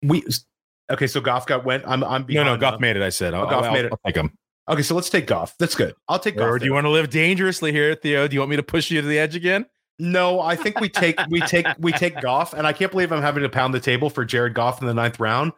we 0.02 0.24
Okay, 0.90 1.06
so 1.06 1.20
Goff 1.20 1.46
got 1.46 1.64
went. 1.64 1.84
I'm 1.86 2.04
I'm 2.04 2.26
no 2.28 2.44
no 2.44 2.56
Goff 2.56 2.80
made 2.80 2.96
it. 2.96 3.02
I 3.02 3.08
said 3.08 3.34
oh, 3.34 3.44
Goff 3.46 3.64
I'll, 3.64 3.72
made 3.72 3.86
it. 3.86 3.92
I'll 3.92 4.00
take 4.06 4.16
him. 4.16 4.32
Okay, 4.68 4.82
so 4.82 4.94
let's 4.94 5.10
take 5.10 5.26
Goff. 5.26 5.56
That's 5.58 5.74
good. 5.74 5.94
I'll 6.08 6.18
take 6.18 6.36
Goff. 6.36 6.48
Or 6.48 6.58
do 6.58 6.60
there. 6.60 6.68
you 6.68 6.74
want 6.74 6.84
to 6.84 6.90
live 6.90 7.10
dangerously 7.10 7.72
here, 7.72 7.94
Theo? 7.94 8.28
Do 8.28 8.34
you 8.34 8.40
want 8.40 8.50
me 8.50 8.56
to 8.56 8.62
push 8.62 8.90
you 8.90 9.00
to 9.00 9.06
the 9.06 9.18
edge 9.18 9.34
again? 9.34 9.66
No, 9.98 10.40
I 10.40 10.54
think 10.54 10.80
we 10.80 10.88
take 10.88 11.18
we 11.28 11.40
take 11.48 11.66
we 11.78 11.92
take 11.92 12.20
Goff, 12.20 12.52
and 12.52 12.66
I 12.66 12.72
can't 12.72 12.90
believe 12.90 13.12
I'm 13.12 13.22
having 13.22 13.42
to 13.42 13.48
pound 13.48 13.74
the 13.74 13.80
table 13.80 14.10
for 14.10 14.24
Jared 14.24 14.54
Goff 14.54 14.80
in 14.80 14.86
the 14.86 14.94
ninth 14.94 15.18
round. 15.18 15.52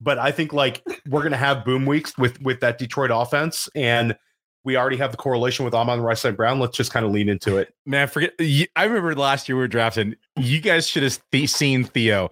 But 0.00 0.18
I 0.18 0.32
think 0.32 0.52
like 0.52 0.82
we're 1.08 1.22
gonna 1.22 1.36
have 1.36 1.64
boom 1.64 1.86
weeks 1.86 2.18
with 2.18 2.40
with 2.42 2.60
that 2.60 2.76
Detroit 2.78 3.10
offense, 3.12 3.68
and 3.74 4.16
we 4.64 4.76
already 4.76 4.96
have 4.96 5.10
the 5.10 5.16
correlation 5.16 5.64
with 5.64 5.74
Amon-Ra 5.74 6.14
St. 6.14 6.36
Brown. 6.36 6.58
Let's 6.58 6.76
just 6.76 6.90
kind 6.90 7.04
of 7.04 7.12
lean 7.12 7.28
into 7.28 7.58
it. 7.58 7.74
Man, 7.86 8.08
forget. 8.08 8.32
I 8.74 8.84
remember 8.84 9.14
last 9.14 9.48
year 9.48 9.56
we 9.56 9.62
were 9.62 9.68
drafting. 9.68 10.16
You 10.36 10.60
guys 10.60 10.88
should 10.88 11.02
have 11.02 11.20
seen 11.50 11.84
Theo. 11.84 12.30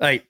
Like 0.00 0.26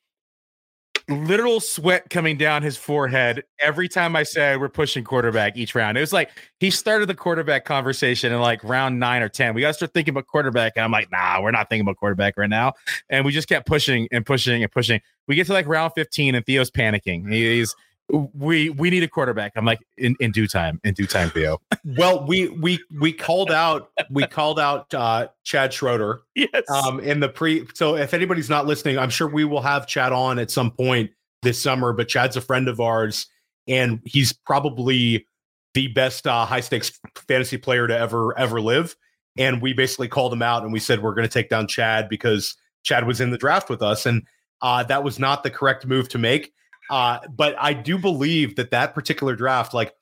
literal 1.09 1.61
sweat 1.61 2.09
coming 2.09 2.39
down 2.39 2.63
his 2.63 2.79
forehead 2.79 3.45
every 3.61 3.89
time 3.89 4.17
I 4.17 4.23
said 4.23 4.59
we're 4.59 4.71
pushing 4.71 5.05
quarterback 5.05 5.55
each 5.55 5.75
round. 5.75 5.99
It 5.99 6.01
was 6.01 6.15
like 6.15 6.31
he 6.61 6.71
started 6.71 7.11
the 7.11 7.15
quarterback 7.15 7.67
conversation 7.67 8.33
in 8.33 8.41
like 8.41 8.65
round 8.65 8.99
nine 8.99 9.21
or 9.21 9.29
10. 9.29 9.55
We 9.55 9.61
got 9.61 9.69
to 9.69 9.75
start 9.75 9.93
thinking 9.93 10.13
about 10.13 10.27
quarterback. 10.27 10.73
And 10.77 10.85
I'm 10.85 10.93
like, 10.93 11.13
nah, 11.13 11.43
we're 11.43 11.51
not 11.51 11.69
thinking 11.69 11.83
about 11.83 11.99
quarterback 11.99 12.39
right 12.39 12.49
now. 12.49 12.73
And 13.11 13.25
we 13.27 13.33
just 13.33 13.49
kept 13.49 13.67
pushing 13.67 14.09
and 14.13 14.25
pushing 14.25 14.63
and 14.63 14.73
pushing. 14.73 15.01
We 15.29 15.35
get 15.35 15.47
to 15.49 15.53
like 15.53 15.67
round 15.67 15.93
15 15.95 16.35
and 16.35 16.47
Theo's 16.47 16.71
panicking. 16.71 17.31
He's, 17.31 17.75
we 18.11 18.71
we 18.71 18.91
need 18.91 19.03
a 19.03 19.09
quarterback. 19.09 19.53
I'm 19.57 19.65
like 19.65 19.81
in, 19.97 20.15
in 20.21 20.31
due 20.31 20.47
time, 20.47 20.81
in 20.85 20.95
due 20.95 21.07
time, 21.07 21.31
Theo. 21.31 21.61
well, 21.97 22.27
we 22.27 22.49
we 22.49 22.79
we 23.01 23.13
called 23.13 23.51
out 23.51 23.91
we 24.11 24.27
called 24.27 24.61
out 24.61 24.93
uh 24.95 25.29
Chad 25.45 25.73
Schroeder. 25.73 26.23
Yes. 26.35 26.69
Um 26.69 27.01
in 27.01 27.21
the 27.21 27.29
pre 27.29 27.67
so 27.75 27.97
if 27.97 28.15
anybody's 28.15 28.51
not 28.51 28.67
listening, 28.67 28.99
I'm 28.99 29.11
sure 29.11 29.27
we 29.27 29.45
will 29.45 29.63
have 29.63 29.87
Chad 29.87 30.13
on 30.13 30.39
at 30.39 30.51
some 30.51 30.71
point 30.71 31.11
this 31.43 31.61
summer, 31.61 31.93
but 31.93 32.09
Chad's 32.09 32.37
a 32.37 32.41
friend 32.41 32.69
of 32.69 32.81
ours 32.81 33.27
and 33.67 34.01
he's 34.05 34.33
probably 34.33 35.27
the 35.73 35.89
best 35.89 36.27
uh, 36.27 36.45
high 36.45 36.61
stakes 36.61 37.01
fantasy 37.29 37.57
player 37.57 37.87
to 37.87 37.97
ever 37.97 38.37
ever 38.39 38.61
live. 38.61 38.97
And 39.37 39.61
we 39.61 39.73
basically 39.73 40.09
called 40.09 40.33
him 40.33 40.43
out 40.43 40.63
and 40.63 40.73
we 40.73 40.79
said 40.79 41.03
we're 41.03 41.15
going 41.15 41.29
to 41.29 41.33
take 41.33 41.49
down 41.49 41.67
Chad 41.67 42.09
because 42.09 42.57
Chad 42.85 43.07
was 43.07 43.21
in 43.21 43.31
the 43.31 43.39
draft 43.39 43.69
with 43.69 43.83
us, 43.83 44.07
and 44.07 44.23
uh, 44.63 44.85
that 44.85 45.03
was 45.03 45.19
not 45.19 45.43
the 45.43 45.51
correct 45.51 45.87
move 45.87 46.09
to 46.11 46.19
make. 46.19 46.53
Uh, 46.91 47.19
but 47.35 47.55
I 47.59 47.73
do 47.73 47.99
believe 47.99 48.57
that 48.57 48.71
that 48.71 48.95
particular 48.95 49.37
draft, 49.37 49.75
like 49.75 49.95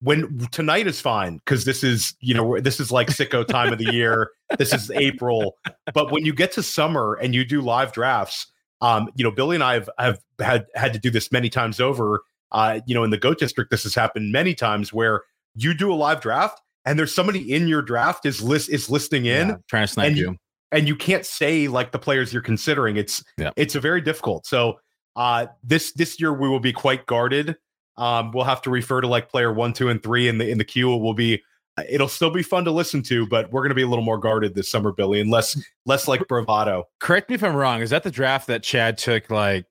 when 0.00 0.46
tonight 0.52 0.86
is 0.86 1.00
fine 1.00 1.38
because 1.38 1.64
this 1.64 1.82
is 1.82 2.14
you 2.20 2.34
know 2.34 2.60
this 2.60 2.78
is 2.78 2.92
like 2.92 3.08
sicko 3.08 3.46
time 3.46 3.72
of 3.72 3.78
the 3.78 3.92
year. 3.92 4.30
This 4.58 4.72
is 4.72 4.90
April, 4.92 5.56
but 5.94 6.12
when 6.12 6.24
you 6.24 6.32
get 6.32 6.52
to 6.52 6.62
summer 6.62 7.14
and 7.14 7.34
you 7.34 7.44
do 7.44 7.60
live 7.60 7.92
drafts, 7.92 8.46
um, 8.80 9.08
you 9.14 9.24
know 9.24 9.30
Billy 9.30 9.56
and 9.56 9.64
I 9.64 9.74
have 9.74 9.90
have 9.98 10.20
had 10.38 10.66
had 10.74 10.92
to 10.92 10.98
do 10.98 11.10
this 11.10 11.32
many 11.32 11.48
times 11.48 11.80
over. 11.80 12.22
Uh, 12.50 12.80
you 12.86 12.94
know, 12.94 13.04
in 13.04 13.10
the 13.10 13.18
Goat 13.18 13.38
District, 13.38 13.70
this 13.70 13.82
has 13.82 13.94
happened 13.94 14.32
many 14.32 14.54
times 14.54 14.90
where 14.90 15.22
you 15.54 15.74
do 15.74 15.92
a 15.92 15.94
live 15.94 16.20
draft 16.20 16.62
and 16.88 16.98
there's 16.98 17.14
somebody 17.14 17.52
in 17.52 17.68
your 17.68 17.82
draft 17.82 18.24
is 18.24 18.42
list 18.42 18.70
is 18.70 18.88
listening 18.88 19.26
in 19.26 19.48
yeah, 19.48 19.56
trying 19.68 19.86
to 19.86 19.92
snipe 19.92 20.16
you, 20.16 20.36
and 20.72 20.88
you 20.88 20.96
can't 20.96 21.26
say 21.26 21.68
like 21.68 21.92
the 21.92 21.98
players 21.98 22.32
you're 22.32 22.40
considering. 22.40 22.96
It's 22.96 23.22
yeah. 23.36 23.50
it's 23.56 23.74
a 23.74 23.80
very 23.80 24.00
difficult. 24.00 24.46
So 24.46 24.78
uh, 25.18 25.48
this 25.64 25.92
this 25.92 26.20
year 26.20 26.32
we 26.32 26.48
will 26.48 26.60
be 26.60 26.72
quite 26.72 27.04
guarded. 27.06 27.56
Um, 27.96 28.30
we'll 28.30 28.44
have 28.44 28.62
to 28.62 28.70
refer 28.70 29.00
to 29.00 29.08
like 29.08 29.28
player 29.28 29.52
one, 29.52 29.72
two, 29.72 29.88
and 29.88 30.00
three 30.00 30.28
in 30.28 30.38
the 30.38 30.48
in 30.48 30.58
the 30.58 30.64
queue. 30.64 30.94
It 30.94 30.98
will 30.98 31.12
be 31.12 31.42
it'll 31.90 32.08
still 32.08 32.30
be 32.30 32.44
fun 32.44 32.64
to 32.64 32.70
listen 32.70 33.02
to, 33.02 33.26
but 33.26 33.50
we're 33.52 33.62
going 33.62 33.70
to 33.70 33.74
be 33.74 33.82
a 33.82 33.88
little 33.88 34.04
more 34.04 34.18
guarded 34.18 34.54
this 34.54 34.70
summer, 34.70 34.92
Billy, 34.92 35.20
and 35.20 35.28
less 35.28 35.60
less 35.86 36.06
like 36.06 36.26
bravado. 36.28 36.84
Correct 37.00 37.28
me 37.28 37.34
if 37.34 37.42
I'm 37.42 37.56
wrong. 37.56 37.82
Is 37.82 37.90
that 37.90 38.04
the 38.04 38.12
draft 38.12 38.46
that 38.46 38.62
Chad 38.62 38.96
took 38.96 39.28
like 39.28 39.66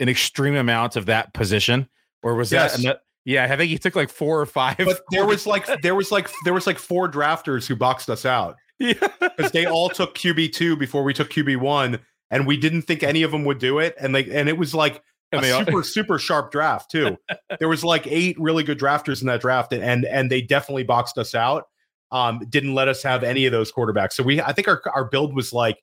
an 0.00 0.08
extreme 0.08 0.56
amount 0.56 0.96
of 0.96 1.04
that 1.06 1.34
position, 1.34 1.86
or 2.22 2.34
was 2.34 2.50
yes. 2.50 2.82
that? 2.82 3.02
yeah, 3.26 3.44
I 3.44 3.56
think 3.58 3.68
he 3.68 3.76
took 3.76 3.94
like 3.94 4.08
four 4.08 4.40
or 4.40 4.46
five. 4.46 4.78
But 4.78 5.02
there 5.10 5.26
was 5.26 5.46
like 5.46 5.68
there 5.82 5.94
was 5.94 6.10
like 6.10 6.30
there 6.44 6.54
was 6.54 6.66
like 6.66 6.78
four 6.78 7.06
drafters 7.06 7.66
who 7.66 7.76
boxed 7.76 8.08
us 8.08 8.24
out. 8.24 8.56
Yeah, 8.78 8.94
because 9.20 9.52
they 9.52 9.66
all 9.66 9.90
took 9.90 10.14
QB 10.14 10.54
two 10.54 10.74
before 10.74 11.04
we 11.04 11.12
took 11.12 11.30
QB 11.30 11.58
one, 11.58 12.00
and 12.32 12.46
we 12.46 12.56
didn't 12.56 12.82
think 12.82 13.04
any 13.04 13.22
of 13.22 13.30
them 13.30 13.44
would 13.44 13.58
do 13.58 13.78
it. 13.78 13.94
And 14.00 14.12
like, 14.12 14.26
and 14.28 14.48
it 14.48 14.58
was 14.58 14.74
like 14.74 15.00
a 15.32 15.42
super 15.42 15.82
super 15.82 16.18
sharp 16.18 16.50
draft 16.50 16.90
too. 16.90 17.16
there 17.60 17.68
was 17.68 17.84
like 17.84 18.06
eight 18.06 18.36
really 18.40 18.64
good 18.64 18.80
drafters 18.80 19.20
in 19.20 19.28
that 19.28 19.42
draft, 19.42 19.72
and 19.72 20.04
and 20.04 20.30
they 20.30 20.40
definitely 20.40 20.82
boxed 20.82 21.18
us 21.18 21.34
out. 21.34 21.68
Um, 22.10 22.40
didn't 22.48 22.74
let 22.74 22.88
us 22.88 23.02
have 23.04 23.22
any 23.22 23.46
of 23.46 23.52
those 23.52 23.70
quarterbacks. 23.70 24.14
So 24.14 24.22
we, 24.24 24.40
I 24.40 24.52
think 24.52 24.66
our 24.66 24.82
our 24.94 25.04
build 25.04 25.36
was 25.36 25.52
like 25.52 25.78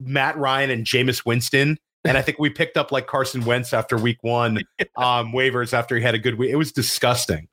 Matt 0.00 0.36
Ryan 0.36 0.70
and 0.70 0.84
Jameis 0.84 1.24
Winston, 1.24 1.78
and 2.04 2.18
I 2.18 2.22
think 2.22 2.38
we 2.38 2.50
picked 2.50 2.76
up 2.76 2.92
like 2.92 3.06
Carson 3.06 3.44
Wentz 3.44 3.72
after 3.72 3.96
week 3.96 4.18
one 4.22 4.58
um, 4.96 5.32
waivers 5.32 5.72
after 5.72 5.96
he 5.96 6.02
had 6.02 6.14
a 6.14 6.18
good 6.18 6.36
week. 6.36 6.50
It 6.50 6.56
was 6.56 6.72
disgusting. 6.72 7.48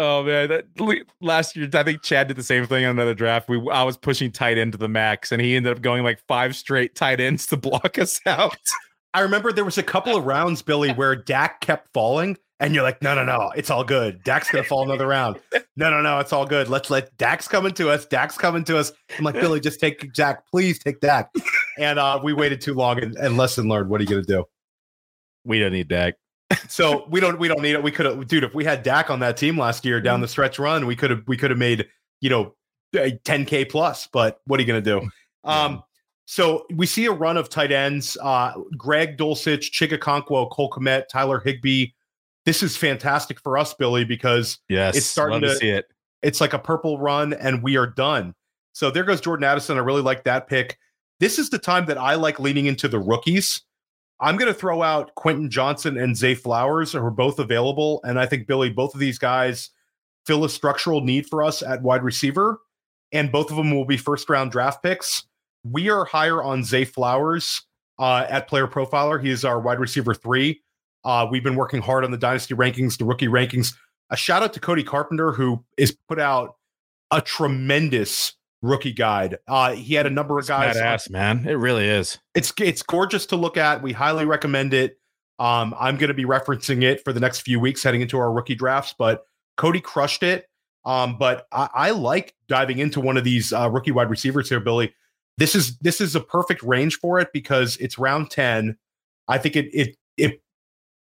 Oh 0.00 0.22
man, 0.22 0.48
that 0.48 1.08
last 1.20 1.56
year 1.56 1.68
I 1.74 1.82
think 1.82 2.02
Chad 2.02 2.28
did 2.28 2.36
the 2.36 2.42
same 2.44 2.64
thing 2.66 2.84
on 2.84 2.92
another 2.92 3.14
draft. 3.14 3.48
We 3.48 3.60
I 3.68 3.82
was 3.82 3.96
pushing 3.96 4.30
tight 4.30 4.56
end 4.56 4.70
to 4.72 4.78
the 4.78 4.88
max, 4.88 5.32
and 5.32 5.42
he 5.42 5.56
ended 5.56 5.76
up 5.76 5.82
going 5.82 6.04
like 6.04 6.20
five 6.28 6.54
straight 6.54 6.94
tight 6.94 7.18
ends 7.18 7.46
to 7.48 7.56
block 7.56 7.98
us 7.98 8.20
out. 8.26 8.56
I 9.12 9.22
remember 9.22 9.50
there 9.52 9.64
was 9.64 9.76
a 9.76 9.82
couple 9.82 10.16
of 10.16 10.24
rounds, 10.24 10.62
Billy, 10.62 10.92
where 10.92 11.16
Dak 11.16 11.60
kept 11.62 11.92
falling, 11.92 12.36
and 12.60 12.74
you're 12.74 12.84
like, 12.84 13.02
no, 13.02 13.16
no, 13.16 13.24
no, 13.24 13.50
it's 13.56 13.70
all 13.70 13.82
good. 13.82 14.22
Dak's 14.22 14.48
gonna 14.48 14.62
fall 14.62 14.84
another 14.84 15.08
round. 15.08 15.40
No, 15.76 15.90
no, 15.90 16.00
no, 16.00 16.20
it's 16.20 16.32
all 16.32 16.46
good. 16.46 16.68
Let's 16.68 16.90
let 16.90 17.16
Dak's 17.18 17.48
coming 17.48 17.72
to 17.74 17.90
us. 17.90 18.06
Dak's 18.06 18.38
coming 18.38 18.62
to 18.64 18.78
us. 18.78 18.92
I'm 19.18 19.24
like, 19.24 19.34
Billy, 19.34 19.58
just 19.58 19.80
take 19.80 20.12
Dak, 20.12 20.46
please 20.48 20.78
take 20.78 21.00
Dak. 21.00 21.28
And 21.76 21.98
uh, 21.98 22.20
we 22.22 22.32
waited 22.34 22.60
too 22.60 22.74
long, 22.74 23.02
and, 23.02 23.16
and 23.16 23.36
lesson 23.36 23.68
learned. 23.68 23.88
What 23.88 24.00
are 24.00 24.04
you 24.04 24.10
gonna 24.10 24.22
do? 24.22 24.44
We 25.44 25.58
don't 25.58 25.72
need 25.72 25.88
Dak. 25.88 26.14
So 26.68 27.06
we 27.08 27.20
don't 27.20 27.38
we 27.38 27.48
don't 27.48 27.60
need 27.60 27.72
it. 27.72 27.82
We 27.82 27.90
could 27.90 28.06
have, 28.06 28.26
dude. 28.26 28.44
If 28.44 28.54
we 28.54 28.64
had 28.64 28.82
Dak 28.82 29.10
on 29.10 29.20
that 29.20 29.36
team 29.36 29.58
last 29.58 29.84
year 29.84 30.00
down 30.00 30.20
the 30.20 30.28
stretch 30.28 30.58
run, 30.58 30.86
we 30.86 30.96
could 30.96 31.10
have 31.10 31.22
we 31.26 31.36
could 31.36 31.50
have 31.50 31.58
made 31.58 31.88
you 32.20 32.30
know 32.30 32.54
10k 32.94 33.70
plus. 33.70 34.06
But 34.06 34.40
what 34.46 34.58
are 34.58 34.62
you 34.62 34.66
gonna 34.66 34.80
do? 34.80 35.08
Um, 35.44 35.82
so 36.26 36.66
we 36.74 36.84
see 36.84 37.06
a 37.06 37.12
run 37.12 37.38
of 37.38 37.48
tight 37.48 37.72
ends: 37.72 38.18
uh, 38.20 38.52
Greg 38.76 39.16
Dulcich, 39.16 39.70
Chig 39.70 39.96
Okonkwo, 39.96 40.50
Cole 40.50 40.68
Kmet, 40.68 41.04
Tyler 41.10 41.40
Higbee. 41.40 41.92
This 42.44 42.62
is 42.62 42.76
fantastic 42.76 43.40
for 43.40 43.56
us, 43.56 43.72
Billy, 43.72 44.04
because 44.04 44.58
yes, 44.68 44.96
it's 44.96 45.06
starting 45.06 45.40
to, 45.40 45.48
to 45.48 45.56
see 45.56 45.70
it. 45.70 45.86
It's 46.20 46.40
like 46.40 46.52
a 46.52 46.58
purple 46.58 46.98
run, 46.98 47.32
and 47.32 47.62
we 47.62 47.78
are 47.78 47.86
done. 47.86 48.34
So 48.72 48.90
there 48.90 49.04
goes 49.04 49.22
Jordan 49.22 49.44
Addison. 49.44 49.78
I 49.78 49.80
really 49.80 50.02
like 50.02 50.24
that 50.24 50.48
pick. 50.48 50.76
This 51.18 51.38
is 51.38 51.48
the 51.48 51.58
time 51.58 51.86
that 51.86 51.96
I 51.96 52.16
like 52.16 52.38
leaning 52.38 52.66
into 52.66 52.88
the 52.88 52.98
rookies. 52.98 53.62
I'm 54.20 54.36
going 54.36 54.52
to 54.52 54.58
throw 54.58 54.82
out 54.82 55.14
Quentin 55.14 55.50
Johnston 55.50 55.96
and 55.96 56.16
Zay 56.16 56.34
Flowers, 56.34 56.92
who 56.92 56.98
are 56.98 57.10
both 57.10 57.38
available. 57.38 58.00
And 58.04 58.18
I 58.18 58.26
think, 58.26 58.46
Billy, 58.46 58.70
both 58.70 58.94
of 58.94 59.00
these 59.00 59.18
guys 59.18 59.70
fill 60.26 60.44
a 60.44 60.48
structural 60.48 61.00
need 61.00 61.26
for 61.26 61.42
us 61.42 61.62
at 61.62 61.82
wide 61.82 62.02
receiver. 62.02 62.60
And 63.12 63.32
both 63.32 63.50
of 63.50 63.56
them 63.56 63.70
will 63.70 63.84
be 63.84 63.96
first 63.96 64.28
round 64.28 64.50
draft 64.50 64.82
picks. 64.82 65.24
We 65.64 65.88
are 65.88 66.04
higher 66.04 66.42
on 66.42 66.64
Zay 66.64 66.84
Flowers 66.84 67.62
uh, 67.98 68.26
at 68.28 68.48
Player 68.48 68.66
Profiler. 68.66 69.22
He 69.22 69.30
is 69.30 69.44
our 69.44 69.60
wide 69.60 69.80
receiver 69.80 70.14
three. 70.14 70.62
Uh, 71.04 71.26
we've 71.30 71.44
been 71.44 71.56
working 71.56 71.80
hard 71.80 72.04
on 72.04 72.10
the 72.10 72.18
dynasty 72.18 72.54
rankings, 72.54 72.98
the 72.98 73.04
rookie 73.04 73.28
rankings. 73.28 73.74
A 74.10 74.16
shout 74.16 74.42
out 74.42 74.52
to 74.54 74.60
Cody 74.60 74.82
Carpenter, 74.82 75.32
who 75.32 75.64
is 75.76 75.96
put 76.08 76.18
out 76.18 76.56
a 77.10 77.20
tremendous 77.20 78.34
rookie 78.62 78.92
guide. 78.92 79.38
Uh, 79.46 79.72
he 79.72 79.94
had 79.94 80.06
a 80.06 80.10
number 80.10 80.38
of 80.38 80.46
guys. 80.46 80.76
Badass, 80.76 81.10
man. 81.10 81.46
It 81.46 81.54
really 81.54 81.86
is. 81.86 82.18
It's 82.34 82.52
it's 82.60 82.82
gorgeous 82.82 83.26
to 83.26 83.36
look 83.36 83.56
at. 83.56 83.82
We 83.82 83.92
highly 83.92 84.24
recommend 84.24 84.74
it. 84.74 84.98
Um, 85.38 85.74
I'm 85.78 85.96
going 85.96 86.08
to 86.08 86.14
be 86.14 86.24
referencing 86.24 86.82
it 86.82 87.04
for 87.04 87.12
the 87.12 87.20
next 87.20 87.40
few 87.40 87.60
weeks 87.60 87.82
heading 87.82 88.00
into 88.00 88.18
our 88.18 88.32
rookie 88.32 88.56
drafts. 88.56 88.94
But 88.96 89.24
Cody 89.56 89.80
crushed 89.80 90.22
it. 90.22 90.46
Um, 90.84 91.18
but 91.18 91.46
I, 91.52 91.68
I 91.74 91.90
like 91.90 92.34
diving 92.48 92.78
into 92.78 93.00
one 93.00 93.16
of 93.16 93.24
these 93.24 93.52
uh, 93.52 93.68
rookie 93.70 93.90
wide 93.90 94.10
receivers 94.10 94.48
here, 94.48 94.60
Billy 94.60 94.94
this 95.38 95.54
is 95.54 95.78
this 95.78 96.00
is 96.00 96.14
a 96.14 96.20
perfect 96.20 96.62
range 96.62 96.98
for 96.98 97.18
it 97.18 97.28
because 97.32 97.78
it's 97.78 97.96
round 97.96 98.30
10 98.30 98.76
i 99.28 99.38
think 99.38 99.56
it 99.56 99.70
it 99.72 99.96
it 100.18 100.42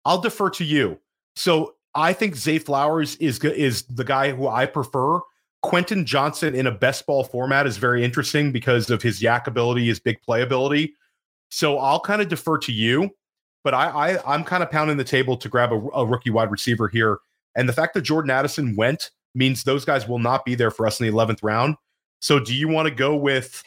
i'll 0.06 0.22
defer 0.22 0.50
to 0.50 0.64
you 0.64 0.97
so 1.36 1.76
i 1.95 2.14
think 2.14 2.36
zay 2.36 2.60
flowers 2.60 3.18
is 3.18 3.43
is 3.43 3.84
the 3.84 4.06
guy 4.06 4.32
who 4.32 4.47
i 4.47 4.66
prefer 4.66 5.20
quentin 5.62 6.05
Johnston 6.05 6.55
in 6.55 6.68
a 6.68 6.72
best 6.72 7.05
ball 7.05 7.24
format 7.24 7.68
is 7.68 7.78
very 7.78 8.03
interesting 8.03 8.51
because 8.51 8.89
of 8.89 9.01
his 9.01 9.22
yak 9.22 9.47
ability 9.47 9.88
his 9.88 9.99
big 9.99 10.18
playability 10.28 10.93
so 11.49 11.78
i'll 11.80 11.99
kind 11.99 12.22
of 12.22 12.30
defer 12.30 12.57
to 12.57 12.72
you 12.72 13.10
but 13.64 13.74
i, 13.74 13.88
I 13.89 14.34
i'm 14.36 14.43
kind 14.43 14.64
of 14.64 14.72
pounding 14.72 14.97
the 14.97 15.03
table 15.03 15.36
to 15.38 15.49
grab 15.49 15.74
a, 15.74 15.88
a 15.93 16.05
rookie 16.05 16.30
wide 16.30 16.51
receiver 16.51 16.88
here 16.88 17.20
and 17.55 17.68
the 17.68 17.74
fact 17.74 17.93
that 17.95 18.01
jordan 18.01 18.32
addison 18.32 18.76
went 18.76 19.12
means 19.36 19.64
those 19.64 19.84
guys 19.84 20.07
will 20.07 20.20
not 20.20 20.45
be 20.45 20.55
there 20.55 20.72
for 20.72 20.88
us 20.88 20.99
in 21.01 21.07
the 21.07 21.12
11th 21.12 21.39
round 21.43 21.76
so 22.22 22.39
do 22.39 22.53
you 22.53 22.68
want 22.68 22.88
to 22.88 22.93
go 22.93 23.16
with 23.16 23.64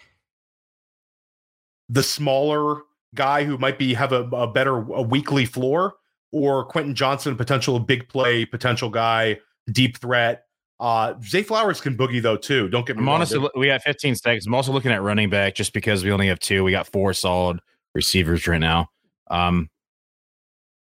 the 1.93 2.03
smaller 2.03 2.82
guy 3.14 3.45
who 3.45 3.59
might 3.59 3.78
be 3.78 3.95
have 3.95 4.12
a, 4.12 4.22
a 4.32 4.47
better 4.47 4.76
a 4.76 5.03
weekly 5.03 5.45
floor, 5.45 5.95
or 6.32 6.64
Quentin 6.64 6.95
Johnston, 6.95 7.36
potential 7.36 7.78
big 7.78 8.09
play, 8.09 8.47
potential 8.47 8.88
guy, 8.88 9.38
deep 9.70 9.99
threat. 9.99 10.47
Uh, 10.83 11.14
Zay 11.22 11.45
Flowers 11.45 11.80
can 11.80 11.97
boogie 11.97 12.20
though 12.20 12.37
too. 12.37 12.68
Don't 12.68 12.85
get 12.85 12.97
me 12.97 13.03
I'm 13.03 13.07
wrong. 13.07 13.14
Honestly, 13.14 13.49
we 13.55 13.68
got 13.68 13.83
15 13.83 14.16
seconds. 14.16 14.49
I'm 14.49 14.55
also 14.55 14.72
looking 14.72 14.91
at 14.91 15.01
running 15.01 15.30
back 15.30 15.55
just 15.55 15.72
because 15.72 16.03
we 16.03 16.11
only 16.11 16.26
have 16.26 16.41
two. 16.41 16.64
We 16.64 16.72
got 16.72 16.89
four 16.89 17.12
solid 17.12 17.61
receivers 17.95 18.49
right 18.49 18.59
now. 18.61 18.89
Um, 19.30 19.70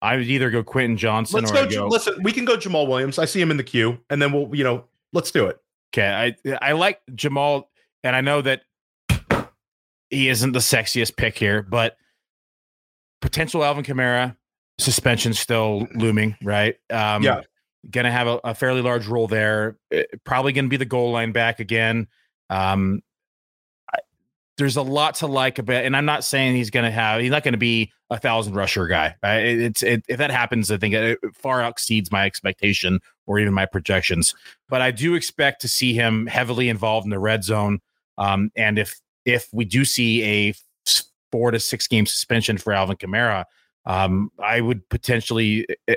I 0.02 0.18
would 0.18 0.28
either 0.28 0.50
go 0.50 0.64
Quentin 0.64 0.98
Johnston. 0.98 1.39
let's 1.39 1.52
or 1.52 1.66
go, 1.66 1.70
go, 1.70 1.88
Listen, 1.88 2.22
we 2.24 2.34
can 2.34 2.43
go 2.43 2.58
Jamaal 2.58 2.89
Williams. 2.89 3.18
I 3.18 3.24
see 3.24 3.39
him 3.39 3.52
in 3.52 3.58
the 3.58 3.64
queue, 3.64 3.98
and 4.10 4.22
then 4.22 4.34
we'll 4.34 4.54
you 4.54 4.66
know 4.66 4.84
let's 5.14 5.32
do 5.32 5.46
it. 5.46 5.62
Okay, 5.93 6.36
I 6.46 6.58
I 6.62 6.74
like 6.74 7.00
Jamaal, 7.12 7.64
and 8.04 8.18
I 8.18 8.20
know 8.20 8.41
that 8.41 8.64
he 10.10 10.28
isn't 10.28 10.52
the 10.52 10.60
sexiest 10.60 11.16
pick 11.16 11.38
here, 11.38 11.62
but 11.62 11.96
potential 13.22 13.64
Alvin 13.64 13.86
Kamara 13.86 14.36
suspension 14.78 15.34
still 15.34 15.88
looming, 15.96 16.36
right? 16.43 16.76
Um, 16.89 17.24
yeah. 17.24 17.43
Going 17.89 18.05
to 18.05 18.11
have 18.11 18.27
a, 18.27 18.39
a, 18.43 18.55
fairly 18.55 18.81
large 18.81 19.07
role 19.07 19.27
there. 19.27 19.77
Eh, 19.91 20.03
probably 20.23 20.53
going 20.53 20.65
to 20.65 20.69
be 20.69 20.77
the 20.77 20.86
goal 20.86 21.11
line 21.11 21.31
back 21.31 21.59
again. 21.59 22.07
Um, 22.49 23.01
I, 23.93 23.99
there's 24.57 24.77
a 24.77 24.81
lot 24.81 25.15
to 25.15 25.27
like 25.27 25.59
about, 25.59 25.86
and 25.86 25.95
I'm 25.95 26.05
not 26.05 26.23
saying 26.23 26.55
he's 26.55 26.69
going 26.69 26.86
to 26.86 26.91
have. 26.91 27.21
He's 27.21 27.31
not 27.31 27.43
going 27.43 27.53
to 27.53 27.59
be 27.59 27.91
a 28.09 28.19
thousand 28.19 28.53
rusher 28.53 28.88
guy. 28.88 29.15
It's 29.23 29.83
it, 29.83 30.03
if 30.07 30.17
that 30.17 30.31
happens, 30.31 30.71
I 30.71 30.77
think 30.77 30.93
it 30.93 31.19
far 31.33 31.63
exceeds 31.63 32.11
my 32.11 32.25
expectation 32.25 32.99
or 33.27 33.39
even 33.39 33.53
my 33.53 33.65
projections. 33.65 34.33
But 34.69 34.81
I 34.81 34.91
do 34.91 35.15
expect 35.15 35.61
to 35.61 35.67
see 35.67 35.93
him 35.93 36.27
heavily 36.27 36.69
involved 36.69 37.05
in 37.05 37.11
the 37.11 37.19
red 37.19 37.43
zone. 37.43 37.79
Um, 38.17 38.51
and 38.55 38.79
if 38.79 38.99
if 39.25 39.47
we 39.51 39.65
do 39.65 39.86
see 39.86 40.23
a 40.23 40.53
four 41.31 41.51
to 41.51 41.59
six 41.59 41.88
game 41.88 42.05
suspension 42.05 42.57
for 42.57 42.73
Alvin 42.73 42.97
Kamara, 42.97 43.45
um, 43.86 44.31
I 44.41 44.61
would 44.61 44.88
potentially, 44.89 45.65
eh, 45.69 45.73
eh, 45.89 45.95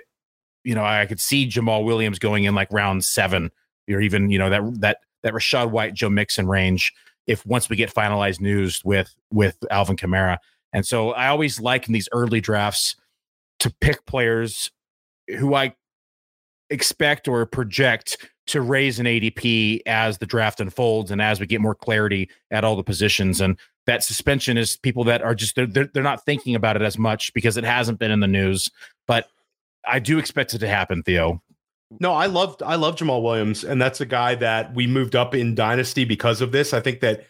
you 0.64 0.74
know, 0.74 0.84
I 0.84 1.06
could 1.06 1.20
see 1.20 1.48
Jamaal 1.48 1.84
Williams 1.84 2.18
going 2.18 2.44
in 2.44 2.54
like 2.54 2.72
round 2.72 3.04
seven, 3.04 3.50
or 3.90 4.00
even 4.00 4.30
you 4.30 4.38
know 4.38 4.50
that 4.50 4.80
that 4.80 4.98
that 5.22 5.32
Rachaad 5.32 5.70
White, 5.70 5.94
Joe 5.94 6.10
Mixon 6.10 6.46
range. 6.46 6.92
If 7.26 7.44
once 7.44 7.68
we 7.68 7.76
get 7.76 7.92
finalized 7.92 8.40
news 8.40 8.82
with 8.84 9.14
with 9.30 9.56
Alvin 9.70 9.96
Kamara, 9.96 10.38
and 10.72 10.86
so 10.86 11.12
I 11.12 11.28
always 11.28 11.60
like 11.60 11.86
in 11.86 11.92
these 11.92 12.08
early 12.12 12.40
drafts 12.40 12.96
to 13.60 13.74
pick 13.80 14.06
players 14.06 14.70
who 15.38 15.54
I 15.54 15.74
expect 16.70 17.28
or 17.28 17.44
project 17.46 18.28
to 18.46 18.60
raise 18.60 18.98
an 18.98 19.06
ADP 19.06 19.80
as 19.86 20.18
the 20.18 20.26
draft 20.26 20.60
unfolds 20.60 21.10
and 21.10 21.20
as 21.20 21.38
we 21.38 21.46
get 21.46 21.60
more 21.60 21.74
clarity 21.74 22.30
at 22.50 22.64
all 22.64 22.76
the 22.76 22.82
positions. 22.82 23.40
And 23.40 23.58
that 23.86 24.02
suspension 24.02 24.56
is 24.56 24.76
people 24.76 25.04
that 25.04 25.22
are 25.22 25.34
just 25.34 25.54
they're, 25.54 25.66
they're, 25.66 25.90
they're 25.92 26.02
not 26.02 26.24
thinking 26.24 26.54
about 26.54 26.76
it 26.76 26.82
as 26.82 26.98
much 26.98 27.32
because 27.34 27.56
it 27.56 27.64
hasn't 27.64 27.98
been 27.98 28.10
in 28.10 28.20
the 28.20 28.26
news. 28.26 28.70
But 29.06 29.28
I 29.88 29.98
do 29.98 30.18
expect 30.18 30.54
it 30.54 30.58
to 30.58 30.68
happen, 30.68 31.02
Theo. 31.02 31.42
No, 32.00 32.12
I 32.12 32.26
loved 32.26 32.62
I 32.62 32.74
love 32.74 32.96
Jamaal 32.96 33.22
Williams, 33.22 33.64
and 33.64 33.80
that's 33.80 34.00
a 34.00 34.06
guy 34.06 34.34
that 34.36 34.74
we 34.74 34.86
moved 34.86 35.16
up 35.16 35.34
in 35.34 35.54
Dynasty 35.54 36.04
because 36.04 36.40
of 36.40 36.52
this. 36.52 36.74
I 36.74 36.80
think 36.80 37.00
that 37.00 37.26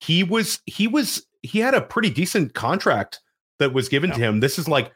he 0.00 0.24
was 0.24 0.60
he 0.66 0.88
was 0.88 1.26
he 1.42 1.60
had 1.60 1.74
a 1.74 1.80
pretty 1.80 2.10
decent 2.10 2.54
contract 2.54 3.20
that 3.60 3.72
was 3.72 3.88
given 3.88 4.10
yeah. 4.10 4.16
to 4.16 4.22
him. 4.22 4.40
This 4.40 4.58
is 4.58 4.66
like 4.66 4.92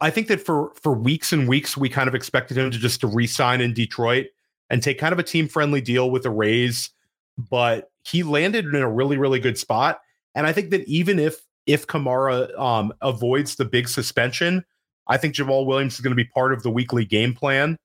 I 0.00 0.10
think 0.10 0.28
that 0.28 0.40
for 0.40 0.72
for 0.80 0.92
weeks 0.92 1.32
and 1.32 1.48
weeks 1.48 1.76
we 1.76 1.88
kind 1.88 2.08
of 2.08 2.14
expected 2.14 2.56
him 2.56 2.70
to 2.70 2.78
just 2.78 3.00
to 3.00 3.08
re-sign 3.08 3.60
in 3.60 3.74
Detroit 3.74 4.26
and 4.70 4.82
take 4.82 4.98
kind 4.98 5.12
of 5.12 5.18
a 5.18 5.24
team 5.24 5.48
friendly 5.48 5.80
deal 5.80 6.10
with 6.10 6.24
a 6.24 6.30
raise, 6.30 6.90
but 7.36 7.90
he 8.04 8.22
landed 8.22 8.66
in 8.66 8.76
a 8.76 8.90
really 8.90 9.16
really 9.16 9.40
good 9.40 9.58
spot. 9.58 10.00
And 10.36 10.46
I 10.46 10.52
think 10.52 10.70
that 10.70 10.86
even 10.86 11.18
if 11.18 11.44
if 11.66 11.88
Kamara 11.88 12.56
um, 12.58 12.92
avoids 13.00 13.56
the 13.56 13.64
big 13.64 13.88
suspension, 13.88 14.64
I 15.06 15.16
think 15.16 15.34
Jamaal 15.34 15.66
Williams 15.66 15.94
is 15.94 16.00
going 16.00 16.12
to 16.12 16.16
be 16.16 16.24
part 16.24 16.52
of 16.52 16.62
the 16.62 16.70
weekly 16.70 17.04
game 17.04 17.34
plan. 17.34 17.76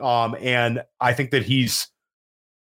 Um, 0.00 0.36
and 0.40 0.82
I 1.00 1.12
think 1.12 1.30
that 1.30 1.44
he's 1.44 1.88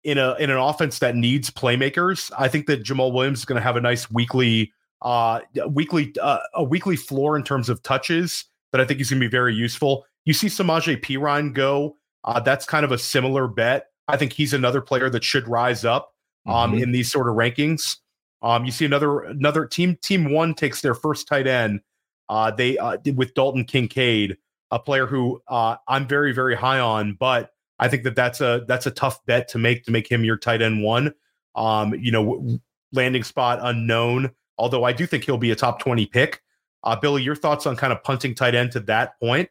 in 0.04 0.18
a 0.18 0.34
in 0.34 0.50
an 0.50 0.56
offense 0.56 1.00
that 1.00 1.16
needs 1.16 1.50
playmakers. 1.50 2.30
I 2.38 2.48
think 2.48 2.66
that 2.66 2.82
Jamaal 2.82 3.12
Williams 3.12 3.40
is 3.40 3.44
going 3.44 3.56
to 3.56 3.62
have 3.62 3.76
a 3.76 3.80
nice 3.80 4.10
weekly 4.10 4.72
uh 5.02 5.40
weekly 5.68 6.14
uh, 6.22 6.38
a 6.54 6.64
weekly 6.64 6.96
floor 6.96 7.36
in 7.36 7.42
terms 7.42 7.68
of 7.68 7.82
touches 7.82 8.46
that 8.72 8.80
I 8.80 8.84
think 8.84 8.98
he's 8.98 9.10
going 9.10 9.20
to 9.20 9.26
be 9.26 9.30
very 9.30 9.54
useful. 9.54 10.06
You 10.24 10.32
see 10.32 10.46
Samaje 10.46 11.00
Perine 11.02 11.52
go. 11.52 11.96
Uh, 12.24 12.40
that's 12.40 12.66
kind 12.66 12.84
of 12.84 12.92
a 12.92 12.98
similar 12.98 13.46
bet. 13.46 13.86
I 14.08 14.16
think 14.16 14.32
he's 14.32 14.52
another 14.52 14.80
player 14.80 15.10
that 15.10 15.24
should 15.24 15.46
rise 15.48 15.84
up 15.84 16.12
um, 16.46 16.72
mm-hmm. 16.72 16.82
in 16.82 16.92
these 16.92 17.10
sort 17.10 17.28
of 17.28 17.34
rankings. 17.34 17.98
Um, 18.42 18.64
you 18.64 18.70
see 18.70 18.84
another 18.84 19.20
another 19.20 19.66
team. 19.66 19.96
Team 20.02 20.30
one 20.32 20.54
takes 20.54 20.80
their 20.80 20.94
first 20.94 21.26
tight 21.26 21.46
end. 21.46 21.80
Uh, 22.28 22.50
they 22.50 22.78
uh, 22.78 22.96
did 22.96 23.16
with 23.16 23.34
Dalton 23.34 23.64
Kincaid, 23.64 24.36
a 24.70 24.78
player 24.78 25.06
who 25.06 25.42
uh, 25.48 25.76
I'm 25.88 26.06
very 26.06 26.32
very 26.32 26.54
high 26.54 26.80
on, 26.80 27.14
but 27.14 27.50
I 27.78 27.88
think 27.88 28.04
that 28.04 28.16
that's 28.16 28.40
a 28.40 28.64
that's 28.66 28.86
a 28.86 28.90
tough 28.90 29.24
bet 29.26 29.48
to 29.48 29.58
make 29.58 29.84
to 29.84 29.90
make 29.90 30.10
him 30.10 30.24
your 30.24 30.36
tight 30.36 30.62
end 30.62 30.82
one. 30.82 31.14
Um, 31.54 31.94
you 31.94 32.10
know, 32.10 32.58
landing 32.92 33.22
spot 33.22 33.58
unknown. 33.62 34.32
Although 34.58 34.84
I 34.84 34.92
do 34.92 35.06
think 35.06 35.24
he'll 35.24 35.38
be 35.38 35.50
a 35.50 35.56
top 35.56 35.80
twenty 35.80 36.06
pick. 36.06 36.42
Uh, 36.82 36.96
Billy, 36.96 37.22
your 37.22 37.34
thoughts 37.34 37.66
on 37.66 37.76
kind 37.76 37.92
of 37.92 38.02
punting 38.02 38.34
tight 38.34 38.54
end 38.54 38.72
to 38.72 38.80
that 38.80 39.18
point? 39.20 39.48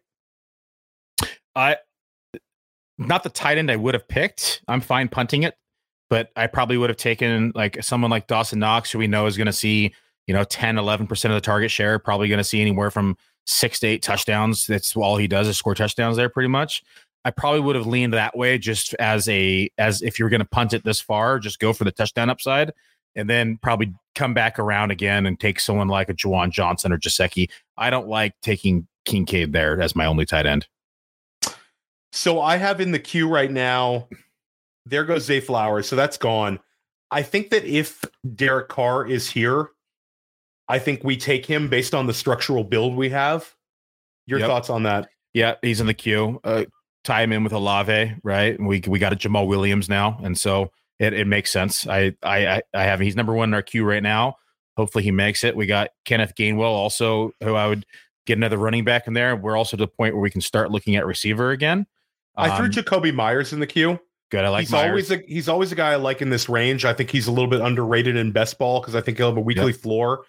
I 1.56 1.78
not 2.98 3.24
the 3.24 3.30
tight 3.30 3.58
end 3.58 3.72
I 3.72 3.76
would 3.76 3.94
have 3.94 4.08
picked. 4.08 4.62
I'm 4.68 4.82
fine 4.82 5.10
punting 5.10 5.44
it, 5.44 5.56
but 6.10 6.30
I 6.36 6.48
probably 6.48 6.78
would 6.78 6.90
have 6.90 6.98
taken 6.98 7.52
like 7.56 7.84
someone 7.84 8.12
like 8.12 8.28
Dawson 8.28 8.60
Knox, 8.60 8.92
who 8.92 9.00
we 9.00 9.08
know 9.08 9.26
is 9.26 9.38
going 9.38 9.48
to 9.48 9.54
see, 9.54 9.94
you 10.28 10.34
know, 10.34 10.44
10, 10.44 10.76
11% 10.76 11.26
of 11.26 11.32
the 11.32 11.42
target 11.42 11.72
share, 11.72 12.00
probably 12.00 12.28
going 12.28 12.40
to 12.40 12.44
see 12.44 12.62
anywhere 12.62 12.92
from 12.92 13.18
six 13.46 13.80
to 13.80 13.88
eight 13.88 14.02
touchdowns. 14.02 14.68
That's 14.68 14.96
all 14.96 15.18
he 15.18 15.28
does 15.28 15.48
is 15.48 15.58
score 15.58 15.76
touchdowns 15.76 16.18
there, 16.18 16.30
pretty 16.30 16.50
much. 16.50 16.84
I 17.24 17.32
probably 17.32 17.62
would 17.62 17.76
have 17.76 17.88
leaned 17.88 18.14
that 18.14 18.38
way 18.38 18.58
just 18.58 18.94
as 18.96 19.28
a 19.30 19.70
as 19.80 20.04
if 20.04 20.20
you're 20.20 20.30
going 20.30 20.42
to 20.42 20.46
punt 20.46 20.74
it 20.74 20.84
this 20.84 21.02
far, 21.02 21.40
just 21.40 21.60
go 21.60 21.74
for 21.74 21.84
the 21.84 21.92
touchdown 21.92 22.30
upside, 22.30 22.72
and 23.16 23.28
then 23.28 23.58
probably 23.62 23.94
come 24.14 24.36
back 24.36 24.60
around 24.60 24.92
again 24.92 25.26
and 25.26 25.40
take 25.40 25.60
someone 25.60 25.88
like 25.88 26.08
a 26.08 26.14
Juwan 26.14 26.52
Johnson 26.52 26.92
or 26.92 27.00
Gesicki. 27.00 27.50
I 27.78 27.90
don't 27.90 28.08
like 28.08 28.34
taking 28.42 28.88
Kincaid 29.06 29.54
there 29.54 29.82
as 29.82 29.96
my 29.96 30.06
only 30.06 30.26
tight 30.26 30.46
end. 30.46 30.68
So 32.12 32.42
I 32.42 32.58
have 32.58 32.80
in 32.80 32.92
the 32.92 33.00
queue 33.00 33.28
right 33.28 33.52
now. 33.52 34.08
There 34.86 35.04
goes 35.04 35.26
Zay 35.26 35.40
Flowers, 35.40 35.88
so 35.88 35.96
that's 35.96 36.18
gone. 36.18 36.60
I 37.10 37.24
think 37.24 37.50
that 37.50 37.66
if 37.66 38.06
Derek 38.36 38.70
Carr 38.70 39.06
is 39.08 39.30
here, 39.30 39.70
I 40.68 40.80
think 40.80 41.04
we 41.04 41.18
take 41.18 41.46
him 41.46 41.70
based 41.70 41.94
on 41.94 42.08
the 42.08 42.14
structural 42.14 42.64
build 42.64 42.96
we 42.96 43.10
have. 43.10 43.54
Your 44.26 44.40
yep. 44.40 44.48
thoughts 44.48 44.70
on 44.70 44.84
that? 44.84 45.10
Yeah, 45.34 45.56
he's 45.62 45.80
in 45.80 45.88
the 45.88 45.94
queue. 45.94 46.40
Uh, 46.44 46.66
tie 47.04 47.22
him 47.22 47.32
in 47.32 47.44
with 47.44 47.54
Olave, 47.54 48.16
right? 48.24 48.60
We 48.60 48.82
we 48.88 49.00
got 49.00 49.14
a 49.14 49.16
Jamaal 49.16 49.48
Williams 49.48 49.88
now, 49.88 50.20
and 50.24 50.38
so 50.38 50.72
it, 51.00 51.14
it 51.14 51.28
makes 51.28 51.52
sense. 51.52 51.88
I 51.88 52.16
I 52.24 52.62
I 52.74 52.84
have 52.84 53.00
he's 53.00 53.16
number 53.16 53.34
one 53.34 53.50
in 53.50 53.54
our 53.54 53.62
queue 53.62 53.86
right 53.86 54.04
now. 54.04 54.38
Hopefully 54.78 55.04
he 55.04 55.12
makes 55.12 55.44
it. 55.44 55.56
We 55.56 55.68
got 55.68 55.90
Kenneth 56.04 56.34
Gainwell 56.36 56.64
also, 56.64 57.32
who 57.42 57.56
I 57.56 57.68
would 57.68 57.86
get 58.26 58.38
another 58.38 58.58
running 58.58 58.84
back 58.84 59.08
in 59.08 59.14
there. 59.14 59.36
We're 59.36 59.56
also 59.56 59.78
to 59.78 59.84
the 59.84 59.88
point 59.88 60.16
where 60.16 60.22
we 60.22 60.32
can 60.32 60.42
start 60.42 60.72
looking 60.72 60.96
at 60.96 61.06
receiver 61.06 61.52
again. 61.52 61.86
Um, 62.36 62.52
I 62.52 62.58
threw 62.58 62.98
um, 62.98 63.16
Meyers 63.16 63.54
in 63.54 63.60
the 63.60 63.68
queue. 63.68 64.00
Good. 64.32 64.44
I 64.44 64.50
like. 64.50 64.62
He's 64.62 64.72
Meyers. 64.72 64.90
always 64.90 65.12
a 65.12 65.18
he's 65.28 65.48
always 65.48 65.72
a 65.72 65.76
guy 65.76 65.92
I 65.92 65.96
like 65.96 66.22
in 66.22 66.30
this 66.30 66.50
range. 66.50 66.84
I 66.84 66.94
think 66.94 67.12
he's 67.12 67.28
a 67.28 67.32
little 67.32 67.50
bit 67.50 67.62
underrated 67.62 68.16
in 68.16 68.32
best 68.32 68.58
ball 68.58 68.82
because 68.82 68.96
I 68.96 69.02
think 69.02 69.18
he'll 69.18 69.30
have 69.30 69.38
a 69.38 69.42
weekly 69.42 69.72
yep. 69.72 69.82
floor. 69.82 70.26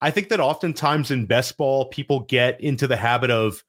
I 0.00 0.10
think 0.10 0.28
that 0.28 0.40
oftentimes 0.40 1.10
in 1.10 1.26
best 1.26 1.56
ball, 1.56 1.86
people 1.86 2.20
get 2.20 2.60
into 2.60 2.86
the 2.86 2.96
habit 2.96 3.30
of, 3.30 3.64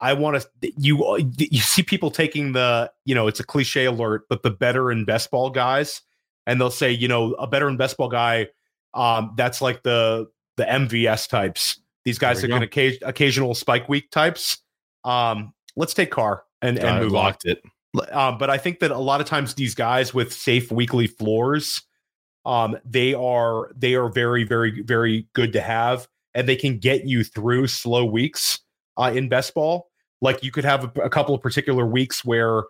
I 0.00 0.12
want 0.12 0.40
to. 0.60 0.72
You 0.76 1.32
you 1.38 1.60
see 1.60 1.82
people 1.82 2.10
taking 2.10 2.52
the 2.52 2.92
you 3.04 3.14
know 3.14 3.26
it's 3.26 3.40
a 3.40 3.44
cliche 3.44 3.86
alert, 3.86 4.24
but 4.28 4.42
the 4.42 4.50
better 4.50 4.90
in 4.90 5.04
best 5.04 5.30
ball 5.30 5.50
guys, 5.50 6.02
and 6.46 6.60
they'll 6.60 6.70
say 6.70 6.90
you 6.90 7.08
know 7.08 7.32
a 7.34 7.46
better 7.46 7.68
in 7.68 7.76
best 7.76 7.96
ball 7.96 8.08
guy, 8.08 8.48
um, 8.92 9.32
that's 9.36 9.62
like 9.62 9.82
the 9.82 10.28
the 10.56 10.64
MVS 10.64 11.28
types. 11.28 11.80
These 12.04 12.18
guys 12.18 12.44
are 12.44 12.48
going 12.48 12.68
to 12.68 12.98
occasional 13.02 13.54
spike 13.54 13.88
week 13.88 14.10
types. 14.10 14.58
Um, 15.04 15.54
let's 15.74 15.94
take 15.94 16.10
Carr 16.10 16.44
and 16.60 16.78
and 16.78 17.04
move 17.04 17.12
locked 17.12 17.46
on. 17.46 17.52
it. 17.52 18.12
Um, 18.12 18.36
but 18.36 18.50
I 18.50 18.58
think 18.58 18.80
that 18.80 18.90
a 18.90 18.98
lot 18.98 19.20
of 19.20 19.26
times 19.26 19.54
these 19.54 19.74
guys 19.74 20.12
with 20.12 20.32
safe 20.32 20.70
weekly 20.70 21.06
floors 21.06 21.82
um, 22.44 22.76
they 22.84 23.14
are 23.14 23.70
they 23.76 23.94
are 23.94 24.08
very 24.08 24.44
very 24.44 24.82
very 24.82 25.26
good 25.32 25.52
to 25.52 25.60
have, 25.60 26.08
and 26.34 26.48
they 26.48 26.56
can 26.56 26.78
get 26.78 27.06
you 27.06 27.24
through 27.24 27.66
slow 27.68 28.04
weeks 28.04 28.60
uh, 28.96 29.12
in 29.14 29.28
best 29.28 29.54
ball. 29.54 29.88
Like 30.20 30.42
you 30.42 30.50
could 30.50 30.64
have 30.64 30.84
a, 30.84 31.02
a 31.02 31.10
couple 31.10 31.34
of 31.34 31.42
particular 31.42 31.86
weeks 31.86 32.24
where 32.24 32.64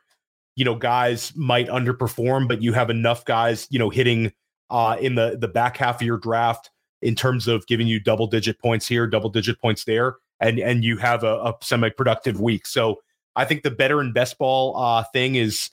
you 0.56 0.64
know 0.64 0.74
guys 0.74 1.32
might 1.36 1.68
underperform, 1.68 2.48
but 2.48 2.62
you 2.62 2.72
have 2.72 2.90
enough 2.90 3.24
guys 3.24 3.66
you 3.70 3.78
know 3.78 3.90
hitting 3.90 4.32
uh, 4.70 4.96
in 5.00 5.14
the 5.14 5.36
the 5.40 5.48
back 5.48 5.76
half 5.76 5.96
of 5.96 6.02
your 6.06 6.18
draft 6.18 6.70
in 7.02 7.14
terms 7.14 7.46
of 7.46 7.66
giving 7.66 7.86
you 7.86 8.00
double 8.00 8.26
digit 8.26 8.58
points 8.60 8.88
here, 8.88 9.06
double 9.06 9.28
digit 9.28 9.60
points 9.60 9.84
there, 9.84 10.16
and 10.40 10.58
and 10.58 10.84
you 10.84 10.96
have 10.96 11.24
a, 11.24 11.34
a 11.36 11.54
semi 11.60 11.88
productive 11.90 12.40
week. 12.40 12.66
So 12.66 13.00
I 13.36 13.44
think 13.44 13.62
the 13.62 13.70
better 13.70 14.00
in 14.00 14.12
best 14.12 14.38
ball 14.38 14.76
uh, 14.76 15.04
thing 15.12 15.34
is 15.34 15.70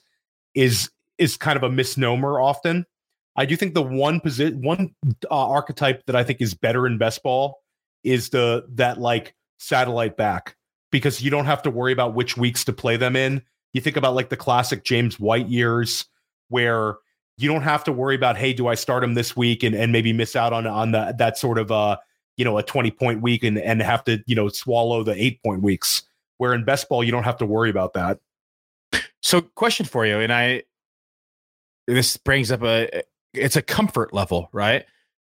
is 0.54 0.90
is 1.18 1.36
kind 1.36 1.56
of 1.56 1.62
a 1.62 1.70
misnomer 1.70 2.40
often. 2.40 2.86
I 3.36 3.46
do 3.46 3.56
think 3.56 3.74
the 3.74 3.82
one 3.82 4.20
position, 4.20 4.62
one 4.62 4.94
uh, 5.30 5.48
archetype 5.48 6.04
that 6.06 6.16
I 6.16 6.24
think 6.24 6.40
is 6.40 6.54
better 6.54 6.86
in 6.86 6.98
best 6.98 7.22
ball 7.22 7.62
is 8.04 8.28
the 8.28 8.66
that 8.70 8.98
like 8.98 9.34
satellite 9.58 10.16
back 10.16 10.56
because 10.90 11.22
you 11.22 11.30
don't 11.30 11.46
have 11.46 11.62
to 11.62 11.70
worry 11.70 11.92
about 11.92 12.14
which 12.14 12.36
weeks 12.36 12.64
to 12.64 12.72
play 12.72 12.96
them 12.96 13.16
in. 13.16 13.42
You 13.72 13.80
think 13.80 13.96
about 13.96 14.14
like 14.14 14.28
the 14.28 14.36
classic 14.36 14.84
James 14.84 15.18
White 15.18 15.48
years 15.48 16.04
where 16.48 16.96
you 17.38 17.48
don't 17.48 17.62
have 17.62 17.84
to 17.84 17.92
worry 17.92 18.14
about 18.14 18.36
hey, 18.36 18.52
do 18.52 18.66
I 18.66 18.74
start 18.74 19.02
him 19.02 19.14
this 19.14 19.34
week 19.34 19.62
and, 19.62 19.74
and 19.74 19.92
maybe 19.92 20.12
miss 20.12 20.36
out 20.36 20.52
on 20.52 20.66
on 20.66 20.92
the, 20.92 21.14
that 21.18 21.38
sort 21.38 21.58
of 21.58 21.72
uh 21.72 21.96
you 22.36 22.44
know 22.44 22.58
a 22.58 22.62
20 22.62 22.90
point 22.90 23.22
week 23.22 23.42
and 23.44 23.58
and 23.58 23.80
have 23.80 24.04
to 24.04 24.22
you 24.26 24.34
know 24.34 24.48
swallow 24.48 25.02
the 25.02 25.14
8 25.14 25.42
point 25.42 25.62
weeks 25.62 26.02
where 26.36 26.52
in 26.52 26.64
best 26.64 26.88
ball 26.88 27.02
you 27.02 27.12
don't 27.12 27.24
have 27.24 27.38
to 27.38 27.46
worry 27.46 27.70
about 27.70 27.94
that. 27.94 28.18
So 29.22 29.40
question 29.40 29.86
for 29.86 30.04
you 30.04 30.18
and 30.18 30.32
I 30.32 30.64
this 31.86 32.16
brings 32.16 32.52
up 32.52 32.62
a 32.62 33.02
it's 33.34 33.56
a 33.56 33.62
comfort 33.62 34.12
level, 34.12 34.48
right? 34.52 34.84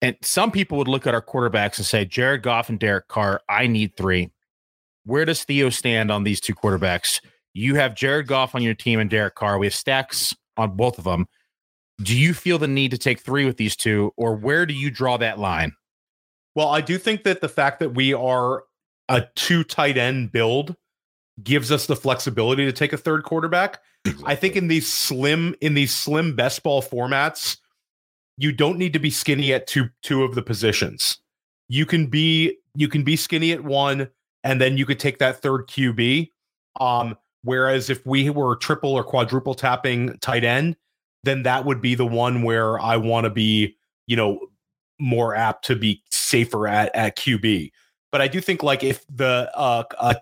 And 0.01 0.15
some 0.21 0.51
people 0.51 0.77
would 0.77 0.87
look 0.87 1.05
at 1.05 1.13
our 1.13 1.21
quarterbacks 1.21 1.77
and 1.77 1.85
say, 1.85 2.05
Jared 2.05 2.41
Goff 2.41 2.69
and 2.69 2.79
Derek 2.79 3.07
Carr, 3.07 3.41
I 3.49 3.67
need 3.67 3.95
three. 3.97 4.31
Where 5.05 5.25
does 5.25 5.43
Theo 5.43 5.69
stand 5.69 6.11
on 6.11 6.23
these 6.23 6.39
two 6.39 6.55
quarterbacks? 6.55 7.21
You 7.53 7.75
have 7.75 7.95
Jared 7.95 8.27
Goff 8.27 8.55
on 8.55 8.61
your 8.61 8.73
team 8.73 8.99
and 8.99 9.09
Derek 9.09 9.35
Carr. 9.35 9.57
We 9.57 9.65
have 9.65 9.75
stacks 9.75 10.35
on 10.55 10.75
both 10.75 10.97
of 10.97 11.03
them. 11.03 11.27
Do 12.01 12.17
you 12.17 12.33
feel 12.33 12.57
the 12.57 12.67
need 12.67 12.91
to 12.91 12.97
take 12.97 13.19
three 13.19 13.45
with 13.45 13.57
these 13.57 13.75
two, 13.75 14.13
or 14.15 14.35
where 14.35 14.65
do 14.65 14.73
you 14.73 14.89
draw 14.89 15.17
that 15.17 15.37
line? 15.37 15.73
Well, 16.55 16.69
I 16.69 16.81
do 16.81 16.97
think 16.97 17.23
that 17.23 17.41
the 17.41 17.49
fact 17.49 17.79
that 17.79 17.89
we 17.89 18.13
are 18.13 18.63
a 19.09 19.25
two 19.35 19.63
tight 19.63 19.97
end 19.97 20.31
build 20.31 20.75
gives 21.43 21.71
us 21.71 21.87
the 21.87 21.95
flexibility 21.95 22.65
to 22.65 22.71
take 22.71 22.93
a 22.93 22.97
third 22.97 23.23
quarterback. 23.23 23.81
Exactly. 24.05 24.25
I 24.27 24.35
think 24.35 24.55
in 24.55 24.67
these 24.69 24.91
slim 24.91 25.55
in 25.59 25.73
these 25.73 25.93
slim 25.93 26.35
best 26.35 26.63
ball 26.63 26.81
formats, 26.81 27.57
you 28.39 28.53
don't 28.53 28.77
need 28.77 28.93
to 28.93 28.99
be 28.99 29.09
skinny 29.09 29.53
at 29.53 29.67
two 29.67 29.89
two 30.01 30.23
of 30.23 30.33
the 30.33 30.41
positions. 30.41 31.19
You 31.67 31.85
can 31.85 32.07
be 32.07 32.57
you 32.73 32.87
can 32.87 33.03
be 33.03 33.15
skinny 33.15 33.51
at 33.51 33.63
one, 33.63 34.09
and 34.43 34.61
then 34.61 34.77
you 34.77 34.85
could 34.85 34.99
take 34.99 35.19
that 35.19 35.41
third 35.41 35.67
QB. 35.67 36.31
Um, 36.79 37.17
whereas 37.43 37.89
if 37.89 38.05
we 38.05 38.29
were 38.29 38.55
triple 38.55 38.93
or 38.93 39.03
quadruple 39.03 39.53
tapping 39.53 40.17
tight 40.19 40.45
end, 40.45 40.77
then 41.23 41.43
that 41.43 41.65
would 41.65 41.81
be 41.81 41.95
the 41.95 42.05
one 42.05 42.43
where 42.43 42.79
I 42.79 42.95
want 42.95 43.25
to 43.25 43.29
be, 43.29 43.75
you 44.07 44.15
know, 44.15 44.39
more 44.99 45.35
apt 45.35 45.65
to 45.65 45.75
be 45.75 46.01
safer 46.09 46.65
at 46.65 46.95
at 46.95 47.17
QB. 47.17 47.71
But 48.09 48.21
I 48.21 48.29
do 48.29 48.39
think 48.39 48.63
like 48.63 48.85
if 48.85 49.05
the 49.13 49.51
uh, 49.53 49.83
a 49.99 50.15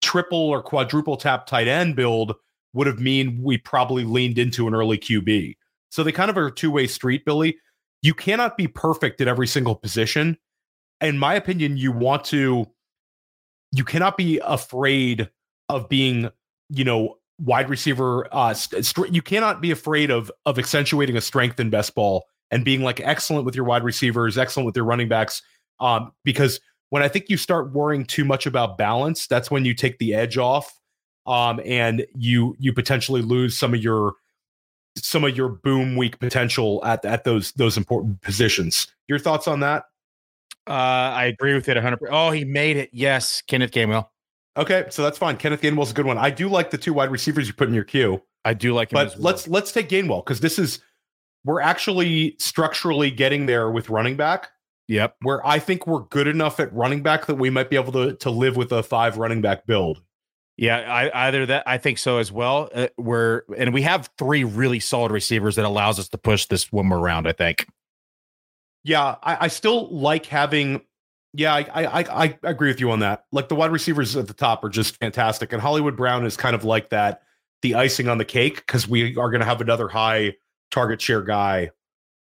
triple 0.00 0.38
or 0.38 0.62
quadruple 0.62 1.18
tap 1.18 1.46
tight 1.46 1.68
end 1.68 1.96
build 1.96 2.34
would 2.72 2.86
have 2.86 2.98
mean 2.98 3.42
we 3.42 3.58
probably 3.58 4.04
leaned 4.04 4.38
into 4.38 4.66
an 4.66 4.74
early 4.74 4.96
QB. 4.96 5.56
So 5.90 6.02
they 6.02 6.12
kind 6.12 6.30
of 6.30 6.36
are 6.36 6.46
a 6.46 6.52
two 6.52 6.70
way 6.70 6.86
street, 6.86 7.24
Billy. 7.24 7.58
You 8.02 8.14
cannot 8.14 8.56
be 8.56 8.68
perfect 8.68 9.20
at 9.20 9.28
every 9.28 9.46
single 9.46 9.74
position. 9.74 10.36
In 11.00 11.18
my 11.18 11.34
opinion, 11.34 11.76
you 11.76 11.92
want 11.92 12.24
to, 12.26 12.66
you 13.72 13.84
cannot 13.84 14.16
be 14.16 14.40
afraid 14.44 15.28
of 15.68 15.88
being, 15.88 16.30
you 16.70 16.84
know, 16.84 17.18
wide 17.38 17.70
receiver. 17.70 18.28
Uh, 18.32 18.54
st- 18.54 19.14
you 19.14 19.22
cannot 19.22 19.60
be 19.60 19.70
afraid 19.70 20.10
of 20.10 20.30
of 20.46 20.58
accentuating 20.58 21.16
a 21.16 21.20
strength 21.20 21.60
in 21.60 21.70
best 21.70 21.94
ball 21.94 22.24
and 22.50 22.64
being 22.64 22.82
like 22.82 23.00
excellent 23.00 23.44
with 23.44 23.54
your 23.54 23.64
wide 23.64 23.84
receivers, 23.84 24.38
excellent 24.38 24.66
with 24.66 24.76
your 24.76 24.84
running 24.84 25.08
backs. 25.08 25.42
Um, 25.80 26.12
because 26.24 26.60
when 26.90 27.02
I 27.02 27.08
think 27.08 27.28
you 27.28 27.36
start 27.36 27.72
worrying 27.72 28.04
too 28.04 28.24
much 28.24 28.46
about 28.46 28.78
balance, 28.78 29.26
that's 29.26 29.50
when 29.50 29.64
you 29.64 29.74
take 29.74 29.98
the 29.98 30.14
edge 30.14 30.38
off, 30.38 30.78
um, 31.26 31.60
and 31.64 32.06
you 32.14 32.56
you 32.58 32.72
potentially 32.72 33.22
lose 33.22 33.56
some 33.56 33.74
of 33.74 33.82
your 33.82 34.14
some 35.04 35.24
of 35.24 35.36
your 35.36 35.48
boom 35.48 35.96
week 35.96 36.18
potential 36.18 36.84
at 36.84 37.04
at 37.04 37.24
those 37.24 37.52
those 37.52 37.76
important 37.76 38.20
positions. 38.20 38.86
Your 39.08 39.18
thoughts 39.18 39.48
on 39.48 39.60
that? 39.60 39.84
Uh, 40.66 41.12
I 41.14 41.24
agree 41.24 41.54
with 41.54 41.68
it 41.68 41.76
100. 41.76 42.08
Oh, 42.10 42.30
he 42.30 42.44
made 42.44 42.76
it. 42.76 42.90
Yes, 42.92 43.42
Kenneth 43.46 43.70
Gainwell. 43.70 44.08
Okay, 44.56 44.86
so 44.90 45.02
that's 45.02 45.16
fine. 45.16 45.36
Kenneth 45.36 45.62
Gainwell's 45.62 45.92
a 45.92 45.94
good 45.94 46.04
one. 46.04 46.18
I 46.18 46.30
do 46.30 46.48
like 46.48 46.70
the 46.70 46.78
two 46.78 46.92
wide 46.92 47.10
receivers 47.10 47.46
you 47.46 47.54
put 47.54 47.68
in 47.68 47.74
your 47.74 47.84
queue. 47.84 48.22
I 48.44 48.54
do 48.54 48.74
like 48.74 48.92
him. 48.92 48.96
But 48.96 49.08
well. 49.14 49.18
let's 49.20 49.48
let's 49.48 49.72
take 49.72 49.88
Gainwell 49.88 50.24
because 50.24 50.40
this 50.40 50.58
is 50.58 50.80
we're 51.44 51.60
actually 51.60 52.36
structurally 52.38 53.10
getting 53.10 53.46
there 53.46 53.70
with 53.70 53.88
running 53.88 54.16
back. 54.16 54.50
Yep. 54.88 55.16
Where 55.22 55.46
I 55.46 55.58
think 55.58 55.86
we're 55.86 56.00
good 56.00 56.26
enough 56.26 56.60
at 56.60 56.72
running 56.72 57.02
back 57.02 57.26
that 57.26 57.36
we 57.36 57.50
might 57.50 57.70
be 57.70 57.76
able 57.76 57.92
to 57.92 58.14
to 58.16 58.30
live 58.30 58.56
with 58.56 58.72
a 58.72 58.82
five 58.82 59.16
running 59.16 59.40
back 59.40 59.66
build. 59.66 60.02
Yeah, 60.58 60.78
I, 60.78 61.28
either 61.28 61.46
that 61.46 61.62
I 61.68 61.78
think 61.78 61.98
so 61.98 62.18
as 62.18 62.32
well. 62.32 62.68
Uh, 62.74 62.88
we're 62.98 63.42
and 63.56 63.72
we 63.72 63.82
have 63.82 64.10
three 64.18 64.42
really 64.42 64.80
solid 64.80 65.12
receivers 65.12 65.54
that 65.54 65.64
allows 65.64 66.00
us 66.00 66.08
to 66.08 66.18
push 66.18 66.46
this 66.46 66.72
one 66.72 66.86
more 66.86 66.98
round. 66.98 67.28
I 67.28 67.32
think. 67.32 67.68
Yeah, 68.82 69.14
I, 69.22 69.44
I 69.44 69.48
still 69.48 69.88
like 69.88 70.26
having. 70.26 70.82
Yeah, 71.32 71.54
I, 71.54 71.64
I 72.00 72.04
I 72.24 72.38
agree 72.42 72.70
with 72.70 72.80
you 72.80 72.90
on 72.90 72.98
that. 73.00 73.24
Like 73.30 73.48
the 73.48 73.54
wide 73.54 73.70
receivers 73.70 74.16
at 74.16 74.26
the 74.26 74.34
top 74.34 74.64
are 74.64 74.68
just 74.68 74.96
fantastic, 74.96 75.52
and 75.52 75.62
Hollywood 75.62 75.96
Brown 75.96 76.26
is 76.26 76.36
kind 76.36 76.56
of 76.56 76.64
like 76.64 76.88
that, 76.88 77.22
the 77.62 77.76
icing 77.76 78.08
on 78.08 78.18
the 78.18 78.24
cake 78.24 78.56
because 78.56 78.88
we 78.88 79.16
are 79.16 79.30
going 79.30 79.40
to 79.40 79.46
have 79.46 79.60
another 79.60 79.86
high 79.86 80.34
target 80.72 81.00
share 81.00 81.22
guy. 81.22 81.70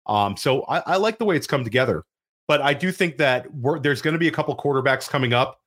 Um, 0.06 0.38
so 0.38 0.62
I, 0.66 0.84
I 0.86 0.98
like 0.98 1.18
the 1.18 1.26
way 1.26 1.36
it's 1.36 1.48
come 1.48 1.64
together, 1.64 2.04
but 2.48 2.62
I 2.62 2.76
do 2.76 2.92
think 2.92 3.18
that 3.18 3.48
there's 3.82 4.04
going 4.04 4.14
to 4.14 4.20
be 4.20 4.28
a 4.28 4.32
couple 4.32 4.56
quarterbacks 4.56 5.10
coming 5.10 5.34
up, 5.34 5.60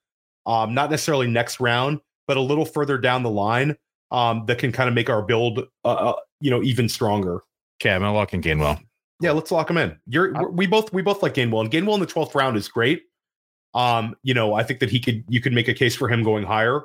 um, 0.46 0.72
not 0.72 0.88
necessarily 0.88 1.26
next 1.26 1.58
round 1.58 2.00
but 2.26 2.36
a 2.36 2.40
little 2.40 2.64
further 2.64 2.98
down 2.98 3.22
the 3.22 3.30
line 3.30 3.76
um, 4.10 4.44
that 4.46 4.58
can 4.58 4.72
kind 4.72 4.88
of 4.88 4.94
make 4.94 5.10
our 5.10 5.22
build, 5.22 5.60
uh, 5.84 5.88
uh, 5.88 6.16
you 6.40 6.50
know, 6.50 6.62
even 6.62 6.88
stronger. 6.88 7.40
Okay, 7.80 7.92
I'm 7.92 8.00
gonna 8.00 8.14
lock 8.14 8.34
in 8.34 8.42
Gainwell. 8.42 8.80
Yeah, 9.20 9.32
let's 9.32 9.50
lock 9.50 9.68
him 9.68 9.76
in. 9.76 9.96
You're 10.06 10.50
we 10.50 10.66
both 10.66 10.92
we 10.92 11.02
both 11.02 11.22
like 11.22 11.34
Gainwell, 11.34 11.60
and 11.60 11.70
Gainwell 11.70 11.94
in 11.94 12.00
the 12.00 12.06
twelfth 12.06 12.34
round 12.34 12.56
is 12.56 12.68
great. 12.68 13.02
Um, 13.74 14.16
you 14.22 14.34
know, 14.34 14.54
I 14.54 14.62
think 14.62 14.80
that 14.80 14.90
he 14.90 15.00
could 15.00 15.24
you 15.28 15.40
could 15.40 15.52
make 15.52 15.68
a 15.68 15.74
case 15.74 15.94
for 15.94 16.08
him 16.08 16.22
going 16.22 16.44
higher. 16.44 16.82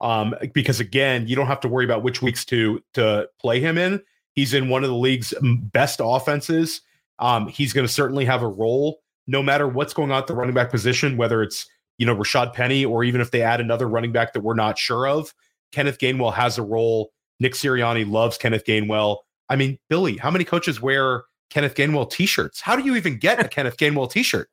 Um, 0.00 0.34
because 0.52 0.78
again, 0.78 1.26
you 1.26 1.34
don't 1.34 1.48
have 1.48 1.60
to 1.60 1.68
worry 1.68 1.84
about 1.84 2.02
which 2.02 2.22
weeks 2.22 2.44
to 2.46 2.82
to 2.94 3.28
play 3.40 3.60
him 3.60 3.76
in. 3.76 4.00
He's 4.34 4.54
in 4.54 4.68
one 4.68 4.84
of 4.84 4.90
the 4.90 4.96
league's 4.96 5.34
best 5.42 6.00
offenses. 6.02 6.82
Um, 7.18 7.48
he's 7.48 7.72
going 7.72 7.86
to 7.86 7.92
certainly 7.92 8.24
have 8.24 8.42
a 8.42 8.48
role 8.48 9.00
no 9.26 9.42
matter 9.42 9.66
what's 9.66 9.92
going 9.92 10.12
on 10.12 10.18
at 10.18 10.28
the 10.28 10.34
running 10.34 10.54
back 10.54 10.70
position, 10.70 11.16
whether 11.16 11.42
it's 11.42 11.66
you 11.98 12.06
know 12.06 12.16
Rashaad 12.16 12.54
Penny 12.54 12.84
or 12.84 13.04
even 13.04 13.20
if 13.20 13.30
they 13.30 13.42
add 13.42 13.60
another 13.60 13.88
running 13.88 14.12
back 14.12 14.32
that 14.32 14.40
we're 14.40 14.54
not 14.54 14.78
sure 14.78 15.06
of. 15.06 15.34
Kenneth 15.72 15.98
Gainwell 15.98 16.32
has 16.32 16.56
a 16.56 16.62
role. 16.62 17.10
Nick 17.40 17.52
Sirianni 17.52 18.10
loves 18.10 18.38
Kenneth 18.38 18.64
Gainwell. 18.64 19.18
I 19.48 19.56
mean, 19.56 19.78
Billy, 19.88 20.16
how 20.16 20.30
many 20.30 20.44
coaches 20.44 20.80
wear 20.80 21.24
Kenneth 21.50 21.74
Gainwell 21.74 22.10
t-shirts? 22.10 22.60
How 22.60 22.76
do 22.76 22.82
you 22.82 22.96
even 22.96 23.18
get 23.18 23.44
a 23.44 23.48
Kenneth 23.48 23.76
Gainwell 23.76 24.10
t-shirt? 24.10 24.48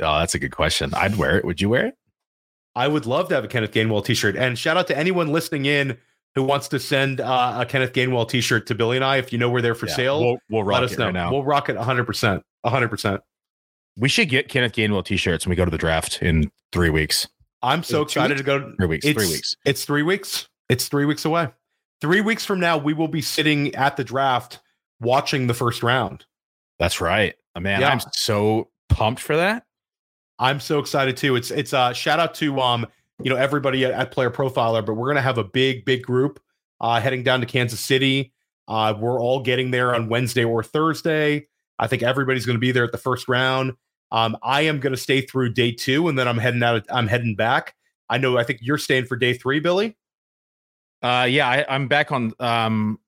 Oh, 0.00 0.18
that's 0.18 0.34
a 0.34 0.38
good 0.38 0.52
question. 0.52 0.94
I'd 0.94 1.16
wear 1.16 1.36
it. 1.36 1.44
Would 1.44 1.60
you 1.60 1.68
wear 1.68 1.86
it? 1.86 1.94
I 2.74 2.88
would 2.88 3.06
love 3.06 3.28
to 3.28 3.34
have 3.34 3.44
a 3.44 3.48
Kenneth 3.48 3.72
Gainwell 3.72 4.04
t-shirt. 4.04 4.36
And 4.36 4.58
shout 4.58 4.76
out 4.76 4.86
to 4.86 4.96
anyone 4.96 5.28
listening 5.28 5.66
in 5.66 5.98
who 6.34 6.44
wants 6.44 6.68
to 6.68 6.78
send 6.78 7.20
uh, 7.20 7.58
a 7.60 7.66
Kenneth 7.66 7.92
Gainwell 7.92 8.28
t-shirt 8.28 8.66
to 8.68 8.74
Billy 8.74 8.96
and 8.96 9.04
I. 9.04 9.16
If 9.16 9.32
you 9.32 9.38
know 9.38 9.50
where 9.50 9.60
they're 9.60 9.74
for 9.74 9.88
yeah, 9.88 9.96
sale, 9.96 10.20
we'll, 10.20 10.38
we'll 10.48 10.64
let 10.64 10.84
us 10.84 10.96
know. 10.96 11.06
Right 11.06 11.14
now. 11.14 11.32
We'll 11.32 11.44
rock 11.44 11.68
it 11.68 11.76
100%. 11.76 12.42
100%. 12.64 13.20
We 13.96 14.08
should 14.08 14.28
get 14.28 14.48
Kenneth 14.48 14.72
Gainwell 14.72 15.04
t-shirts 15.04 15.46
when 15.46 15.50
we 15.50 15.56
go 15.56 15.64
to 15.64 15.70
the 15.70 15.78
draft 15.78 16.22
in 16.22 16.50
three 16.72 16.90
weeks. 16.90 17.28
I'm 17.62 17.82
so 17.82 18.02
excited 18.02 18.38
to 18.38 18.42
go. 18.42 18.72
Three 18.76 18.86
weeks. 18.86 19.06
Three 19.06 19.28
weeks. 19.28 19.56
It's 19.66 19.84
three 19.84 20.02
weeks. 20.02 20.48
It's 20.68 20.88
three 20.88 21.04
weeks 21.04 21.24
away. 21.24 21.48
Three 22.00 22.22
weeks 22.22 22.46
from 22.46 22.60
now, 22.60 22.78
we 22.78 22.94
will 22.94 23.08
be 23.08 23.20
sitting 23.20 23.74
at 23.74 23.96
the 23.96 24.04
draft 24.04 24.60
watching 25.00 25.46
the 25.46 25.54
first 25.54 25.82
round. 25.82 26.24
That's 26.78 27.00
right. 27.00 27.34
Oh, 27.54 27.60
man, 27.60 27.82
yeah. 27.82 27.90
I'm 27.90 28.00
so 28.12 28.70
pumped 28.88 29.20
for 29.20 29.36
that. 29.36 29.64
I'm 30.38 30.58
so 30.58 30.78
excited 30.78 31.18
too. 31.18 31.36
It's 31.36 31.50
it's 31.50 31.74
a 31.74 31.78
uh, 31.78 31.92
shout 31.92 32.18
out 32.18 32.34
to 32.36 32.58
um 32.60 32.86
you 33.22 33.28
know 33.28 33.36
everybody 33.36 33.84
at, 33.84 33.92
at 33.92 34.10
Player 34.10 34.30
Profiler, 34.30 34.84
but 34.84 34.94
we're 34.94 35.08
gonna 35.08 35.20
have 35.20 35.36
a 35.36 35.44
big 35.44 35.84
big 35.84 36.02
group 36.02 36.40
uh, 36.80 36.98
heading 36.98 37.22
down 37.22 37.40
to 37.40 37.46
Kansas 37.46 37.80
City. 37.80 38.32
Uh, 38.66 38.94
we're 38.98 39.20
all 39.20 39.42
getting 39.42 39.70
there 39.70 39.94
on 39.94 40.08
Wednesday 40.08 40.44
or 40.44 40.62
Thursday. 40.62 41.46
I 41.80 41.86
think 41.86 42.02
everybody's 42.02 42.46
going 42.46 42.56
to 42.56 42.60
be 42.60 42.70
there 42.70 42.84
at 42.84 42.92
the 42.92 42.98
first 42.98 43.26
round. 43.26 43.72
Um, 44.12 44.36
I 44.42 44.62
am 44.62 44.80
going 44.80 44.92
to 44.92 45.00
stay 45.00 45.22
through 45.22 45.54
day 45.54 45.72
two, 45.72 46.08
and 46.08 46.18
then 46.18 46.28
I'm 46.28 46.38
heading 46.38 46.62
out. 46.62 46.84
I'm 46.90 47.08
heading 47.08 47.34
back. 47.34 47.74
I 48.08 48.18
know. 48.18 48.36
I 48.36 48.44
think 48.44 48.60
you're 48.62 48.78
staying 48.78 49.06
for 49.06 49.16
day 49.16 49.32
three, 49.32 49.60
Billy. 49.60 49.96
Uh, 51.02 51.26
yeah, 51.28 51.48
I, 51.48 51.74
am 51.74 51.88
back 51.88 52.12
on. 52.12 52.32
Um, 52.38 53.00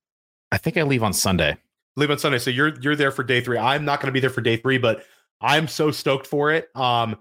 I 0.50 0.58
think 0.58 0.76
I 0.76 0.82
leave 0.82 1.02
on 1.02 1.12
Sunday. 1.12 1.56
Leave 1.96 2.10
on 2.10 2.18
Sunday, 2.18 2.38
so 2.38 2.50
you're 2.50 2.78
you're 2.80 2.96
there 2.96 3.10
for 3.10 3.22
day 3.22 3.42
three. 3.42 3.58
I'm 3.58 3.84
not 3.84 4.00
going 4.00 4.06
to 4.06 4.12
be 4.12 4.20
there 4.20 4.30
for 4.30 4.40
day 4.40 4.56
three, 4.56 4.78
but 4.78 5.04
I'm 5.40 5.68
so 5.68 5.90
stoked 5.90 6.26
for 6.26 6.50
it. 6.50 6.74
Um, 6.74 7.16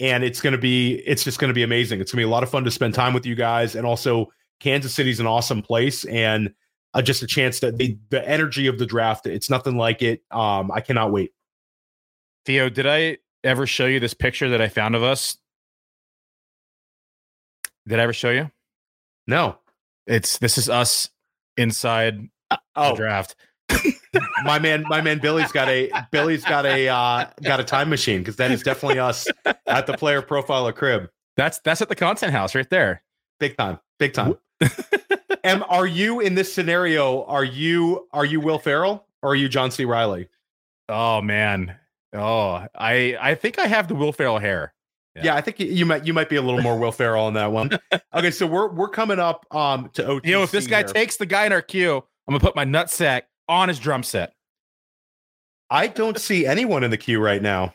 and 0.00 0.24
it's 0.24 0.40
going 0.40 0.52
to 0.52 0.58
be 0.58 0.96
it's 1.06 1.22
just 1.22 1.38
going 1.38 1.48
to 1.48 1.54
be 1.54 1.62
amazing. 1.62 2.00
It's 2.00 2.10
going 2.10 2.22
to 2.22 2.26
be 2.26 2.28
a 2.28 2.32
lot 2.32 2.42
of 2.42 2.50
fun 2.50 2.64
to 2.64 2.70
spend 2.70 2.94
time 2.94 3.14
with 3.14 3.24
you 3.24 3.36
guys, 3.36 3.76
and 3.76 3.86
also 3.86 4.32
Kansas 4.58 4.94
City's 4.94 5.20
an 5.20 5.26
awesome 5.26 5.62
place, 5.62 6.04
and 6.06 6.52
uh, 6.96 7.02
just 7.02 7.22
a 7.22 7.26
chance 7.26 7.60
that 7.60 7.76
the 7.76 7.98
the 8.08 8.26
energy 8.26 8.66
of 8.66 8.78
the 8.78 8.86
draft. 8.86 9.26
It's 9.26 9.50
nothing 9.50 9.76
like 9.76 10.00
it. 10.00 10.22
Um, 10.30 10.70
I 10.70 10.80
cannot 10.80 11.12
wait. 11.12 11.32
Theo, 12.46 12.70
did 12.70 12.86
I 12.86 13.18
ever 13.44 13.66
show 13.66 13.84
you 13.86 14.00
this 14.00 14.14
picture 14.14 14.48
that 14.48 14.62
I 14.62 14.68
found 14.68 14.96
of 14.96 15.02
us? 15.02 15.36
Did 17.86 18.00
I 18.00 18.02
ever 18.02 18.14
show 18.14 18.30
you? 18.30 18.50
No. 19.26 19.58
It's 20.06 20.38
this 20.38 20.56
is 20.56 20.70
us 20.70 21.10
inside 21.58 22.30
uh, 22.50 22.56
oh. 22.74 22.90
the 22.90 22.96
draft. 22.96 23.36
my 24.44 24.58
man, 24.58 24.84
my 24.88 25.02
man 25.02 25.18
Billy's 25.18 25.52
got 25.52 25.68
a 25.68 25.90
Billy's 26.12 26.44
got 26.44 26.64
a 26.64 26.88
uh, 26.88 27.26
got 27.42 27.60
a 27.60 27.64
time 27.64 27.90
machine 27.90 28.20
because 28.20 28.36
that 28.36 28.50
is 28.50 28.62
definitely 28.62 29.00
us 29.00 29.26
at 29.66 29.86
the 29.86 29.96
player 29.98 30.22
profile 30.22 30.66
of 30.66 30.74
crib. 30.76 31.10
That's 31.36 31.58
that's 31.58 31.82
at 31.82 31.90
the 31.90 31.96
content 31.96 32.32
house 32.32 32.54
right 32.54 32.70
there. 32.70 33.02
Big 33.38 33.56
time, 33.56 33.80
big 33.98 34.14
time. 34.14 34.36
Am 35.46 35.64
are 35.68 35.86
you 35.86 36.20
in 36.20 36.34
this 36.34 36.52
scenario? 36.52 37.24
Are 37.24 37.44
you 37.44 38.08
are 38.12 38.24
you 38.24 38.40
Will 38.40 38.58
Ferrell 38.58 39.06
or 39.22 39.30
are 39.30 39.34
you 39.34 39.48
John 39.48 39.70
C. 39.70 39.84
Reilly? 39.84 40.28
Oh 40.88 41.22
man, 41.22 41.76
oh 42.12 42.66
I 42.74 43.16
I 43.20 43.34
think 43.36 43.58
I 43.58 43.66
have 43.66 43.88
the 43.88 43.94
Will 43.94 44.12
Ferrell 44.12 44.38
hair. 44.38 44.74
Yeah. 45.14 45.24
yeah. 45.26 45.34
I 45.36 45.40
think 45.40 45.60
you 45.60 45.86
might 45.86 46.04
you 46.04 46.12
might 46.12 46.28
be 46.28 46.36
a 46.36 46.42
little 46.42 46.62
more 46.62 46.76
Will 46.78 46.92
Ferrell 46.92 47.26
on 47.26 47.34
that 47.34 47.52
one. 47.52 47.70
Okay, 48.14 48.30
so 48.30 48.46
we're 48.46 48.68
we're 48.72 48.88
coming 48.88 49.18
up 49.18 49.46
um 49.54 49.90
to 49.92 50.02
OTC. 50.02 50.26
You 50.26 50.32
know, 50.32 50.42
if 50.42 50.50
this 50.50 50.66
guy 50.66 50.78
here. 50.78 50.86
takes 50.86 51.18
the 51.18 51.26
guy 51.26 51.44
in 51.44 51.52
our 51.52 51.60
queue, 51.60 51.96
I'm 51.96 52.32
gonna 52.32 52.40
put 52.40 52.56
my 52.56 52.64
nutsack 52.64 53.22
on 53.46 53.68
his 53.68 53.78
drum 53.78 54.02
set. 54.02 54.32
I 55.68 55.88
don't 55.88 56.18
see 56.18 56.46
anyone 56.46 56.82
in 56.82 56.90
the 56.90 56.96
queue 56.96 57.20
right 57.20 57.42
now. 57.42 57.74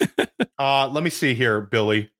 uh, 0.58 0.88
let 0.88 1.02
me 1.02 1.10
see 1.10 1.34
here, 1.34 1.60
Billy. 1.60 2.10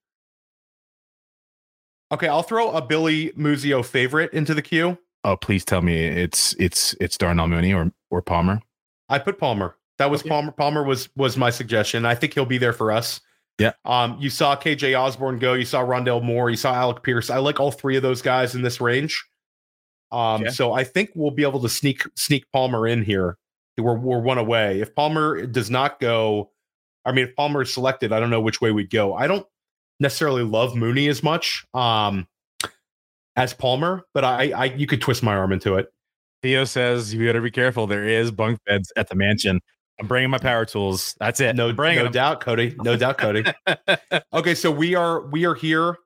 Okay, 2.12 2.28
I'll 2.28 2.42
throw 2.42 2.72
a 2.72 2.82
Billy 2.82 3.30
Muzio 3.30 3.84
favorite 3.84 4.32
into 4.32 4.54
the 4.54 4.62
queue. 4.62 4.98
Oh, 5.24 5.36
please 5.36 5.64
tell 5.64 5.82
me 5.82 6.06
it's 6.06 6.54
it's 6.58 6.94
it's 7.00 7.16
Darnell 7.16 7.48
Mooney 7.48 7.72
or 7.72 7.92
or 8.10 8.22
Palmer. 8.22 8.60
I 9.08 9.18
put 9.18 9.38
Palmer. 9.38 9.76
That 9.98 10.10
was 10.10 10.22
okay. 10.22 10.30
Palmer. 10.30 10.52
Palmer 10.52 10.82
was 10.82 11.08
was 11.16 11.36
my 11.36 11.50
suggestion. 11.50 12.06
I 12.06 12.14
think 12.14 12.34
he'll 12.34 12.46
be 12.46 12.58
there 12.58 12.72
for 12.72 12.90
us. 12.90 13.20
Yeah. 13.58 13.72
Um, 13.84 14.16
you 14.18 14.30
saw 14.30 14.56
KJ 14.56 14.98
Osborn 14.98 15.38
go. 15.38 15.52
You 15.52 15.66
saw 15.66 15.84
Rondale 15.84 16.22
Moore. 16.22 16.48
You 16.48 16.56
saw 16.56 16.74
Alec 16.74 17.02
Pierce. 17.02 17.28
I 17.28 17.38
like 17.38 17.60
all 17.60 17.70
three 17.70 17.96
of 17.96 18.02
those 18.02 18.22
guys 18.22 18.54
in 18.54 18.62
this 18.62 18.80
range. 18.80 19.22
Um, 20.10 20.42
okay. 20.42 20.50
so 20.50 20.72
I 20.72 20.84
think 20.84 21.10
we'll 21.14 21.30
be 21.30 21.42
able 21.42 21.60
to 21.60 21.68
sneak 21.68 22.02
sneak 22.16 22.50
Palmer 22.52 22.86
in 22.86 23.04
here. 23.04 23.36
We're 23.76 23.98
we're 23.98 24.20
one 24.20 24.38
away. 24.38 24.80
If 24.80 24.94
Palmer 24.94 25.46
does 25.46 25.70
not 25.70 26.00
go, 26.00 26.50
I 27.04 27.12
mean, 27.12 27.28
if 27.28 27.36
Palmer 27.36 27.62
is 27.62 27.72
selected, 27.72 28.12
I 28.12 28.20
don't 28.20 28.30
know 28.30 28.40
which 28.40 28.60
way 28.60 28.72
we'd 28.72 28.90
go. 28.90 29.14
I 29.14 29.26
don't 29.26 29.46
necessarily 30.00 30.42
love 30.42 30.74
Mooney 30.74 31.08
as 31.08 31.22
much 31.22 31.64
um, 31.74 32.26
as 33.36 33.54
Palmer, 33.54 34.04
but 34.14 34.24
I, 34.24 34.50
I 34.50 34.64
you 34.64 34.86
could 34.86 35.00
twist 35.00 35.22
my 35.22 35.36
arm 35.36 35.52
into 35.52 35.76
it. 35.76 35.88
Theo 36.42 36.64
says 36.64 37.12
you 37.14 37.24
got 37.26 37.34
to 37.34 37.40
be 37.40 37.50
careful. 37.50 37.86
There 37.86 38.04
is 38.04 38.30
bunk 38.30 38.58
beds 38.66 38.92
at 38.96 39.08
the 39.08 39.14
mansion. 39.14 39.60
I'm 40.00 40.06
bringing 40.06 40.30
my 40.30 40.38
power 40.38 40.64
tools. 40.64 41.14
That's 41.20 41.40
it. 41.40 41.54
No, 41.54 41.72
bring 41.72 41.96
no 41.96 42.08
doubt, 42.08 42.40
Cody. 42.40 42.74
No 42.82 42.96
doubt, 42.96 43.18
Cody. 43.18 43.44
okay, 44.32 44.54
so 44.54 44.70
we 44.70 44.94
are 44.94 45.20
we 45.26 45.44
are 45.44 45.54
here. 45.54 45.96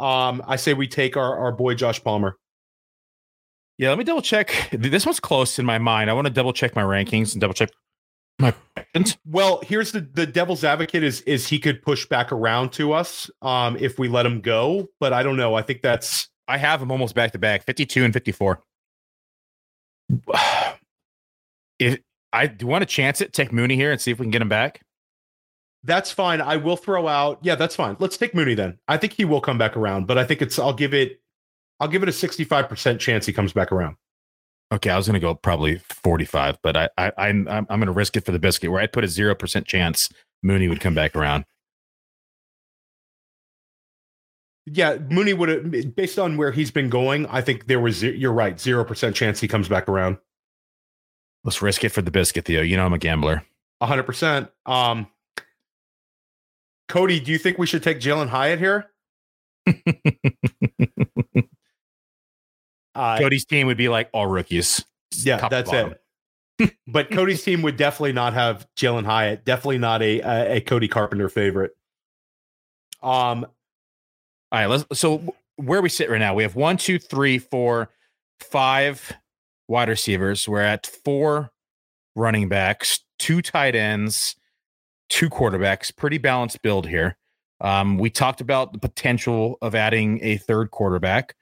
Um, 0.00 0.42
I 0.46 0.56
say 0.56 0.72
we 0.72 0.88
take 0.88 1.16
our 1.16 1.36
our 1.36 1.52
boy 1.52 1.74
Josh 1.74 2.02
Palmer. 2.02 2.38
Yeah, 3.76 3.90
let 3.90 3.98
me 3.98 4.04
double 4.04 4.22
check. 4.22 4.68
This 4.72 5.04
one's 5.04 5.20
close 5.20 5.58
in 5.58 5.66
my 5.66 5.78
mind. 5.78 6.08
I 6.08 6.12
want 6.12 6.26
to 6.26 6.32
double 6.32 6.52
check 6.52 6.74
my 6.76 6.82
rankings 6.82 7.32
and 7.32 7.40
double 7.40 7.54
check 7.54 7.70
my 8.38 8.54
Well, 9.26 9.60
here's 9.64 9.92
the 9.92 10.00
the 10.00 10.26
devil's 10.26 10.64
advocate 10.64 11.02
is 11.02 11.20
is 11.22 11.48
he 11.48 11.58
could 11.58 11.82
push 11.82 12.06
back 12.06 12.32
around 12.32 12.72
to 12.72 12.92
us 12.92 13.30
um 13.42 13.76
if 13.78 13.98
we 13.98 14.08
let 14.08 14.26
him 14.26 14.40
go, 14.40 14.88
but 15.00 15.12
I 15.12 15.22
don't 15.22 15.36
know. 15.36 15.54
I 15.54 15.62
think 15.62 15.82
that's 15.82 16.28
I 16.48 16.58
have 16.58 16.82
him 16.82 16.90
almost 16.90 17.14
back 17.14 17.32
to 17.32 17.38
back, 17.38 17.64
52 17.64 18.04
and 18.04 18.12
54. 18.12 18.60
if 21.78 21.98
I 22.32 22.46
do 22.48 22.66
want 22.66 22.82
to 22.82 22.86
chance 22.86 23.20
it, 23.20 23.32
take 23.32 23.52
Mooney 23.52 23.76
here 23.76 23.92
and 23.92 24.00
see 24.00 24.10
if 24.10 24.18
we 24.18 24.24
can 24.24 24.30
get 24.30 24.42
him 24.42 24.48
back. 24.48 24.82
That's 25.84 26.10
fine. 26.10 26.40
I 26.40 26.56
will 26.56 26.76
throw 26.76 27.06
out. 27.06 27.38
Yeah, 27.42 27.54
that's 27.54 27.76
fine. 27.76 27.96
Let's 27.98 28.16
take 28.16 28.34
Mooney 28.34 28.54
then. 28.54 28.78
I 28.88 28.96
think 28.96 29.12
he 29.12 29.24
will 29.24 29.40
come 29.40 29.58
back 29.58 29.76
around, 29.76 30.06
but 30.06 30.18
I 30.18 30.24
think 30.24 30.42
it's 30.42 30.58
I'll 30.58 30.72
give 30.72 30.94
it 30.94 31.20
I'll 31.80 31.88
give 31.88 32.02
it 32.02 32.08
a 32.08 32.12
65% 32.12 32.98
chance 33.00 33.26
he 33.26 33.32
comes 33.32 33.52
back 33.52 33.70
around. 33.72 33.96
Okay, 34.74 34.90
I 34.90 34.96
was 34.96 35.06
going 35.06 35.14
to 35.14 35.20
go 35.20 35.34
probably 35.34 35.78
45, 35.78 36.58
but 36.60 36.76
I, 36.76 36.88
I, 36.98 37.12
I 37.16 37.28
am 37.28 37.46
I'm, 37.46 37.64
I'm 37.70 37.78
going 37.78 37.86
to 37.86 37.92
risk 37.92 38.16
it 38.16 38.24
for 38.24 38.32
the 38.32 38.40
biscuit 38.40 38.72
where 38.72 38.80
I'd 38.80 38.92
put 38.92 39.04
a 39.04 39.06
0% 39.06 39.64
chance 39.66 40.08
Mooney 40.42 40.66
would 40.66 40.80
come 40.80 40.96
back 40.96 41.14
around. 41.14 41.44
Yeah, 44.66 44.96
Mooney 45.10 45.32
would 45.32 45.48
have, 45.48 45.94
based 45.94 46.18
on 46.18 46.36
where 46.36 46.50
he's 46.50 46.72
been 46.72 46.88
going, 46.88 47.26
I 47.26 47.40
think 47.40 47.68
there 47.68 47.78
was, 47.78 48.02
you're 48.02 48.32
right, 48.32 48.56
0% 48.56 49.14
chance 49.14 49.38
he 49.38 49.46
comes 49.46 49.68
back 49.68 49.88
around. 49.88 50.18
Let's 51.44 51.62
risk 51.62 51.84
it 51.84 51.90
for 51.90 52.02
the 52.02 52.10
biscuit, 52.10 52.46
Theo. 52.46 52.62
You 52.62 52.76
know, 52.76 52.84
I'm 52.84 52.94
a 52.94 52.98
gambler. 52.98 53.44
100%. 53.80 54.48
Um, 54.66 55.06
Cody, 56.88 57.20
do 57.20 57.30
you 57.30 57.38
think 57.38 57.58
we 57.58 57.66
should 57.66 57.84
take 57.84 58.00
Jalin 58.00 58.28
Hyatt 58.28 58.58
here? 58.58 58.90
Uh, 62.94 63.18
Cody's 63.18 63.44
team 63.44 63.66
would 63.66 63.76
be 63.76 63.88
like 63.88 64.08
all 64.12 64.26
rookies. 64.26 64.84
Yeah, 65.16 65.48
that's 65.48 65.72
it. 65.72 66.00
but 66.86 67.10
Cody's 67.10 67.42
team 67.42 67.62
would 67.62 67.76
definitely 67.76 68.12
not 68.12 68.32
have 68.34 68.66
Jalin 68.76 69.04
Hyatt. 69.04 69.44
Definitely 69.44 69.78
not 69.78 70.02
a, 70.02 70.20
a, 70.20 70.56
a 70.56 70.60
Cody 70.60 70.88
Carpenter 70.88 71.28
favorite. 71.28 71.72
Um. 73.02 73.44
All 74.52 74.60
right. 74.60 74.66
Let's. 74.66 74.84
So 74.98 75.34
where 75.56 75.82
we 75.82 75.88
sit 75.88 76.10
right 76.10 76.18
now, 76.18 76.34
we 76.34 76.42
have 76.42 76.56
one, 76.56 76.76
two, 76.76 76.98
three, 76.98 77.38
four, 77.38 77.90
five 78.40 79.12
wide 79.68 79.88
receivers. 79.88 80.48
We're 80.48 80.60
at 80.60 80.86
four 80.86 81.50
running 82.16 82.48
backs, 82.48 83.00
two 83.18 83.42
tight 83.42 83.74
ends, 83.74 84.36
two 85.08 85.28
quarterbacks. 85.28 85.94
Pretty 85.94 86.18
balanced 86.18 86.62
build 86.62 86.86
here. 86.86 87.16
Um, 87.60 87.98
we 87.98 88.10
talked 88.10 88.40
about 88.40 88.72
the 88.72 88.78
potential 88.78 89.58
of 89.62 89.74
adding 89.74 90.20
a 90.22 90.36
third 90.36 90.70
quarterback. 90.70 91.34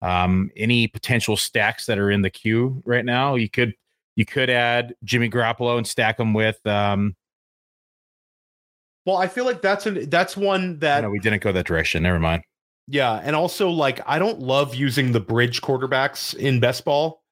Um, 0.00 0.50
any 0.56 0.86
potential 0.86 1.36
stacks 1.36 1.86
that 1.86 1.98
are 1.98 2.10
in 2.10 2.22
the 2.22 2.30
queue 2.30 2.82
right 2.84 3.04
now, 3.04 3.34
you 3.34 3.50
could 3.50 3.74
you 4.14 4.24
could 4.24 4.50
add 4.50 4.94
Jimmy 5.04 5.30
Garoppolo 5.30 5.76
and 5.76 5.86
stack 5.86 6.18
him 6.18 6.34
with 6.34 6.64
um, 6.66 7.16
Well, 9.06 9.16
I 9.16 9.28
feel 9.28 9.44
like 9.44 9.62
that's 9.62 9.86
an 9.86 10.08
that's 10.10 10.36
one 10.36 10.78
that 10.80 11.02
no, 11.02 11.10
we 11.10 11.18
didn't 11.18 11.42
go 11.42 11.52
that 11.52 11.66
direction. 11.66 12.02
Never 12.02 12.18
mind. 12.18 12.42
Yeah, 12.86 13.20
and 13.22 13.36
also 13.36 13.70
like 13.70 14.00
I 14.06 14.18
don't 14.18 14.40
love 14.40 14.74
using 14.74 15.12
the 15.12 15.20
bridge 15.20 15.62
quarterbacks 15.62 16.34
in 16.34 16.58
best 16.58 16.84
ball 16.84 17.22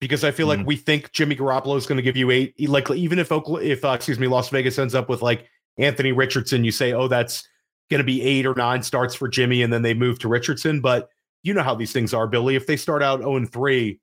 because 0.00 0.24
I 0.24 0.30
feel 0.30 0.46
mm. 0.46 0.58
like 0.58 0.66
we 0.66 0.76
think 0.76 1.12
Jimmy 1.12 1.36
Garoppolo 1.36 1.76
is 1.76 1.86
going 1.86 1.96
to 1.96 2.02
give 2.02 2.16
you 2.16 2.30
eight. 2.30 2.68
Like 2.68 2.90
even 2.90 3.18
if 3.18 3.30
Oakland, 3.32 3.66
if 3.66 3.84
uh, 3.84 3.90
excuse 3.90 4.18
me, 4.18 4.26
Las 4.26 4.48
Vegas 4.48 4.78
ends 4.78 4.94
up 4.94 5.08
with 5.08 5.22
like 5.22 5.48
Anthony 5.78 6.12
Richardson, 6.12 6.64
you 6.64 6.72
say, 6.72 6.92
oh, 6.92 7.08
that's 7.08 7.46
going 7.90 7.98
to 7.98 8.04
be 8.04 8.22
eight 8.22 8.46
or 8.46 8.54
nine 8.54 8.82
starts 8.82 9.14
for 9.14 9.28
Jimmy, 9.28 9.62
and 9.62 9.72
then 9.72 9.82
they 9.82 9.94
move 9.94 10.18
to 10.20 10.28
Richardson. 10.28 10.80
But 10.80 11.08
you 11.46 11.54
know 11.54 11.62
how 11.62 11.74
these 11.74 11.92
things 11.92 12.12
are, 12.12 12.26
Billy. 12.26 12.56
If 12.56 12.66
they 12.66 12.76
start 12.76 13.02
out 13.02 13.20
zero 13.20 13.32
oh 13.32 13.36
and 13.36 13.50
three, 13.50 14.00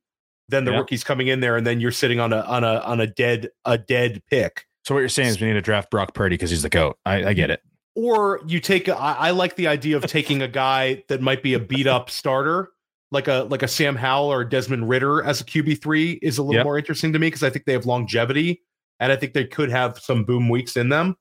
then 0.47 0.65
the 0.65 0.71
rookie's 0.71 1.03
coming 1.03 1.27
in 1.27 1.41
there, 1.41 1.57
and 1.57 1.67
then 1.67 1.81
you're 1.81 1.91
sitting 1.91 2.19
on 2.19 2.31
a 2.31 2.41
on 2.41 2.63
a 2.63 2.79
on 2.79 3.01
a 3.01 3.07
dead 3.07 3.49
a 3.65 3.77
dead 3.77 4.23
pick. 4.29 4.65
So 4.85 4.95
what 4.95 5.01
you're 5.01 5.09
saying 5.09 5.29
is 5.29 5.41
we 5.41 5.47
need 5.47 5.53
to 5.53 5.61
draft 5.61 5.91
Brock 5.91 6.13
Purdy 6.13 6.35
because 6.35 6.49
he's 6.49 6.61
the 6.61 6.69
goat. 6.69 6.97
I, 7.05 7.25
I 7.25 7.33
get 7.33 7.49
it. 7.49 7.61
Or 7.95 8.41
you 8.47 8.59
take. 8.59 8.87
A, 8.87 8.95
I, 8.95 9.27
I 9.27 9.31
like 9.31 9.55
the 9.55 9.67
idea 9.67 9.97
of 9.97 10.05
taking 10.07 10.41
a 10.41 10.47
guy 10.47 11.03
that 11.09 11.21
might 11.21 11.43
be 11.43 11.53
a 11.53 11.59
beat 11.59 11.85
up 11.85 12.09
starter, 12.09 12.69
like 13.11 13.27
a 13.27 13.45
like 13.49 13.61
a 13.61 13.67
Sam 13.67 13.95
Howell 13.95 14.31
or 14.31 14.45
Desmond 14.45 14.87
Ridder 14.87 15.21
as 15.23 15.41
a 15.41 15.43
QB 15.43 15.81
three 15.81 16.13
is 16.21 16.37
a 16.37 16.43
little 16.43 16.55
yep. 16.55 16.65
more 16.65 16.77
interesting 16.77 17.11
to 17.13 17.19
me 17.19 17.27
because 17.27 17.43
I 17.43 17.49
think 17.49 17.65
they 17.65 17.73
have 17.73 17.85
longevity 17.85 18.61
and 18.99 19.11
I 19.11 19.15
think 19.17 19.33
they 19.33 19.45
could 19.45 19.69
have 19.69 19.99
some 19.99 20.23
boom 20.23 20.47
weeks 20.47 20.77
in 20.77 20.89
them. 20.89 21.15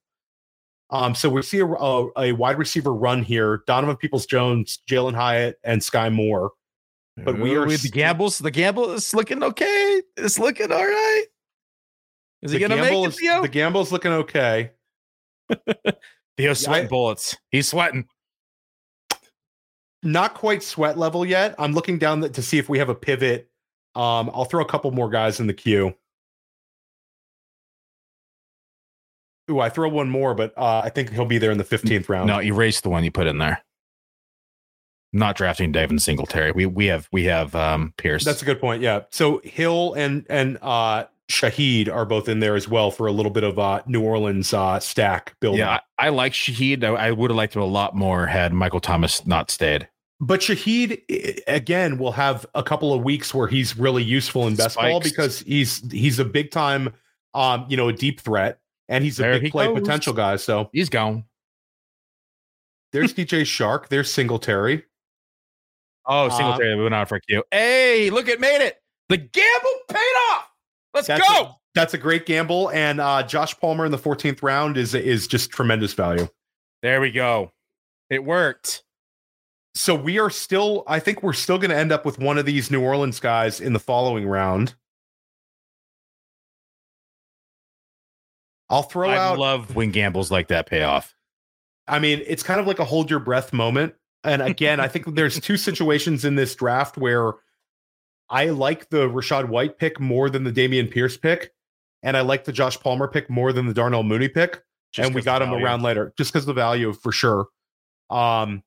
Um, 0.93 1.15
so 1.15 1.31
we 1.31 1.43
see 1.43 1.59
a, 1.59 1.67
a, 1.67 2.11
a 2.19 2.33
wide 2.33 2.59
receiver 2.59 2.95
run 2.95 3.23
here: 3.23 3.63
Donovan 3.67 3.97
Peoples 3.97 4.27
Jones, 4.27 4.81
Jalin 4.89 5.15
Hyatt, 5.15 5.59
and 5.65 5.81
Skyy 5.81 6.13
Moore. 6.13 6.53
But 7.17 7.39
we 7.39 7.55
are 7.57 7.67
with 7.67 7.83
the 7.83 7.89
gambles. 7.89 8.39
The 8.39 8.51
gamble 8.51 8.91
is 8.93 9.13
looking 9.13 9.43
okay. 9.43 10.03
It's 10.17 10.39
looking 10.39 10.71
all 10.71 10.85
right. 10.85 11.25
Is 12.43 12.53
he 12.53 12.59
gonna 12.59 12.77
make 12.77 12.93
it, 12.93 13.15
Theo? 13.15 13.43
The 13.43 13.49
gamble's 13.49 13.93
looking 13.93 14.13
okay. 14.13 14.73
Theo's 16.37 16.61
sweating 16.61 16.89
bullets. 16.89 17.37
He's 17.51 17.69
sweating. 17.69 18.07
Not 20.03 20.35
quite 20.35 20.63
sweat 20.63 20.99
level 20.99 21.25
yet. 21.25 21.55
I'm 21.59 21.73
looking 21.73 21.99
down 21.99 22.21
the, 22.21 22.29
to 22.31 22.43
see 22.43 22.59
if 22.59 22.69
we 22.69 22.79
have 22.79 22.89
a 22.89 22.95
pivot. 22.95 23.49
Um, 23.95 24.31
I'll 24.35 24.47
throw 24.47 24.63
a 24.63 24.69
couple 24.69 24.91
more 24.91 25.09
guys 25.09 25.39
in 25.39 25.47
the 25.47 25.55
queue. 25.55 25.95
Ooh, 29.51 29.61
I 29.61 29.69
throw 29.69 29.89
one 29.89 30.09
more, 30.09 30.35
but 30.35 30.57
uh, 30.57 30.83
I 30.85 30.91
think 30.91 31.11
he'll 31.11 31.25
be 31.25 31.39
there 31.39 31.51
in 31.51 31.59
the 31.59 31.65
15th 31.65 32.09
round. 32.09 32.29
No, 32.29 32.41
erase 32.41 32.81
the 32.81 32.89
one 32.89 33.05
you 33.05 33.11
put 33.11 33.27
in 33.27 33.39
there. 33.39 33.63
Not 35.13 35.37
drafting 35.37 35.73
Devin 35.73 35.99
Singletary. 35.99 36.53
We 36.53 36.65
we 36.65 36.87
have 36.87 37.07
we 37.13 37.25
have 37.25 37.55
um 37.55 37.93
Pierce. 37.99 38.25
That's 38.25 38.41
a 38.41 38.47
good 38.47 38.61
point. 38.61 38.81
Yeah. 38.81 39.03
So 39.11 39.43
Hill 39.45 39.93
and 39.93 40.25
and 40.31 40.57
uh 40.63 41.05
Shaheed 41.33 41.93
are 41.93 42.05
both 42.05 42.29
in 42.29 42.41
there 42.41 42.55
as 42.55 42.69
well 42.69 42.91
for 42.91 43.07
a 43.07 43.13
little 43.13 43.33
bit 43.33 43.45
of 43.45 43.59
uh, 43.59 43.83
New 43.87 44.03
Orleans 44.03 44.53
uh, 44.53 44.79
stack 44.81 45.35
building. 45.41 45.61
Yeah, 45.61 45.81
I, 45.99 46.07
I 46.07 46.09
like 46.11 46.33
Shaheed. 46.33 46.85
I, 46.85 46.89
I 46.89 47.11
would 47.11 47.31
have 47.31 47.37
liked 47.37 47.57
him 47.57 47.63
a 47.63 47.67
lot 47.67 47.95
more 47.95 48.27
had 48.27 48.53
Michael 48.53 48.81
Thomas 48.81 49.27
not 49.27 49.51
stayed. 49.51 49.89
But 50.21 50.41
Shaheed 50.41 51.41
again 51.49 51.99
will 51.99 52.13
have 52.13 52.47
a 52.55 52.63
couple 52.63 52.93
of 52.93 53.03
weeks 53.03 53.35
where 53.35 53.49
he's 53.49 53.77
really 53.77 54.05
useful 54.05 54.47
in 54.47 54.55
best 54.55 54.75
Spikes. 54.75 54.91
ball 54.91 55.01
because 55.01 55.41
he's 55.41 55.83
he's 55.91 56.19
a 56.19 56.25
big 56.25 56.51
time, 56.51 56.95
um, 57.35 57.67
you 57.69 57.77
know, 57.77 57.89
a 57.89 57.93
deep 57.93 58.21
threat 58.21 58.61
and 58.89 59.05
he's 59.05 59.19
a 59.19 59.23
there 59.23 59.33
big 59.35 59.43
he 59.45 59.51
play 59.51 59.67
goes. 59.67 59.81
potential 59.81 60.13
guy. 60.13 60.37
So 60.37 60.71
he's 60.73 60.89
gone. 60.89 61.25
There's 62.93 63.15
DJ 63.15 63.43
Chark. 63.43 63.89
There's 63.89 64.13
Singletary. 64.13 64.85
Oh, 66.07 66.29
Singletary 66.29 66.73
um, 66.73 66.79
moving 66.79 66.93
on 66.93 67.07
for 67.07 67.21
Q. 67.21 67.43
Hey, 67.51 68.11
look, 68.11 68.29
it 68.29 68.41
made 68.41 68.65
it. 68.65 68.77
The 69.09 69.17
gamble 69.17 69.71
paid 69.89 69.99
off. 70.33 70.49
Let's 70.95 71.07
that's 71.07 71.27
go. 71.27 71.43
A, 71.45 71.57
that's 71.75 71.95
a 71.95 71.99
great 71.99 72.27
gamble, 72.27 72.71
and 72.71 73.01
uh, 73.01 73.23
Josh 73.23 73.59
Palmer 73.59 73.87
in 73.87 73.93
the 73.93 73.99
14th 73.99 74.43
round 74.43 74.77
is 74.77 74.95
is 74.95 75.27
just 75.27 75.51
tremendous 75.51 75.95
value. 75.95 76.29
There 76.83 77.01
we 77.01 77.11
go. 77.11 77.53
It 78.11 78.25
worked. 78.25 78.83
So 79.75 79.95
we 79.95 80.19
are 80.19 80.29
still. 80.29 80.85
I 80.87 80.99
think 80.99 81.23
we're 81.23 81.33
still 81.33 81.59
going 81.59 81.71
to 81.71 81.77
end 81.77 81.93
up 81.93 82.05
with 82.05 82.19
one 82.19 82.37
of 82.37 82.45
these 82.45 82.71
New 82.71 82.83
Orleans 82.83 83.21
guys 83.21 83.61
in 83.61 83.73
the 83.73 83.79
following 83.79 84.27
round. 84.27 84.75
I'll 88.73 88.83
throw 88.83 89.11
I 89.11 89.19
out. 89.19 89.35
I 89.35 89.39
love 89.39 89.77
when 89.77 89.91
gambles 89.91 90.31
like 90.31 90.49
that 90.49 90.67
pay 90.67 90.83
off. 90.83 91.15
I 91.87 91.99
mean, 91.99 92.23
it's 92.27 92.43
kind 92.43 92.59
of 92.59 92.67
like 92.67 92.79
a 92.79 92.85
hold 92.85 93.11
your 93.11 93.21
breath 93.21 93.53
moment. 93.53 93.95
And 94.25 94.41
again, 94.41 94.81
I 94.81 94.89
think 94.89 95.15
there's 95.15 95.39
two 95.39 95.57
situations 95.59 96.25
in 96.25 96.37
this 96.37 96.55
draft 96.55 96.97
where 96.97 97.35
I 98.31 98.47
like 98.47 98.89
the 98.89 99.09
Rachaad 99.09 99.49
White 99.49 99.79
pick 99.79 100.01
more 100.01 100.31
than 100.31 100.45
the 100.45 100.53
Dameon 100.53 100.91
Pierce 100.91 101.19
pick, 101.19 101.53
and 102.03 102.17
I 102.17 102.23
like 102.23 102.45
the 102.45 102.53
Josh 102.53 102.81
Palmer 102.81 103.09
pick 103.09 103.29
more 103.29 103.53
than 103.53 103.67
the 103.67 103.75
Darnell 103.75 104.05
Mooney 104.05 104.29
pick. 104.29 104.63
Just 104.91 105.07
and 105.07 105.15
we 105.15 105.23
got 105.23 105.43
him 105.43 105.53
around 105.53 105.83
later, 105.83 106.13
just 106.17 106.33
because 106.33 106.47
the 106.47 106.53
value 106.55 106.93
for 106.93 107.13
sure. 107.13 107.47
Um, 108.09 108.63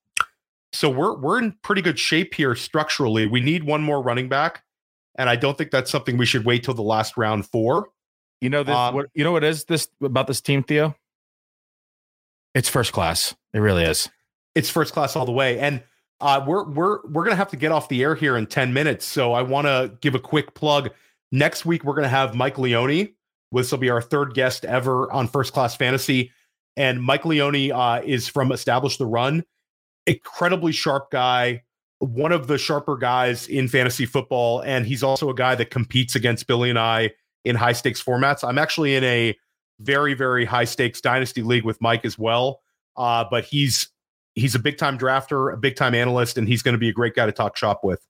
so 0.71 0.89
we're 0.89 1.17
we're 1.17 1.39
in 1.39 1.55
pretty 1.63 1.81
good 1.81 1.97
shape 1.97 2.33
here 2.35 2.53
structurally. 2.53 3.25
We 3.25 3.41
need 3.41 3.63
one 3.63 3.81
more 3.81 4.03
running 4.03 4.29
back, 4.29 4.63
and 5.15 5.29
I 5.29 5.35
don't 5.35 5.57
think 5.57 5.71
that's 5.71 5.89
something 5.89 6.17
we 6.17 6.25
should 6.25 6.45
wait 6.45 6.63
till 6.63 6.73
the 6.75 6.83
last 6.83 7.17
round 7.17 7.47
for. 7.47 7.89
You 8.45 8.51
know 8.51 8.61
this. 8.61 8.75
Um, 8.75 8.93
what 8.93 9.07
you 9.15 9.23
know 9.23 9.31
what 9.31 9.43
is 9.43 9.63
this 9.63 9.87
about 10.03 10.27
this 10.27 10.39
team, 10.39 10.61
Theo? 10.61 10.95
It's 12.53 12.69
first 12.69 12.93
class. 12.93 13.33
It 13.55 13.57
really 13.57 13.83
is. 13.83 14.07
It's 14.53 14.69
first 14.69 14.93
class 14.93 15.15
all 15.15 15.25
the 15.25 15.31
way, 15.31 15.57
and 15.57 15.81
uh, 16.21 16.45
we're 16.45 16.63
we're 16.63 16.99
we're 17.07 17.23
gonna 17.23 17.35
have 17.35 17.49
to 17.49 17.57
get 17.57 17.71
off 17.71 17.89
the 17.89 18.03
air 18.03 18.13
here 18.13 18.37
in 18.37 18.45
ten 18.45 18.71
minutes, 18.71 19.03
so 19.03 19.33
I 19.33 19.41
want 19.41 19.65
to 19.65 19.97
give 19.99 20.13
a 20.13 20.19
quick 20.19 20.53
plug. 20.53 20.91
Next 21.31 21.65
week 21.65 21.83
we're 21.83 21.95
gonna 21.95 22.07
have 22.07 22.35
Mike 22.35 22.59
Leone. 22.59 23.15
This 23.51 23.71
will 23.71 23.79
be 23.79 23.89
our 23.89 23.99
third 23.99 24.35
guest 24.35 24.63
ever 24.63 25.11
on 25.11 25.27
First 25.27 25.51
Class 25.51 25.75
Fantasy, 25.75 26.31
and 26.77 27.01
Mike 27.01 27.25
Leone 27.25 27.71
uh, 27.71 28.01
is 28.05 28.27
from 28.27 28.51
Establish 28.51 28.97
the 28.97 29.07
Run. 29.07 29.43
Incredibly 30.05 30.71
sharp 30.71 31.09
guy, 31.09 31.63
one 31.97 32.31
of 32.31 32.45
the 32.45 32.59
sharper 32.59 32.95
guys 32.95 33.47
in 33.47 33.67
fantasy 33.67 34.05
football, 34.05 34.59
and 34.59 34.85
he's 34.85 35.01
also 35.01 35.31
a 35.31 35.33
guy 35.35 35.55
that 35.55 35.71
competes 35.71 36.15
against 36.15 36.45
Billy 36.45 36.69
and 36.69 36.77
I 36.77 37.09
in 37.45 37.55
high 37.55 37.73
stakes 37.73 38.03
formats. 38.03 38.47
I'm 38.47 38.57
actually 38.57 38.95
in 38.95 39.03
a 39.03 39.37
very 39.79 40.13
very 40.13 40.45
high 40.45 40.65
stakes 40.65 41.01
dynasty 41.01 41.41
league 41.41 41.65
with 41.65 41.81
Mike 41.81 42.05
as 42.05 42.17
well, 42.17 42.61
uh, 42.97 43.25
but 43.29 43.45
he's 43.45 43.89
he's 44.33 44.55
a 44.55 44.59
big 44.59 44.77
time 44.77 44.97
drafter, 44.97 45.53
a 45.53 45.57
big 45.57 45.75
time 45.75 45.95
analyst, 45.95 46.37
and 46.37 46.47
he's 46.47 46.61
going 46.61 46.73
to 46.73 46.79
be 46.79 46.89
a 46.89 46.93
great 46.93 47.15
guy 47.15 47.25
to 47.25 47.31
talk 47.31 47.57
shop 47.57 47.81
with. 47.83 48.05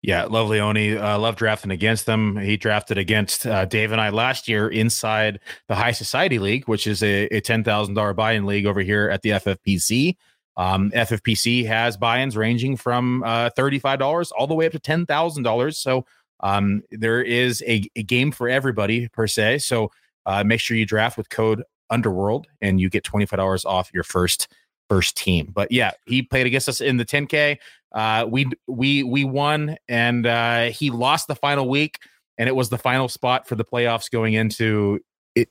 Yeah, 0.00 0.24
love 0.24 0.48
Leone. 0.48 0.96
Uh, 0.96 1.18
love 1.18 1.34
drafting 1.34 1.72
against 1.72 2.06
them. 2.06 2.36
He 2.36 2.56
drafted 2.56 2.98
against 2.98 3.44
uh, 3.46 3.64
Dave 3.64 3.90
and 3.90 4.00
I 4.00 4.10
last 4.10 4.46
year 4.46 4.68
inside 4.68 5.40
the 5.66 5.74
High 5.74 5.90
Society 5.90 6.38
League, 6.38 6.68
which 6.68 6.86
is 6.86 7.02
a, 7.02 7.24
a 7.26 7.40
ten 7.40 7.64
thousand 7.64 7.94
dollar 7.94 8.14
buy-in 8.14 8.46
league 8.46 8.66
over 8.66 8.80
here 8.80 9.10
at 9.10 9.22
the 9.22 9.30
FFPC. 9.30 10.16
Um, 10.56 10.90
FFPC 10.92 11.66
has 11.66 11.96
buy-ins 11.96 12.36
ranging 12.36 12.76
from 12.76 13.24
uh, 13.24 13.50
thirty-five 13.56 13.98
dollars 13.98 14.30
all 14.30 14.46
the 14.46 14.54
way 14.54 14.66
up 14.66 14.72
to 14.72 14.78
ten 14.78 15.04
thousand 15.04 15.42
dollars. 15.42 15.78
So 15.78 16.06
um, 16.40 16.82
there 16.90 17.22
is 17.22 17.62
a, 17.66 17.88
a, 17.96 18.02
game 18.02 18.30
for 18.30 18.48
everybody 18.48 19.08
per 19.08 19.26
se. 19.26 19.58
So 19.58 19.90
uh, 20.26 20.44
make 20.44 20.60
sure 20.60 20.76
you 20.76 20.86
draft 20.86 21.16
with 21.16 21.30
code 21.30 21.64
Underworld, 21.90 22.46
and 22.60 22.80
you 22.80 22.90
get 22.90 23.02
twenty-five 23.02 23.38
dollars 23.38 23.64
off 23.64 23.90
your 23.94 24.04
first 24.04 24.48
first 24.88 25.16
team. 25.16 25.50
But 25.54 25.70
yeah, 25.70 25.92
he 26.06 26.22
played 26.22 26.46
against 26.46 26.68
us 26.68 26.80
in 26.80 26.96
the 26.96 27.04
10K. 27.04 27.58
Uh, 27.92 28.26
we 28.28 28.50
we 28.66 29.02
we 29.02 29.24
won, 29.24 29.76
and 29.88 30.26
uh, 30.26 30.66
he 30.66 30.90
lost 30.90 31.28
the 31.28 31.34
final 31.34 31.68
week, 31.68 31.98
and 32.36 32.48
it 32.48 32.54
was 32.54 32.68
the 32.68 32.78
final 32.78 33.08
spot 33.08 33.48
for 33.48 33.54
the 33.54 33.64
playoffs 33.64 34.10
going 34.10 34.34
into 34.34 35.00
it 35.34 35.48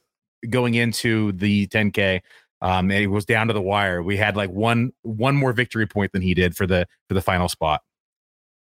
going 0.49 0.75
into 0.75 1.31
the 1.33 1.67
10K. 1.67 2.21
Um, 2.61 2.91
it 2.91 3.07
was 3.07 3.25
down 3.25 3.47
to 3.47 3.53
the 3.53 3.61
wire. 3.61 4.01
We 4.03 4.17
had 4.17 4.35
like 4.35 4.51
one 4.51 4.91
one 5.01 5.35
more 5.35 5.53
victory 5.53 5.88
point 5.88 6.11
than 6.11 6.21
he 6.21 6.33
did 6.33 6.55
for 6.55 6.67
the 6.67 6.88
for 7.07 7.13
the 7.15 7.21
final 7.21 7.49
spot. 7.49 7.81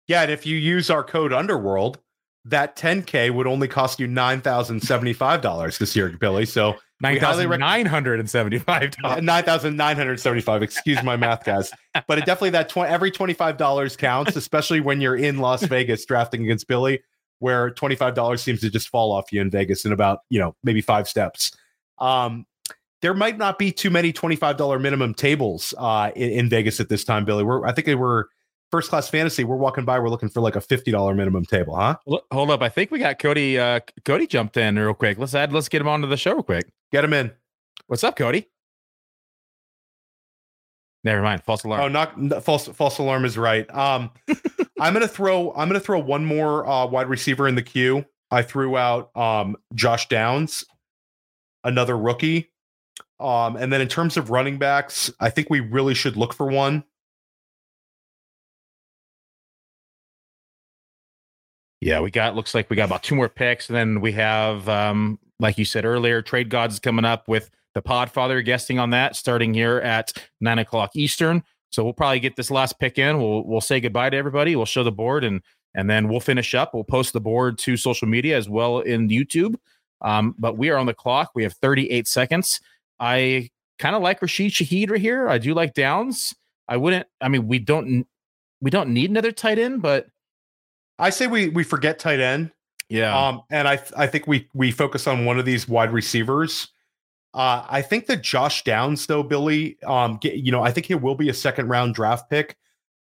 Yeah, 0.07 0.23
and 0.23 0.31
if 0.31 0.45
you 0.45 0.57
use 0.57 0.91
our 0.91 1.05
code 1.05 1.33
Underworld, 1.33 1.99
that 2.45 2.77
10K 2.77 3.31
would 3.31 3.47
only 3.47 3.69
cost 3.69 4.01
you 4.01 4.09
$9,075 4.09 5.79
this 5.79 5.95
year, 5.95 6.09
Billy. 6.19 6.45
So 6.45 6.77
Nine 7.03 7.19
thousand 7.19 7.51
nine 7.59 7.87
hundred 7.87 8.21
and 8.21 8.31
seventy-five 8.31 8.93
dollars. 8.93 9.23
Nine 9.25 9.43
thousand 9.43 9.77
nine 9.77 9.97
hundred 9.97 10.21
seventy-five. 10.21 10.63
Excuse 10.63 11.03
my 11.03 11.17
math, 11.17 11.45
guys. 11.45 11.73
But 12.07 12.19
it 12.19 12.27
definitely 12.27 12.51
that 12.51 12.69
tw- 12.69 12.79
every 12.79 13.11
twenty-five 13.11 13.57
dollars 13.57 13.97
counts, 13.97 14.37
especially 14.37 14.79
when 14.79 15.01
you're 15.01 15.17
in 15.17 15.39
Las 15.39 15.65
Vegas 15.65 16.05
drafting 16.05 16.45
against 16.45 16.69
Billy, 16.69 17.03
where 17.41 17.71
twenty-five 17.71 18.15
dollars 18.15 18.41
seems 18.41 18.61
to 18.61 18.71
just 18.71 18.89
fall 18.89 19.11
off 19.11 19.33
you 19.33 19.41
in 19.41 19.51
Vegas 19.51 19.85
in 19.85 19.91
about 19.91 20.21
you 20.31 20.39
know 20.39 20.55
maybe 20.63 20.81
five 20.81 21.09
steps. 21.09 21.51
Um, 21.99 22.47
there 23.01 23.15
might 23.15 23.37
not 23.37 23.59
be 23.59 23.73
too 23.73 23.91
many 23.91 24.13
twenty-five 24.13 24.57
dollar 24.57 24.79
minimum 24.79 25.13
tables 25.13 25.75
uh, 25.79 26.13
in, 26.15 26.31
in, 26.31 26.49
Vegas 26.49 26.79
at 26.79 26.89
this 26.89 27.03
time, 27.03 27.25
Billy. 27.25 27.43
We're 27.43 27.67
I 27.67 27.73
think 27.73 27.89
we're 27.99 28.27
first 28.73 28.91
class 28.91 29.09
fantasy. 29.09 29.45
We're 29.45 29.55
walking 29.55 29.85
by. 29.85 30.01
We're 30.01 30.09
looking 30.09 30.29
for 30.29 30.41
like 30.41 30.57
a 30.57 30.61
fifty 30.61 30.91
dollar 30.91 31.15
minimum 31.15 31.45
table, 31.45 31.77
huh? 31.77 31.97
Hold 32.33 32.51
up, 32.51 32.63
I 32.63 32.69
think 32.69 32.91
we 32.91 32.99
got 32.99 33.21
Cody. 33.21 33.59
Uh, 33.59 33.79
Cody 34.05 34.27
jumped 34.27 34.57
in 34.57 34.77
real 34.77 34.95
quick. 34.95 35.19
Let's 35.19 35.35
add. 35.35 35.53
Let's 35.53 35.69
get 35.69 35.81
him 35.81 35.89
onto 35.89 36.09
the 36.09 36.17
show 36.17 36.33
real 36.33 36.43
quick. 36.43 36.73
Get 36.91 37.05
him 37.05 37.13
in. 37.13 37.31
What's 37.87 38.03
up, 38.03 38.17
Cody? 38.17 38.49
Never 41.05 41.23
mind. 41.23 41.45
False 41.45 41.63
alarm. 41.65 41.83
Oh, 41.83 41.89
not 41.89 42.45
false. 42.45 42.67
False 42.67 42.99
alarm 42.99 43.25
is 43.25 43.39
right. 43.39 43.73
Um, 43.73 44.11
I'm 44.81 44.93
gonna 44.93 45.07
throw. 45.07 45.53
I'm 45.53 45.69
gonna 45.69 45.79
throw 45.79 46.01
one 46.01 46.25
more 46.25 46.67
uh, 46.67 46.87
wide 46.87 47.09
receiver 47.09 47.47
in 47.47 47.55
the 47.55 47.63
queue. 47.63 48.05
I 48.31 48.43
threw 48.43 48.77
out 48.79 49.15
um, 49.15 49.57
Josh 49.75 50.09
Downs, 50.09 50.65
another 51.65 51.97
rookie. 51.97 52.49
Um, 53.21 53.57
and 53.57 53.73
then 53.73 53.81
in 53.81 53.87
terms 53.87 54.17
of 54.17 54.31
running 54.31 54.59
backs, 54.59 55.13
I 55.21 55.31
think 55.31 55.49
we 55.51 55.61
really 55.61 55.95
should 55.95 56.17
look 56.17 56.35
for 56.35 56.47
one. 56.47 56.83
Yeah, 61.83 61.99
we 61.99 62.13
got 62.13 62.37
looks 62.37 62.55
like 62.55 62.71
we 62.71 62.77
got 62.77 62.85
about 62.85 63.03
two 63.03 63.17
more 63.17 63.29
picks, 63.29 63.69
and 63.69 63.77
then 63.77 64.01
we 64.01 64.13
have, 64.13 64.69
um, 64.69 65.19
like 65.41 65.59
you 65.59 65.65
said 65.65 65.85
earlier, 65.85 66.23
Trade 66.23 66.49
Gods 66.49 66.79
coming 66.79 67.05
up 67.05 67.27
with 67.27 67.51
the 67.75 67.83
Podfather 67.83 68.45
guesting 68.45 68.79
on 68.79 68.91
that, 68.91 69.17
starting 69.17 69.53
here 69.53 69.79
at 69.79 70.13
nine 70.41 70.61
o'clock 70.61 70.93
Eastern. 70.95 71.43
So 71.71 71.83
we'll 71.83 71.93
probably 71.93 72.21
get 72.21 72.37
this 72.37 72.53
last 72.53 72.79
pick 72.79 72.99
in. 72.99 73.19
We'll 73.19 73.45
we'll 73.45 73.61
say 73.61 73.81
goodbye 73.81 74.11
to 74.11 74.17
everybody. 74.17 74.55
We'll 74.55 74.65
show 74.65 74.85
the 74.85 74.93
board 74.93 75.25
and 75.25 75.41
and 75.75 75.91
then 75.91 76.07
we'll 76.07 76.21
finish 76.21 76.55
up. 76.55 76.73
We'll 76.73 76.85
post 76.85 77.15
the 77.15 77.21
board 77.21 77.59
to 77.59 77.77
social 77.77 78.07
media 78.07 78.37
as 78.37 78.49
well 78.49 78.79
in 78.79 79.09
YouTube. 79.09 79.57
Um, 80.03 80.37
but 80.39 80.57
we 80.57 80.71
are 80.71 80.77
on 80.77 80.87
the 80.87 80.95
clock. 80.95 81.33
We 81.35 81.43
have 81.43 81.55
38 81.55 82.07
seconds. 82.07 82.61
I 83.01 83.51
kind 83.81 83.97
of 83.97 84.03
like 84.03 84.23
Rashid 84.23 84.53
Shaheed 84.53 84.89
right 84.89 85.01
here. 85.01 85.29
I 85.29 85.39
do 85.39 85.53
like 85.53 85.75
Downs. 85.75 86.33
I 86.69 86.77
wouldn't. 86.77 87.09
I 87.21 87.27
mean, 87.27 87.49
we 87.49 87.59
don't 87.59 88.07
we 88.61 88.71
don't 88.71 88.91
need 88.91 89.11
another 89.11 89.33
tight 89.33 89.59
end, 89.59 89.83
but 89.83 90.07
I 90.99 91.11
say 91.11 91.27
we 91.27 91.49
we 91.49 91.65
forget 91.65 91.99
tight 91.99 92.21
end. 92.21 92.53
Yeah. 92.89 93.17
Um, 93.17 93.43
and 93.51 93.67
I 93.67 93.83
I 93.97 94.07
think 94.07 94.27
we 94.27 94.49
we 94.55 94.71
focus 94.71 95.07
on 95.07 95.25
one 95.25 95.39
of 95.39 95.45
these 95.45 95.69
wide 95.69 95.93
receivers. 95.93 96.69
Uh, 97.35 97.65
I 97.69 97.81
think 97.81 98.07
that 98.07 98.23
Josh 98.23 98.63
Downs, 98.63 99.07
though, 99.07 99.23
Billy, 99.23 99.79
um, 99.85 100.19
get, 100.19 100.35
you 100.35 100.53
know, 100.53 100.63
I 100.63 100.71
think 100.71 100.87
he 100.87 100.95
will 100.95 101.15
be 101.15 101.31
a 101.31 101.35
second 101.35 101.69
round 101.69 101.95
draft 101.95 102.29
pick. 102.29 102.59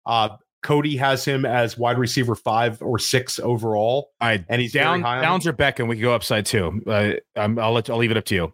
Uh, 0.05 0.37
Cody 0.61 0.97
has 0.97 1.25
him 1.25 1.45
as 1.45 1.77
wide 1.77 1.97
receiver 1.97 2.35
five 2.35 2.81
or 2.81 2.99
six 2.99 3.39
overall. 3.39 4.11
I 4.19 4.45
and 4.49 4.61
he's 4.61 4.73
down 4.73 5.01
Downs 5.01 5.47
or 5.47 5.53
Beckham. 5.53 5.87
We 5.87 5.95
can 5.95 6.03
go 6.03 6.13
upside 6.13 6.45
too. 6.45 6.81
Uh, 6.85 7.13
I'll 7.35 7.71
let 7.71 7.89
I'll 7.89 7.97
leave 7.97 8.11
it 8.11 8.17
up 8.17 8.25
to 8.25 8.35
you. 8.35 8.53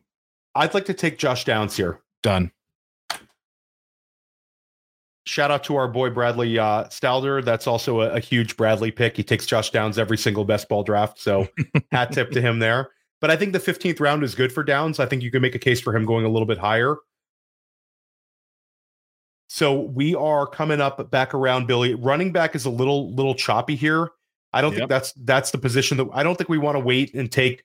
I'd 0.54 0.74
like 0.74 0.86
to 0.86 0.94
take 0.94 1.18
Josh 1.18 1.44
Downs 1.44 1.76
here. 1.76 2.00
Done. 2.24 2.52
Shout 5.26 5.50
out 5.50 5.64
to 5.66 5.76
our 5.76 5.88
boy 5.88 6.12
Bradley 6.12 6.60
uh, 6.60 6.84
Stalder. 6.86 7.44
That's 7.44 7.66
also 7.66 8.02
a, 8.02 8.12
a, 8.12 8.20
huge 8.20 8.56
Bradley 8.58 8.92
pick. 8.92 9.18
He 9.18 9.24
takes 9.24 9.48
Josh 9.48 9.72
Downs 9.72 9.98
every 9.98 10.20
single 10.20 10.46
best 10.46 10.70
ball 10.70 10.84
draft. 10.84 11.20
So 11.20 11.48
hat 11.92 12.12
tip 12.12 12.30
to 12.32 12.42
him 12.42 12.60
there. 12.60 12.90
But 13.22 13.32
I 13.32 13.36
think 13.36 13.54
the 13.54 13.60
15th 13.60 14.00
round 14.00 14.24
is 14.24 14.36
good 14.36 14.54
for 14.54 14.64
Downs. 14.64 15.00
I 15.00 15.08
think 15.08 15.24
you 15.24 15.32
can 15.32 15.42
make 15.42 15.56
a 15.56 15.60
case 15.60 15.82
for 15.82 15.96
him 15.96 16.06
going 16.06 16.26
a 16.26 16.30
little 16.30 16.46
bit 16.46 16.60
higher. 16.60 16.98
So 19.48 19.80
we 19.80 20.14
are 20.14 20.46
coming 20.46 20.80
up 20.80 21.10
back 21.10 21.34
around 21.34 21.66
Billy. 21.66 21.96
Running 21.96 22.32
back 22.32 22.56
is 22.56 22.66
a 22.66 22.70
little 22.70 23.14
little 23.14 23.34
choppy 23.34 23.76
here. 23.76 24.10
I 24.54 24.62
don't 24.62 24.72
yep. 24.72 24.80
think 24.80 24.90
that's 24.90 25.14
that's 25.14 25.52
the 25.52 25.58
position 25.58 25.98
that 25.98 26.08
I 26.14 26.24
don't 26.24 26.36
think 26.36 26.50
we 26.50 26.58
want 26.58 26.76
to 26.76 26.80
wait 26.80 27.14
and 27.14 27.32
take 27.32 27.64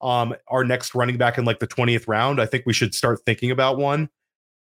um 0.00 0.34
our 0.48 0.64
next 0.64 0.94
running 0.94 1.16
back 1.18 1.38
in 1.38 1.44
like 1.44 1.58
the 1.58 1.66
20th 1.66 2.06
round. 2.06 2.40
I 2.40 2.46
think 2.46 2.64
we 2.64 2.72
should 2.72 2.94
start 2.94 3.20
thinking 3.26 3.50
about 3.50 3.76
one. 3.76 4.08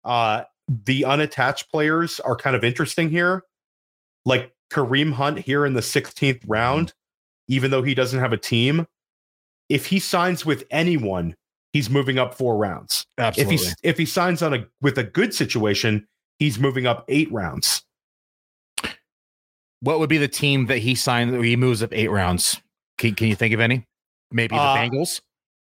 Uh 0.04 0.44
the 0.68 1.04
unattached 1.04 1.70
players 1.70 2.20
are 2.20 2.36
kind 2.36 2.54
of 2.54 2.62
interesting 2.62 3.08
here. 3.08 3.42
Like 4.24 4.52
Kareem 4.70 5.12
Hunt 5.12 5.38
here 5.38 5.64
in 5.64 5.74
the 5.74 5.80
16th 5.80 6.42
round, 6.46 6.92
even 7.48 7.70
though 7.70 7.82
he 7.82 7.94
doesn't 7.94 8.20
have 8.20 8.32
a 8.32 8.36
team. 8.36 8.86
If 9.68 9.86
he 9.86 9.98
signs 9.98 10.44
with 10.44 10.64
anyone, 10.70 11.34
he's 11.72 11.90
moving 11.90 12.18
up 12.18 12.34
four 12.34 12.56
rounds. 12.56 13.06
Absolutely. 13.16 13.54
If 13.54 13.60
he 13.60 13.74
if 13.82 13.98
he 13.98 14.06
signs 14.06 14.42
on 14.42 14.54
a 14.54 14.66
with 14.80 14.98
a 14.98 15.04
good 15.04 15.34
situation, 15.34 16.06
he's 16.38 16.58
moving 16.58 16.86
up 16.86 17.04
eight 17.08 17.30
rounds. 17.32 17.82
What 19.80 19.98
would 20.00 20.08
be 20.08 20.18
the 20.18 20.28
team 20.28 20.66
that 20.66 20.78
he 20.78 20.94
signed 20.94 21.44
he 21.44 21.56
moves 21.56 21.82
up 21.82 21.90
eight 21.92 22.10
rounds? 22.10 22.60
Can, 22.96 23.14
can 23.14 23.28
you 23.28 23.36
think 23.36 23.54
of 23.54 23.60
any? 23.60 23.86
Maybe 24.32 24.56
the 24.56 24.60
uh, 24.60 24.76
Bengals? 24.76 25.20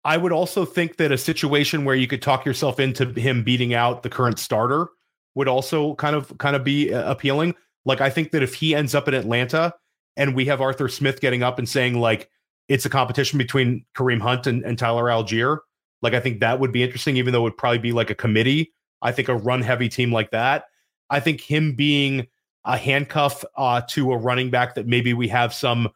I 0.05 0.17
would 0.17 0.33
also 0.33 0.65
think 0.65 0.97
that 0.99 1.13
a 1.13 1.19
situation 1.19 1.85
where 1.85 1.95
you 1.95 2.07
could 2.07 2.23
talk 2.23 2.45
yourself 2.45 2.79
into 2.79 3.07
him 3.07 3.43
beating 3.43 3.73
out 3.73 4.03
the 4.03 4.11
current 4.11 4.39
starter 4.39 4.89
would 5.35 5.49
also 5.49 5.95
kind 5.95 6.15
of 6.15 6.37
kind 6.39 6.55
of 6.55 6.63
be 6.63 6.93
uh, 6.93 7.11
appealing. 7.11 7.55
Like 7.85 8.01
I 8.01 8.11
think 8.11 8.31
that 8.33 8.43
if 8.43 8.55
he 8.55 8.75
ends 8.75 8.95
up 8.95 9.09
in 9.09 9.15
Atlanta 9.15 9.75
and 10.17 10.35
we 10.35 10.45
have 10.47 10.61
Arthur 10.61 10.89
Smith 10.89 11.21
getting 11.21 11.43
up 11.43 11.59
and 11.59 11.69
saying 11.69 11.99
like 11.99 12.31
it's 12.69 12.87
a 12.87 12.91
competition 12.91 13.39
between 13.39 13.85
Kareem 13.97 14.21
Hunt 14.21 14.47
and, 14.47 14.63
and 14.65 14.79
Tyler 14.79 15.05
Allgeier, 15.05 15.59
like 16.03 16.15
I 16.15 16.21
think 16.21 16.41
that 16.41 16.61
would 16.61 16.73
be 16.73 16.83
interesting, 16.83 17.17
even 17.17 17.33
though 17.33 17.41
it 17.41 17.45
would 17.45 17.59
probably 17.59 17.79
be 17.79 17.93
like 17.93 18.11
a 18.11 18.15
committee. 18.15 18.73
I 19.03 19.13
think 19.13 19.29
a 19.29 19.37
run 19.37 19.63
heavy 19.63 19.89
team 19.89 20.13
like 20.13 20.31
that. 20.31 20.67
I 21.11 21.21
think 21.21 21.41
him 21.41 21.75
being 21.75 22.27
a 22.65 22.77
handcuff 22.77 23.45
uh, 23.57 23.83
to 23.89 24.13
a 24.13 24.17
running 24.17 24.51
back 24.51 24.75
that 24.75 24.87
maybe 24.87 25.13
we 25.13 25.29
have 25.29 25.53
some 25.53 25.91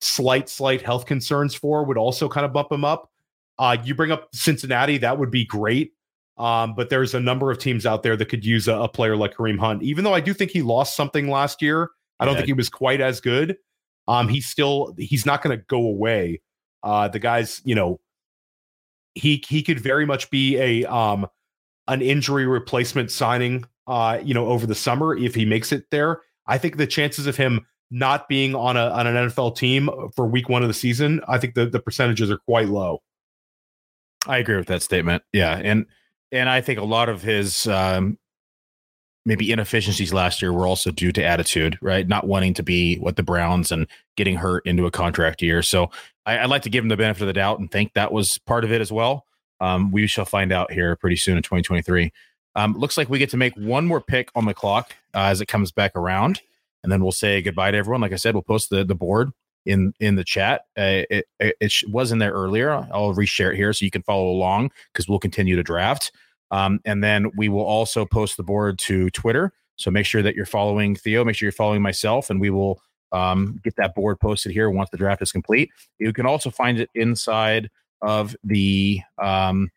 slight, 0.00 0.48
slight 0.48 0.80
health 0.82 1.06
concerns 1.06 1.54
for 1.54 1.84
would 1.84 1.98
also 1.98 2.28
kind 2.28 2.46
of 2.46 2.52
bump 2.52 2.72
him 2.72 2.84
up. 2.84 3.10
Uh, 3.58 3.76
you 3.84 3.94
bring 3.94 4.10
up 4.10 4.28
Cincinnati, 4.34 4.98
that 4.98 5.18
would 5.18 5.30
be 5.30 5.44
great. 5.44 5.92
Um, 6.36 6.74
but 6.74 6.90
there's 6.90 7.14
a 7.14 7.20
number 7.20 7.50
of 7.50 7.58
teams 7.58 7.86
out 7.86 8.02
there 8.02 8.16
that 8.16 8.26
could 8.26 8.44
use 8.44 8.66
a, 8.66 8.74
a, 8.74 8.88
player 8.88 9.16
like 9.16 9.34
Kareem 9.34 9.58
Hunt. 9.58 9.84
Even 9.84 10.02
though 10.02 10.14
I 10.14 10.20
do 10.20 10.34
think 10.34 10.50
he 10.50 10.62
lost 10.62 10.96
something 10.96 11.28
last 11.28 11.62
year, 11.62 11.90
I 12.18 12.24
don't 12.24 12.34
yeah. 12.34 12.38
think 12.38 12.46
he 12.48 12.54
was 12.54 12.68
quite 12.68 13.00
as 13.00 13.20
good. 13.20 13.56
Um, 14.08 14.28
he's 14.28 14.46
still 14.46 14.94
he's 14.98 15.24
not 15.24 15.42
going 15.42 15.56
to 15.56 15.64
go 15.68 15.78
away. 15.78 16.40
Uh, 16.82 17.06
the 17.08 17.20
guy's 17.20 17.62
you 17.64 17.74
know 17.74 18.00
he 19.14 19.42
he 19.46 19.62
could 19.62 19.78
very 19.78 20.04
much 20.04 20.28
be 20.30 20.58
a 20.58 20.84
um 20.92 21.26
an 21.86 22.02
injury 22.02 22.46
replacement 22.46 23.10
signing. 23.10 23.64
Uh, 23.86 24.18
you 24.22 24.34
know, 24.34 24.46
over 24.46 24.66
the 24.66 24.74
summer 24.74 25.16
if 25.16 25.34
he 25.34 25.44
makes 25.44 25.70
it 25.70 25.84
there, 25.90 26.22
I 26.46 26.58
think 26.58 26.78
the 26.78 26.86
chances 26.86 27.26
of 27.26 27.36
him 27.36 27.64
not 27.90 28.28
being 28.28 28.54
on 28.54 28.76
a 28.76 28.88
on 28.88 29.06
an 29.06 29.28
NFL 29.28 29.56
team 29.56 29.88
for 30.16 30.26
week 30.26 30.48
one 30.48 30.62
of 30.62 30.68
the 30.68 30.74
season, 30.74 31.20
I 31.28 31.38
think 31.38 31.54
the 31.54 31.66
the 31.66 31.80
percentages 31.80 32.30
are 32.30 32.38
quite 32.38 32.68
low. 32.68 33.02
I 34.26 34.38
agree 34.38 34.56
with 34.56 34.68
that 34.68 34.82
statement. 34.82 35.22
Yeah, 35.32 35.60
and 35.62 35.86
and 36.32 36.48
I 36.48 36.60
think 36.60 36.78
a 36.78 36.84
lot 36.84 37.08
of 37.08 37.22
his 37.22 37.66
um, 37.66 38.18
maybe 39.26 39.50
inefficiencies 39.50 40.12
last 40.12 40.42
year 40.42 40.52
were 40.52 40.66
also 40.66 40.90
due 40.90 41.12
to 41.12 41.24
attitude, 41.24 41.78
right? 41.80 42.06
Not 42.06 42.26
wanting 42.26 42.54
to 42.54 42.62
be 42.62 42.96
what 42.98 43.16
the 43.16 43.22
Browns 43.22 43.72
and 43.72 43.86
getting 44.16 44.36
hurt 44.36 44.66
into 44.66 44.86
a 44.86 44.90
contract 44.90 45.42
year. 45.42 45.62
So 45.62 45.90
I, 46.26 46.40
would 46.42 46.50
like 46.50 46.62
to 46.62 46.70
give 46.70 46.84
him 46.84 46.88
the 46.88 46.96
benefit 46.96 47.22
of 47.22 47.26
the 47.28 47.32
doubt 47.32 47.58
and 47.58 47.70
think 47.70 47.94
that 47.94 48.12
was 48.12 48.38
part 48.38 48.64
of 48.64 48.72
it 48.72 48.80
as 48.80 48.92
well. 48.92 49.26
Um, 49.60 49.92
we 49.92 50.06
shall 50.06 50.24
find 50.24 50.52
out 50.52 50.72
here 50.72 50.96
pretty 50.96 51.16
soon 51.16 51.36
in 51.36 51.42
2023. 51.42 52.12
Um, 52.56 52.74
looks 52.74 52.96
like 52.96 53.08
we 53.08 53.18
get 53.18 53.30
to 53.30 53.36
make 53.36 53.54
one 53.54 53.86
more 53.86 54.00
pick 54.00 54.30
on 54.34 54.44
the 54.44 54.54
clock 54.54 54.94
uh, 55.14 55.18
as 55.30 55.40
it 55.40 55.46
comes 55.46 55.72
back 55.72 55.96
around, 55.96 56.40
and 56.82 56.92
then 56.92 57.02
we'll 57.02 57.12
say 57.12 57.40
goodbye 57.42 57.70
to 57.70 57.78
everyone. 57.78 58.00
Like 58.00 58.12
I 58.12 58.16
said, 58.16 58.34
we'll 58.34 58.42
post 58.42 58.70
the 58.70 58.84
the 58.84 58.94
board 58.94 59.32
in 59.66 59.94
in 60.00 60.16
the 60.16 60.24
chat. 60.24 60.62
Uh, 60.76 61.02
it, 61.10 61.26
it, 61.40 61.56
it 61.60 61.74
was 61.88 62.12
in 62.12 62.18
there 62.18 62.32
earlier. 62.32 62.70
I'll 62.70 63.14
reshare 63.14 63.52
it 63.52 63.56
here 63.56 63.72
so 63.72 63.84
you 63.84 63.90
can 63.90 64.02
follow 64.02 64.28
along 64.28 64.70
because 64.92 65.08
we'll 65.08 65.18
continue 65.18 65.56
to 65.56 65.62
draft. 65.62 66.12
Um, 66.50 66.80
and 66.84 67.02
then 67.02 67.30
we 67.36 67.48
will 67.48 67.64
also 67.64 68.04
post 68.04 68.36
the 68.36 68.42
board 68.42 68.78
to 68.80 69.10
Twitter. 69.10 69.52
So 69.76 69.90
make 69.90 70.06
sure 70.06 70.22
that 70.22 70.36
you're 70.36 70.46
following 70.46 70.94
Theo. 70.94 71.24
Make 71.24 71.36
sure 71.36 71.46
you're 71.46 71.52
following 71.52 71.82
myself, 71.82 72.30
and 72.30 72.40
we 72.40 72.50
will 72.50 72.80
um, 73.12 73.60
get 73.64 73.76
that 73.76 73.94
board 73.94 74.20
posted 74.20 74.52
here 74.52 74.70
once 74.70 74.90
the 74.90 74.96
draft 74.96 75.22
is 75.22 75.32
complete. 75.32 75.70
You 75.98 76.12
can 76.12 76.26
also 76.26 76.50
find 76.50 76.78
it 76.78 76.90
inside 76.94 77.70
of 78.02 78.36
the 78.44 79.00
um, 79.18 79.70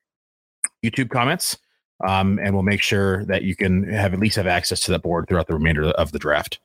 YouTube 0.83 1.09
comments, 1.09 1.57
um, 2.05 2.39
and 2.41 2.53
we'll 2.53 2.63
make 2.63 2.81
sure 2.81 3.25
that 3.25 3.43
you 3.43 3.55
can 3.55 3.83
have 3.91 4.13
at 4.13 4.19
least 4.19 4.35
have 4.35 4.47
access 4.47 4.81
to 4.81 4.91
that 4.91 5.01
board 5.01 5.27
throughout 5.27 5.47
the 5.47 5.53
remainder 5.53 5.85
of 5.85 6.11
the 6.11 6.19
draft. 6.19 6.59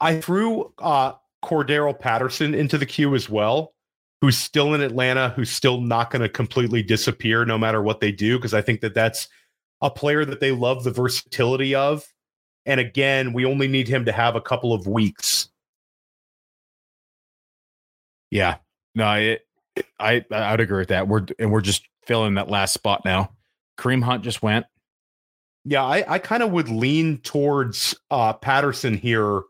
I 0.00 0.20
threw 0.20 0.72
uh, 0.78 1.12
Cordarrelle 1.42 1.98
Patterson 1.98 2.54
into 2.54 2.78
the 2.78 2.86
queue 2.86 3.14
as 3.14 3.28
well, 3.28 3.74
who's 4.20 4.38
still 4.38 4.74
in 4.74 4.80
Atlanta, 4.80 5.30
who's 5.30 5.50
still 5.50 5.80
not 5.80 6.10
going 6.10 6.22
to 6.22 6.28
completely 6.28 6.82
disappear 6.82 7.44
no 7.44 7.58
matter 7.58 7.82
what 7.82 8.00
they 8.00 8.12
do, 8.12 8.38
because 8.38 8.54
I 8.54 8.62
think 8.62 8.80
that 8.80 8.94
that's 8.94 9.28
a 9.80 9.90
player 9.90 10.24
that 10.24 10.40
they 10.40 10.52
love 10.52 10.84
the 10.84 10.92
versatility 10.92 11.74
of. 11.74 12.06
And 12.64 12.78
again, 12.78 13.32
we 13.32 13.44
only 13.44 13.66
need 13.66 13.88
him 13.88 14.04
to 14.04 14.12
have 14.12 14.36
a 14.36 14.40
couple 14.40 14.72
of 14.72 14.86
weeks. 14.86 15.48
Yeah, 18.30 18.56
no, 18.94 19.12
it, 19.14 19.46
I 19.98 20.24
I 20.30 20.52
would 20.52 20.60
agree 20.60 20.78
with 20.78 20.88
that. 20.88 21.08
We're 21.08 21.26
and 21.38 21.50
we're 21.50 21.60
just 21.60 21.86
filling 22.06 22.34
that 22.34 22.48
last 22.48 22.72
spot 22.72 23.04
now. 23.04 23.32
Kareem 23.78 24.02
Hunt 24.02 24.22
just 24.22 24.42
went. 24.42 24.66
Yeah, 25.64 25.84
I, 25.84 26.04
I 26.14 26.18
kind 26.18 26.42
of 26.42 26.50
would 26.52 26.68
lean 26.68 27.18
towards 27.18 27.94
uh, 28.10 28.32
Patterson 28.32 28.96
here 28.96 29.42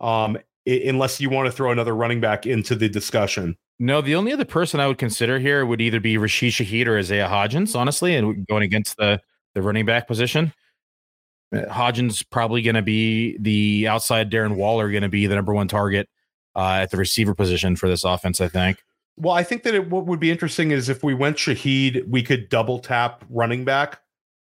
um, 0.00 0.36
unless 0.66 1.20
you 1.20 1.30
want 1.30 1.46
to 1.46 1.52
throw 1.52 1.70
another 1.70 1.94
running 1.94 2.20
back 2.20 2.46
into 2.46 2.74
the 2.74 2.88
discussion. 2.88 3.56
No, 3.78 4.00
the 4.00 4.14
only 4.14 4.32
other 4.32 4.44
person 4.44 4.80
I 4.80 4.86
would 4.86 4.98
consider 4.98 5.38
here 5.38 5.66
would 5.66 5.80
either 5.80 6.00
be 6.00 6.16
Rashid 6.16 6.52
Shaheed 6.52 6.86
or 6.86 6.98
Isaiah 6.98 7.28
Hodgins, 7.28 7.74
honestly, 7.74 8.14
and 8.14 8.46
going 8.46 8.62
against 8.62 8.96
the 8.96 9.20
the 9.54 9.62
running 9.62 9.86
back 9.86 10.06
position. 10.08 10.52
Uh, 11.54 11.62
Hodgins 11.66 12.24
probably 12.30 12.62
going 12.62 12.74
to 12.74 12.82
be 12.82 13.36
the 13.38 13.86
outside 13.88 14.30
Darren 14.30 14.56
Waller 14.56 14.90
going 14.90 15.02
to 15.02 15.08
be 15.08 15.26
the 15.26 15.34
number 15.34 15.52
one 15.54 15.68
target 15.68 16.08
uh, 16.56 16.80
at 16.82 16.90
the 16.90 16.96
receiver 16.96 17.34
position 17.34 17.76
for 17.76 17.88
this 17.88 18.04
offense. 18.04 18.40
I 18.40 18.48
think. 18.48 18.78
Well, 19.16 19.34
I 19.34 19.44
think 19.44 19.62
that 19.62 19.74
it, 19.74 19.90
what 19.90 20.06
would 20.06 20.18
be 20.18 20.30
interesting 20.30 20.72
is 20.72 20.88
if 20.88 21.04
we 21.04 21.14
went 21.14 21.36
Shaheed, 21.36 22.08
we 22.08 22.22
could 22.22 22.48
double 22.48 22.78
tap 22.80 23.24
running 23.28 23.64
back. 23.64 24.00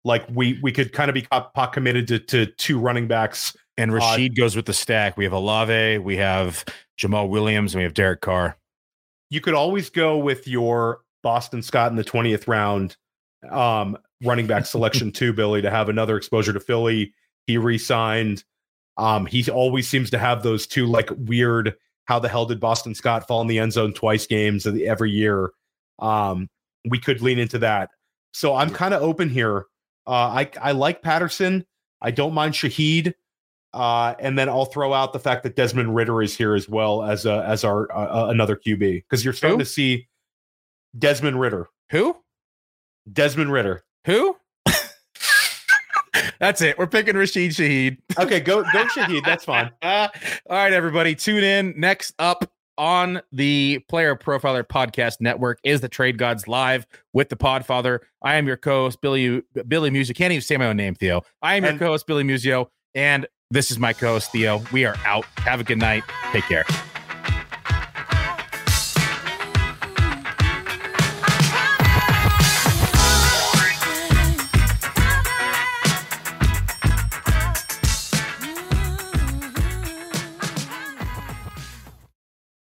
Like 0.04 0.24
we 0.28 0.58
we 0.62 0.72
could 0.72 0.92
kind 0.92 1.08
of 1.08 1.14
be 1.14 1.22
pot 1.22 1.72
committed 1.72 2.08
to, 2.08 2.18
to 2.18 2.46
two 2.46 2.78
running 2.80 3.06
backs 3.06 3.56
and 3.76 3.92
Rashid 3.92 4.32
uh, 4.32 4.42
goes 4.42 4.56
with 4.56 4.66
the 4.66 4.72
stack. 4.72 5.16
We 5.16 5.24
have 5.24 5.32
Olave, 5.32 5.98
we 5.98 6.16
have 6.16 6.64
Jamaal 7.00 7.28
Williams, 7.28 7.74
and 7.74 7.80
we 7.80 7.84
have 7.84 7.94
Derek 7.94 8.20
Carr. 8.20 8.56
You 9.30 9.40
could 9.40 9.54
always 9.54 9.88
go 9.90 10.18
with 10.18 10.46
your 10.46 11.00
Boston 11.22 11.62
Scott 11.62 11.90
in 11.90 11.96
the 11.96 12.04
20th 12.04 12.46
round 12.46 12.96
um, 13.50 13.96
running 14.22 14.46
back 14.46 14.66
selection 14.66 15.10
too, 15.12 15.32
Billy, 15.32 15.62
to 15.62 15.70
have 15.70 15.88
another 15.88 16.16
exposure 16.16 16.52
to 16.52 16.60
Philly. 16.60 17.12
He 17.46 17.56
re-signed. 17.58 18.44
Um, 18.98 19.26
he 19.26 19.48
always 19.50 19.88
seems 19.88 20.10
to 20.10 20.18
have 20.18 20.42
those 20.42 20.66
two 20.66 20.86
like 20.86 21.08
weird. 21.16 21.74
How 22.04 22.18
the 22.18 22.28
hell 22.28 22.46
did 22.46 22.60
Boston 22.60 22.94
Scott 22.94 23.26
fall 23.26 23.40
in 23.40 23.46
the 23.46 23.58
end 23.58 23.72
zone 23.72 23.92
twice 23.92 24.26
games 24.26 24.66
every 24.66 25.10
year? 25.10 25.50
Um, 25.98 26.48
we 26.88 26.98
could 26.98 27.22
lean 27.22 27.38
into 27.38 27.58
that. 27.60 27.90
So 28.32 28.54
I'm 28.54 28.70
kind 28.70 28.92
of 28.92 29.02
open 29.02 29.28
here. 29.28 29.66
Uh, 30.06 30.10
I 30.10 30.50
I 30.60 30.72
like 30.72 31.02
Patterson. 31.02 31.64
I 32.00 32.10
don't 32.10 32.34
mind 32.34 32.54
Shaheed. 32.54 33.14
Uh, 33.74 34.14
and 34.18 34.38
then 34.38 34.48
I'll 34.48 34.66
throw 34.66 34.92
out 34.92 35.12
the 35.12 35.18
fact 35.18 35.42
that 35.44 35.56
Desmond 35.56 35.94
Ridder 35.94 36.22
is 36.22 36.36
here 36.36 36.54
as 36.54 36.68
well 36.68 37.02
as 37.02 37.24
a, 37.24 37.44
as 37.46 37.64
our 37.64 37.90
uh, 37.92 38.24
uh 38.24 38.28
another 38.28 38.56
QB 38.56 38.78
because 38.78 39.24
you're 39.24 39.32
starting 39.32 39.58
Who? 39.58 39.64
to 39.64 39.70
see 39.70 40.08
Desmond 40.98 41.40
Ridder. 41.40 41.68
Who? 41.90 42.16
Desmond 43.10 43.52
Ridder. 43.52 43.84
Who? 44.06 44.36
That's 46.38 46.60
it. 46.60 46.76
We're 46.76 46.88
picking 46.88 47.16
Rashid 47.16 47.52
Shaheed. 47.52 47.98
Okay, 48.18 48.40
go 48.40 48.62
go 48.62 48.84
Shaheed. 48.96 49.24
That's 49.24 49.44
fine. 49.44 49.70
Uh, 49.80 50.08
all 50.50 50.56
right, 50.56 50.72
everybody, 50.72 51.14
tune 51.14 51.44
in. 51.44 51.72
Next 51.76 52.14
up 52.18 52.50
on 52.76 53.22
the 53.30 53.78
Player 53.88 54.16
Profiler 54.16 54.64
Podcast 54.64 55.20
Network 55.20 55.60
is 55.62 55.80
the 55.80 55.88
Trade 55.88 56.18
Gods 56.18 56.48
Live 56.48 56.86
with 57.12 57.28
the 57.28 57.36
Podfather. 57.36 58.00
I 58.22 58.34
am 58.34 58.46
your 58.46 58.56
co-host 58.56 59.00
Billy 59.00 59.42
Billy 59.68 59.90
Musio. 59.90 60.16
Can't 60.16 60.32
even 60.32 60.42
say 60.42 60.56
my 60.56 60.66
own 60.66 60.76
name, 60.76 60.94
Theo. 60.96 61.22
I 61.42 61.54
am 61.54 61.64
and, 61.64 61.78
your 61.78 61.86
co-host 61.86 62.06
Billy 62.06 62.24
Musio, 62.24 62.66
and 62.94 63.26
this 63.50 63.70
is 63.70 63.78
my 63.78 63.92
co-host 63.92 64.32
Theo. 64.32 64.62
We 64.72 64.84
are 64.84 64.96
out. 65.04 65.26
Have 65.38 65.60
a 65.60 65.64
good 65.64 65.78
night. 65.78 66.04
Take 66.32 66.44
care. 66.44 66.64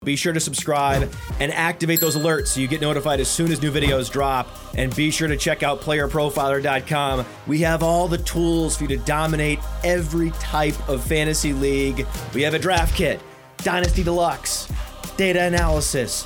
Be 0.07 0.15
sure 0.15 0.31
to 0.31 0.39
subscribe 0.39 1.11
and 1.41 1.51
activate 1.51 1.99
those 1.99 2.15
alerts 2.15 2.47
so 2.47 2.61
you 2.61 2.69
get 2.69 2.79
notified 2.79 3.19
as 3.19 3.27
soon 3.27 3.51
as 3.51 3.61
new 3.61 3.69
videos 3.69 4.09
drop. 4.09 4.47
And 4.77 4.95
be 4.95 5.11
sure 5.11 5.27
to 5.27 5.35
check 5.35 5.63
out 5.63 5.81
playerprofiler.com. 5.81 7.25
We 7.45 7.59
have 7.59 7.83
all 7.83 8.07
the 8.07 8.19
tools 8.19 8.77
for 8.77 8.83
you 8.83 8.97
to 8.97 9.03
dominate 9.03 9.59
every 9.83 10.31
type 10.31 10.87
of 10.87 11.03
fantasy 11.03 11.51
league. 11.51 12.07
We 12.33 12.41
have 12.43 12.53
a 12.53 12.59
draft 12.59 12.95
kit, 12.95 13.19
Dynasty 13.57 14.01
Deluxe, 14.01 14.71
data 15.17 15.43
analysis, 15.43 16.23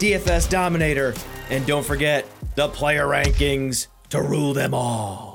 DFS 0.00 0.50
Dominator, 0.50 1.14
and 1.50 1.64
don't 1.68 1.86
forget 1.86 2.26
the 2.56 2.68
player 2.68 3.06
rankings 3.06 3.86
to 4.08 4.20
rule 4.20 4.54
them 4.54 4.74
all. 4.74 5.29